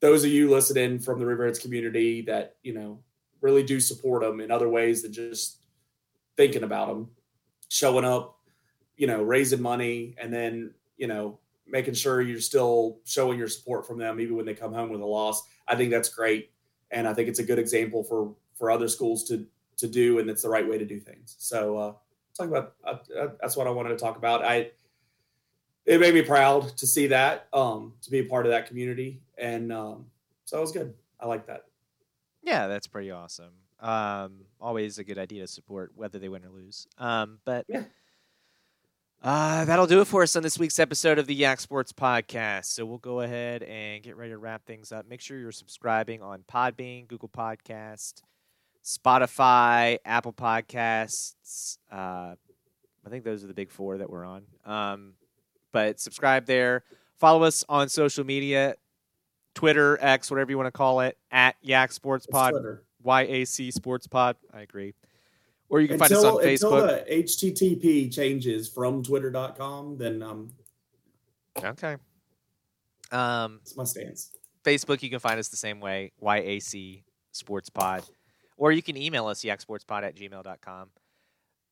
[0.00, 3.00] those of you listening from the Riverheads community that you know
[3.40, 5.58] really do support them in other ways than just
[6.36, 7.10] thinking about them,
[7.68, 8.36] showing up,
[8.96, 13.86] you know, raising money, and then you know making sure you're still showing your support
[13.86, 15.42] from them even when they come home with a loss.
[15.68, 16.50] I think that's great,
[16.90, 19.46] and I think it's a good example for for other schools to
[19.78, 21.36] to do, and it's the right way to do things.
[21.38, 21.92] So, uh,
[22.36, 24.44] talk about uh, uh, that's what I wanted to talk about.
[24.44, 24.70] I
[25.86, 29.20] it made me proud to see that, um, to be a part of that community,
[29.38, 30.06] and um,
[30.44, 30.94] so it was good.
[31.18, 31.66] I like that.
[32.42, 33.52] Yeah, that's pretty awesome.
[33.80, 36.86] Um, always a good idea to support whether they win or lose.
[36.98, 37.84] Um, but yeah.
[39.22, 42.66] Uh, that'll do it for us on this week's episode of the YAC Sports Podcast.
[42.66, 45.06] So we'll go ahead and get ready to wrap things up.
[45.06, 48.22] Make sure you're subscribing on Podbean, Google Podcast,
[48.82, 51.76] Spotify, Apple Podcasts.
[51.92, 52.34] Uh,
[53.04, 54.44] I think those are the big four that we're on.
[54.64, 55.12] Um,
[55.70, 56.84] but subscribe there.
[57.18, 58.76] Follow us on social media
[59.54, 62.54] Twitter, X, whatever you want to call it, at YAC Sports Pod,
[63.02, 64.36] Y A C Sports Pod.
[64.50, 64.94] I agree.
[65.70, 66.82] Or you can until, find us on Facebook.
[66.82, 70.50] Until the HTTP changes from twitter.com, then um
[71.64, 71.96] Okay.
[73.10, 74.36] Um it's my stance.
[74.64, 77.02] Facebook, you can find us the same way, YAC
[77.32, 78.02] Sports Pod.
[78.56, 80.90] Or you can email us, yacsportspod at gmail.com.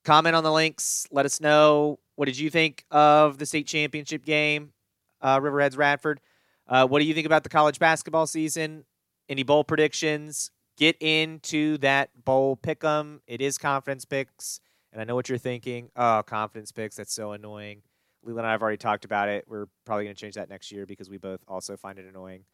[0.04, 1.06] Comment on the links.
[1.10, 4.72] Let us know what did you think of the state championship game,
[5.20, 6.20] uh, Riverheads Radford.
[6.66, 8.84] Uh, what do you think about the college basketball season?
[9.28, 10.50] Any bowl predictions?
[10.78, 13.20] Get into that bowl pick 'em.
[13.26, 14.60] It is confidence picks,
[14.92, 15.90] and I know what you're thinking.
[15.96, 16.94] Oh, confidence picks.
[16.96, 17.82] That's so annoying.
[18.22, 19.44] Leland and I have already talked about it.
[19.48, 22.44] We're probably going to change that next year because we both also find it annoying.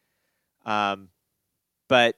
[0.64, 1.10] Um,
[1.88, 2.16] but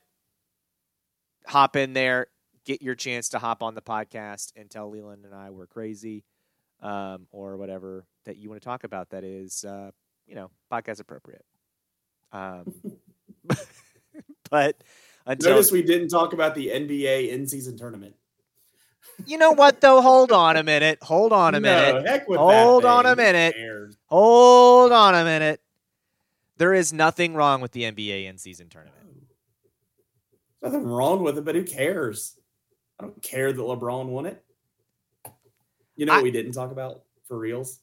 [1.46, 2.28] hop in there,
[2.64, 6.24] get your chance to hop on the podcast and tell Leland and I we're crazy,
[6.82, 9.10] um, or whatever that you want to talk about.
[9.10, 9.90] That is, uh,
[10.26, 11.44] you know, podcast appropriate.
[12.32, 12.74] Um,
[14.50, 14.82] but
[15.26, 18.14] until notice we didn't talk about the NBA in season tournament.
[19.24, 20.00] You know what though?
[20.00, 20.98] Hold on a minute.
[21.02, 22.04] Hold on a minute.
[22.28, 23.54] No, Hold on a minute.
[24.06, 25.60] Hold on a minute.
[26.58, 28.96] There is nothing wrong with the NBA in season tournament.
[30.62, 32.36] Nothing wrong with it, but who cares?
[32.98, 34.42] I don't care that LeBron won it.
[35.96, 37.80] You know I, what we didn't talk about for reals?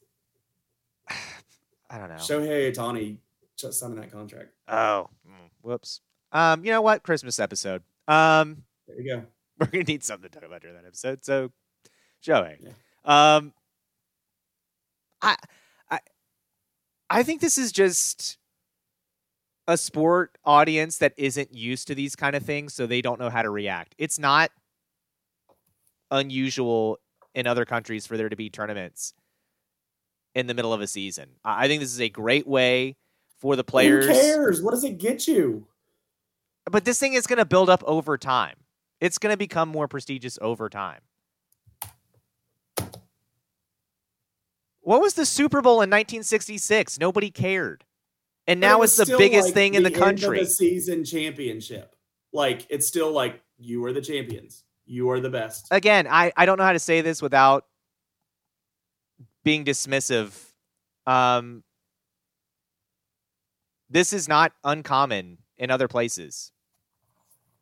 [1.90, 2.15] I don't know.
[2.15, 3.18] Shohei Ohtani
[3.56, 4.49] just signing that contract.
[4.68, 6.02] Oh, mm, whoops.
[6.34, 7.03] Um, you know what?
[7.03, 7.84] Christmas episode.
[8.07, 9.23] Um, there you go.
[9.60, 11.23] We're gonna need something to talk about during that episode.
[11.23, 11.51] So,
[12.22, 12.57] Joey.
[12.60, 12.72] Yeah.
[13.05, 13.53] Um,
[15.22, 15.38] I,
[15.89, 15.99] I,
[17.10, 18.38] I think this is just
[19.68, 23.30] a sport audience that isn't used to these kind of things, so they don't know
[23.30, 23.95] how to react.
[23.97, 24.51] It's not
[26.11, 26.99] unusual
[27.35, 29.14] in other countries for there to be tournaments
[30.35, 31.30] in the middle of a season.
[31.45, 32.95] I think this is a great way
[33.39, 34.07] for the players.
[34.07, 34.61] Who cares?
[34.61, 35.68] What does it get you?
[36.69, 38.56] But this thing is going to build up over time.
[39.02, 41.02] It's going to become more prestigious over time.
[44.81, 46.99] What was the Super Bowl in 1966?
[46.99, 47.85] Nobody cared.
[48.48, 50.40] And now it's the biggest like thing in the, the country.
[50.40, 51.95] the season championship.
[52.34, 54.64] Like it's still like you are the champions.
[54.85, 55.68] You are the best.
[55.72, 57.65] Again, I, I don't know how to say this without
[59.44, 60.34] being dismissive.
[61.06, 61.64] Um,
[63.90, 66.52] this is not uncommon in other places.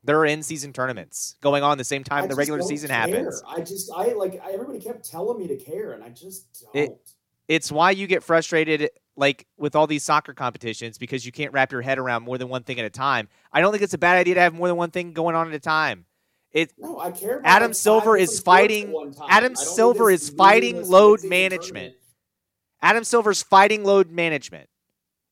[0.04, 2.98] There are in-season tournaments going on the same time I the regular season care.
[2.98, 3.44] happens.
[3.48, 6.84] I just, I like, I, everybody kept telling me to care, and I just don't.
[6.84, 6.92] It,
[7.48, 11.72] it's why you get frustrated, like with all these soccer competitions, because you can't wrap
[11.72, 13.28] your head around more than one thing at a time.
[13.52, 15.48] I don't think it's a bad idea to have more than one thing going on
[15.48, 16.06] at a time.
[16.52, 16.74] It.
[16.78, 17.42] No, I care.
[17.44, 19.14] Adam Silver is fighting.
[19.30, 21.94] Adam Silver is fighting load management.
[21.94, 21.96] Tournament.
[22.82, 24.68] Adam Silver's fighting load management.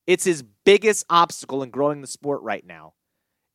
[0.05, 2.93] It's his biggest obstacle in growing the sport right now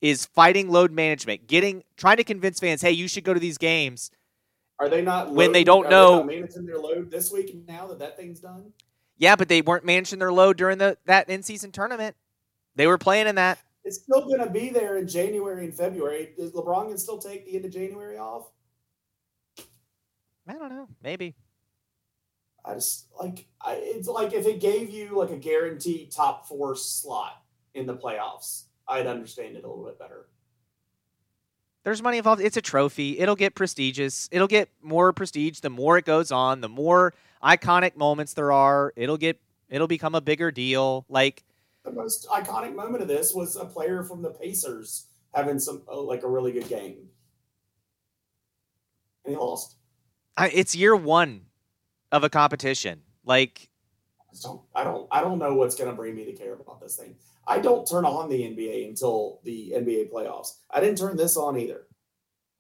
[0.01, 3.59] is fighting load management, getting trying to convince fans, hey, you should go to these
[3.59, 4.11] games.
[4.79, 7.99] Are they not when they don't know they managing their load this week now that
[8.01, 8.73] that thing's done?
[9.17, 12.17] Yeah, but they weren't managing their load during the that in season tournament.
[12.75, 13.59] They were playing in that.
[13.85, 16.31] It's still going to be there in January and February.
[16.37, 18.51] Does LeBron can still take the end of January off?
[20.49, 20.89] I don't know.
[21.03, 21.35] Maybe.
[22.65, 26.75] I just like I, it's like if it gave you like a guaranteed top four
[26.75, 27.43] slot
[27.75, 30.27] in the playoffs, I'd understand it a little bit better.
[31.85, 32.41] There's money involved.
[32.41, 33.19] It's a trophy.
[33.19, 34.29] It'll get prestigious.
[34.33, 36.63] It'll get more prestige the more it goes on.
[36.63, 37.13] The more
[37.43, 39.39] iconic moments there are, it'll get
[39.69, 41.05] it'll become a bigger deal.
[41.09, 41.45] Like
[41.85, 46.01] the most iconic moment of this was a player from the Pacers having some uh,
[46.01, 47.09] like a really good game,
[49.25, 49.77] and he lost.
[50.37, 51.43] I, it's year one
[52.11, 53.03] of a competition.
[53.27, 53.69] Like
[54.33, 56.97] I don't I don't I don't know what's gonna bring me to care about this
[56.97, 57.15] thing.
[57.47, 60.59] I don't turn on the NBA until the NBA playoffs.
[60.71, 61.87] I didn't turn this on either.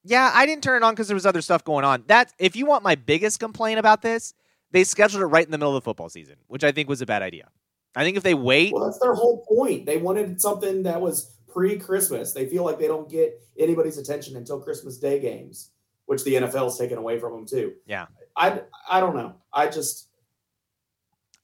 [0.05, 2.05] Yeah, I didn't turn it on because there was other stuff going on.
[2.09, 4.35] That if you want my biggest complaint about this,
[4.71, 7.01] they scheduled it right in the middle of the football season, which I think was
[7.01, 7.49] a bad idea.
[7.97, 9.87] I think if they wait, well, that's their whole point.
[9.87, 12.33] They wanted something that was pre-Christmas.
[12.33, 15.71] They feel like they don't get anybody's attention until Christmas Day games,
[16.07, 17.75] which the NFL's taken away from them too.
[17.87, 18.07] Yeah,
[18.37, 19.37] I I don't know.
[19.53, 20.09] I just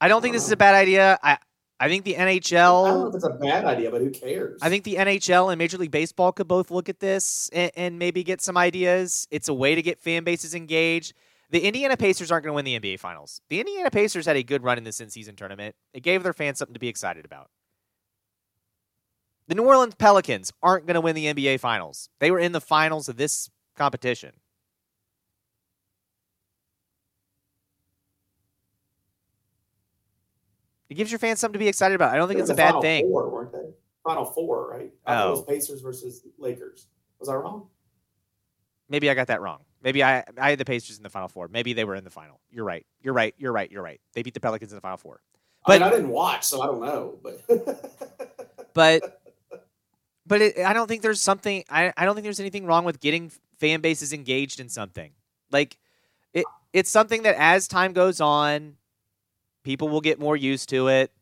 [0.01, 1.19] I don't think this is a bad idea.
[1.23, 1.39] I
[1.83, 2.87] I think the NHL.
[2.87, 4.59] I don't know if it's a bad idea, but who cares?
[4.61, 7.99] I think the NHL and Major League Baseball could both look at this and, and
[7.99, 9.27] maybe get some ideas.
[9.31, 11.15] It's a way to get fan bases engaged.
[11.49, 13.41] The Indiana Pacers aren't going to win the NBA Finals.
[13.49, 15.75] The Indiana Pacers had a good run in this in-season tournament.
[15.95, 17.49] It gave their fans something to be excited about.
[19.49, 22.09] The New Orleans Pelicans aren't going to win the NBA Finals.
[22.21, 24.33] They were in the finals of this competition.
[30.91, 32.13] It gives your fans something to be excited about.
[32.13, 33.05] I don't think it's a bad Final thing.
[33.09, 33.71] Four, weren't they?
[34.05, 34.93] Final four, right?
[35.07, 35.31] I thought it Oh.
[35.31, 36.89] was Pacers versus Lakers.
[37.19, 37.69] Was I wrong?
[38.89, 39.61] Maybe I got that wrong.
[39.83, 41.49] Maybe I I had the Pacers in the final four.
[41.49, 42.41] Maybe they were in the final.
[42.51, 42.85] You're right.
[43.03, 43.35] You're right.
[43.39, 43.71] You're right.
[43.71, 44.01] You're right.
[44.15, 45.21] They beat the Pelicans in the final four.
[45.65, 47.19] I mean, But- I didn't watch, so I don't know.
[47.23, 47.41] But
[48.75, 49.21] But
[50.27, 51.65] but it, I don't think there's something.
[51.71, 55.13] I I don't think there's anything wrong with getting fan bases engaged in something.
[55.53, 55.77] Like
[56.33, 58.77] it it's something that as time goes on,
[59.63, 61.13] people will get more used to it.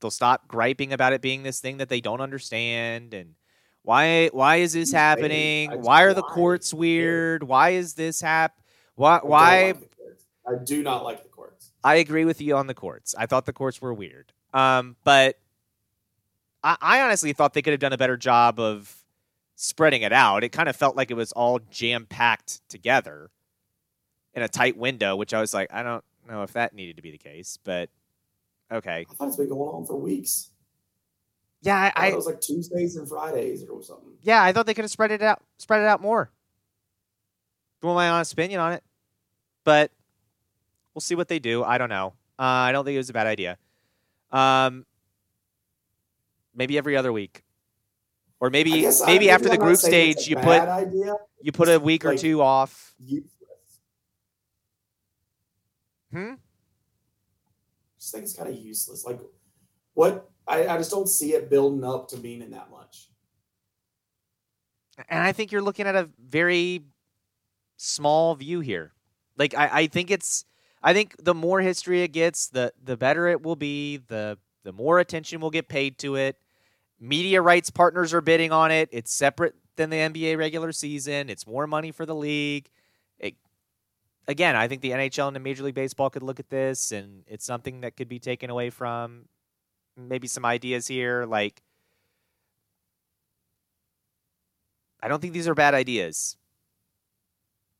[0.00, 3.34] They'll stop griping about it being this thing that they don't understand and
[3.82, 5.70] why why is this happening?
[5.70, 7.44] Why are the courts weird?
[7.44, 8.58] Why is this hap?
[8.96, 10.24] Why why like the courts.
[10.46, 11.70] I do not like the courts.
[11.84, 13.14] I agree with you on the courts.
[13.16, 14.32] I thought the courts were weird.
[14.52, 15.38] Um, but
[16.64, 18.92] I, I honestly thought they could have done a better job of
[19.54, 20.42] spreading it out.
[20.42, 23.30] It kind of felt like it was all jam packed together
[24.34, 27.02] in a tight window, which I was like, I don't know if that needed to
[27.02, 27.90] be the case, but
[28.72, 29.06] okay.
[29.08, 30.50] I thought it's been going on for weeks.
[31.62, 34.12] Yeah, I, I, I it was like Tuesdays and Fridays or something.
[34.22, 36.30] yeah, I thought they could have spread it out, spread it out more.
[37.82, 38.82] You want my honest opinion on it,
[39.64, 39.90] but
[40.94, 41.62] we'll see what they do.
[41.62, 42.14] I don't know.
[42.38, 43.58] Uh, I don't think it was a bad idea.
[44.30, 44.84] Um,
[46.54, 47.42] maybe every other week,
[48.40, 51.14] or maybe maybe after the group stage, you put idea.
[51.42, 52.94] you put a week or two off.
[52.98, 53.32] Useless.
[56.16, 56.32] Hmm.
[56.32, 59.04] I just think it's kind of useless.
[59.04, 59.20] Like,
[59.92, 60.30] what?
[60.48, 63.08] I, I just don't see it building up to meaning that much.
[65.10, 66.84] And I think you're looking at a very
[67.76, 68.92] small view here.
[69.36, 70.46] Like I, I think it's
[70.82, 74.72] I think the more history it gets, the the better it will be, the the
[74.72, 76.38] more attention will get paid to it.
[76.98, 78.88] Media rights partners are bidding on it.
[78.90, 81.28] It's separate than the NBA regular season.
[81.28, 82.70] It's more money for the league.
[84.28, 87.22] Again, I think the NHL and the Major League Baseball could look at this and
[87.26, 89.26] it's something that could be taken away from
[89.96, 91.62] maybe some ideas here like
[95.02, 96.36] I don't think these are bad ideas.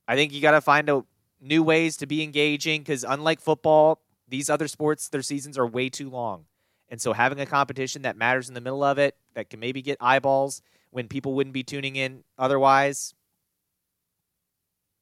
[0.06, 1.06] I think you got to find out
[1.40, 5.88] new ways to be engaging because, unlike football, these other sports, their seasons are way
[5.88, 6.44] too long.
[6.88, 9.82] And so, having a competition that matters in the middle of it, that can maybe
[9.82, 13.12] get eyeballs when people wouldn't be tuning in otherwise,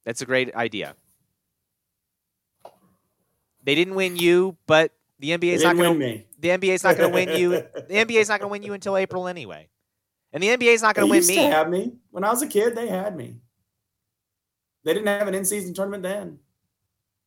[0.03, 0.95] that's a great idea.
[3.65, 6.25] They didn't win you, but the NBA is not going win to me.
[6.39, 7.49] the NBA is not going to win you.
[7.49, 9.69] The NBA is not going to win you until April anyway.
[10.31, 11.35] And the NBA is not going to win me.
[11.35, 12.75] to have me when I was a kid.
[12.75, 13.37] They had me.
[14.83, 16.39] They didn't have an in-season tournament then.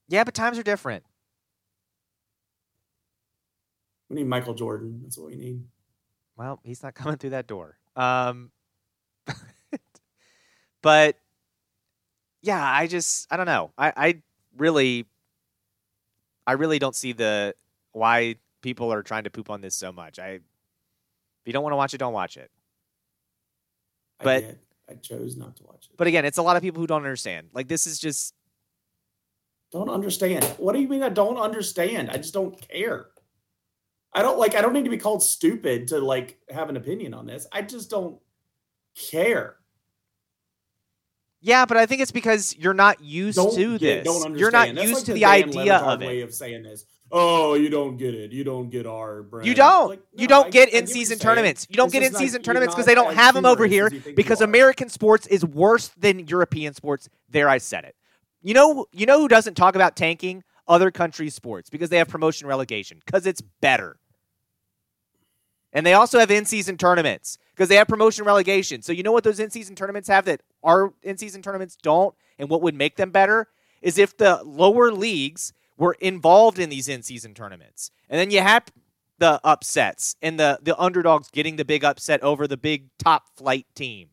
[0.08, 1.04] Yeah, but times are different.
[4.08, 5.00] We need Michael Jordan.
[5.02, 5.64] That's what we need.
[6.36, 7.78] Well, he's not coming through that door.
[7.96, 8.52] Um,
[10.82, 11.16] but
[12.42, 13.72] yeah, I just I don't know.
[13.76, 14.22] I, I
[14.56, 15.06] really,
[16.48, 17.54] I really don't see the
[17.92, 20.18] why people are trying to poop on this so much.
[20.18, 20.42] I, if
[21.44, 22.50] you don't want to watch it, don't watch it.
[24.18, 24.58] But- did.
[24.90, 25.98] I chose not to watch it.
[25.98, 27.48] But again, it's a lot of people who don't understand.
[27.52, 28.32] Like this is just
[29.70, 30.42] don't understand.
[30.56, 32.08] What do you mean I don't understand?
[32.08, 33.08] I just don't care.
[34.14, 37.12] I don't like I don't need to be called stupid to like have an opinion
[37.12, 37.46] on this.
[37.52, 38.18] I just don't
[38.96, 39.56] care.
[41.40, 44.26] Yeah, but I think it's because you're not used Don't to get, this.
[44.36, 46.06] You're not That's used like to the, idea of it.
[46.06, 46.84] way of saying this.
[47.10, 48.32] Oh, you don't get it.
[48.32, 49.46] You don't get our brand.
[49.46, 49.88] You don't.
[49.88, 51.66] Like, you don't I- get in season tournaments.
[51.70, 53.92] You don't It's get in season tournaments because they don't have them over here as
[53.92, 54.40] you think you because.
[54.42, 57.08] American sports is worse than European sports.
[57.30, 57.94] There, I said it.
[58.42, 60.44] You know, you know who doesn't talk about tanking?
[60.66, 63.96] Other countries' sports because they have promotion relegation because it's better.
[65.72, 68.82] And they also have in-season tournaments because they have promotion relegation.
[68.82, 72.62] So you know what those in-season tournaments have that our in-season tournaments don't, and what
[72.62, 73.48] would make them better
[73.82, 78.64] is if the lower leagues were involved in these in-season tournaments, and then you have
[79.18, 83.66] the upsets and the the underdogs getting the big upset over the big top flight
[83.74, 84.08] team.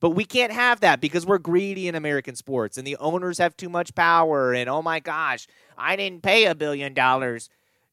[0.00, 3.56] But we can't have that because we're greedy in American sports and the owners have
[3.56, 5.46] too much power and oh my gosh,
[5.76, 7.50] I didn't pay a billion dollars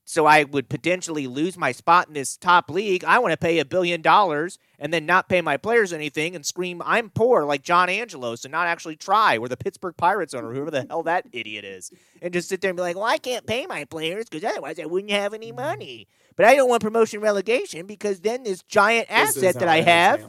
[0.07, 3.03] so I would potentially lose my spot in this top league.
[3.03, 6.45] I want to pay a billion dollars and then not pay my players anything and
[6.45, 10.53] scream I'm poor like John Angelos and not actually try or the Pittsburgh Pirates owner,
[10.53, 11.91] whoever the hell that idiot is,
[12.21, 14.79] and just sit there and be like, well, I can't pay my players because otherwise
[14.79, 16.07] I wouldn't have any money.
[16.35, 20.21] But I don't want promotion relegation because then this giant This asset that I have,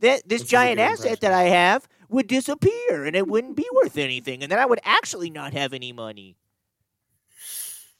[0.00, 1.32] that this This giant asset that.
[1.32, 5.30] I have would disappear and it wouldn't be worth anything, and then I would actually
[5.30, 6.36] not have any money.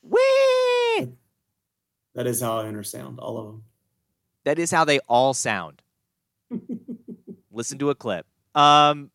[0.02, 1.19] Whee!
[2.14, 3.64] That is how I understand all of them.
[4.44, 5.82] That is how they all sound.
[7.52, 8.26] Listen to a clip.
[8.54, 9.10] Um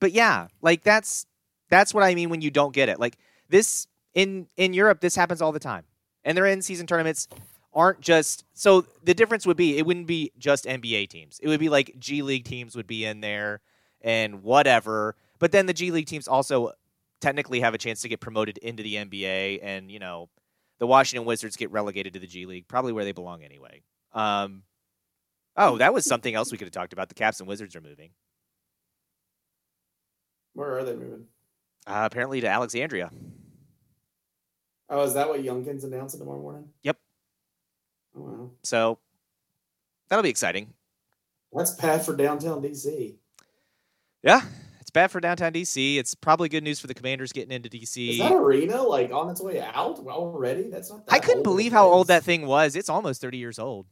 [0.00, 1.26] but yeah, like that's
[1.68, 2.98] that's what I mean when you don't get it.
[2.98, 3.18] Like
[3.48, 5.84] this in in Europe this happens all the time.
[6.24, 7.28] And their in season tournaments
[7.74, 11.38] aren't just so the difference would be it wouldn't be just NBA teams.
[11.42, 13.60] It would be like G League teams would be in there
[14.00, 15.16] and whatever.
[15.38, 16.72] But then the G League teams also
[17.20, 20.28] technically have a chance to get promoted into the NBA and, you know,
[20.78, 23.82] the Washington Wizards get relegated to the G League, probably where they belong anyway.
[24.12, 24.62] Um,
[25.56, 27.08] oh, that was something else we could have talked about.
[27.08, 28.10] The Caps and Wizards are moving.
[30.54, 31.26] Where are they moving?
[31.86, 33.10] Uh, apparently to Alexandria.
[34.90, 36.68] Oh, is that what Youngkin's announcing tomorrow morning?
[36.82, 36.96] Yep.
[38.16, 38.50] Oh, wow.
[38.62, 38.98] So
[40.08, 40.72] that'll be exciting.
[41.52, 43.14] That's bad for downtown DC.
[44.22, 44.42] Yeah,
[44.98, 45.96] bad for downtown DC.
[45.96, 48.10] It's probably good news for the Commanders getting into DC.
[48.10, 50.68] Is that arena like on its way out already?
[50.70, 51.06] That's not.
[51.06, 52.74] That I couldn't believe how old that thing was.
[52.74, 53.86] It's almost 30 years old.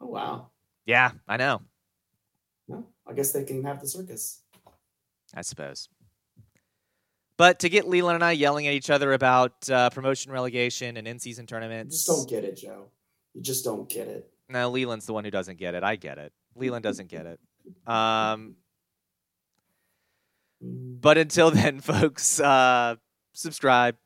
[0.00, 0.48] Oh wow.
[0.86, 1.62] Yeah, I know.
[2.66, 4.42] Well, I guess they can have the circus.
[5.34, 5.88] I suppose.
[7.36, 11.06] But to get Leland and I yelling at each other about uh, promotion, relegation, and
[11.06, 12.88] in-season You tournaments, just don't get it, Joe.
[13.34, 14.28] You just don't get it.
[14.48, 15.84] No, Leland's the one who doesn't get it.
[15.84, 16.32] I get it.
[16.56, 17.40] Leland doesn't get it.
[17.86, 18.56] Um.
[20.62, 22.96] But until then, folks, uh,
[23.32, 23.96] subscribe.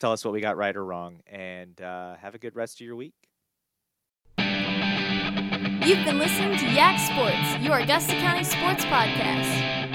[0.00, 2.86] Tell us what we got right or wrong, and uh, have a good rest of
[2.86, 3.14] your week.
[4.38, 9.87] You've been listening to YAC Sports, your Augusta County sports podcast.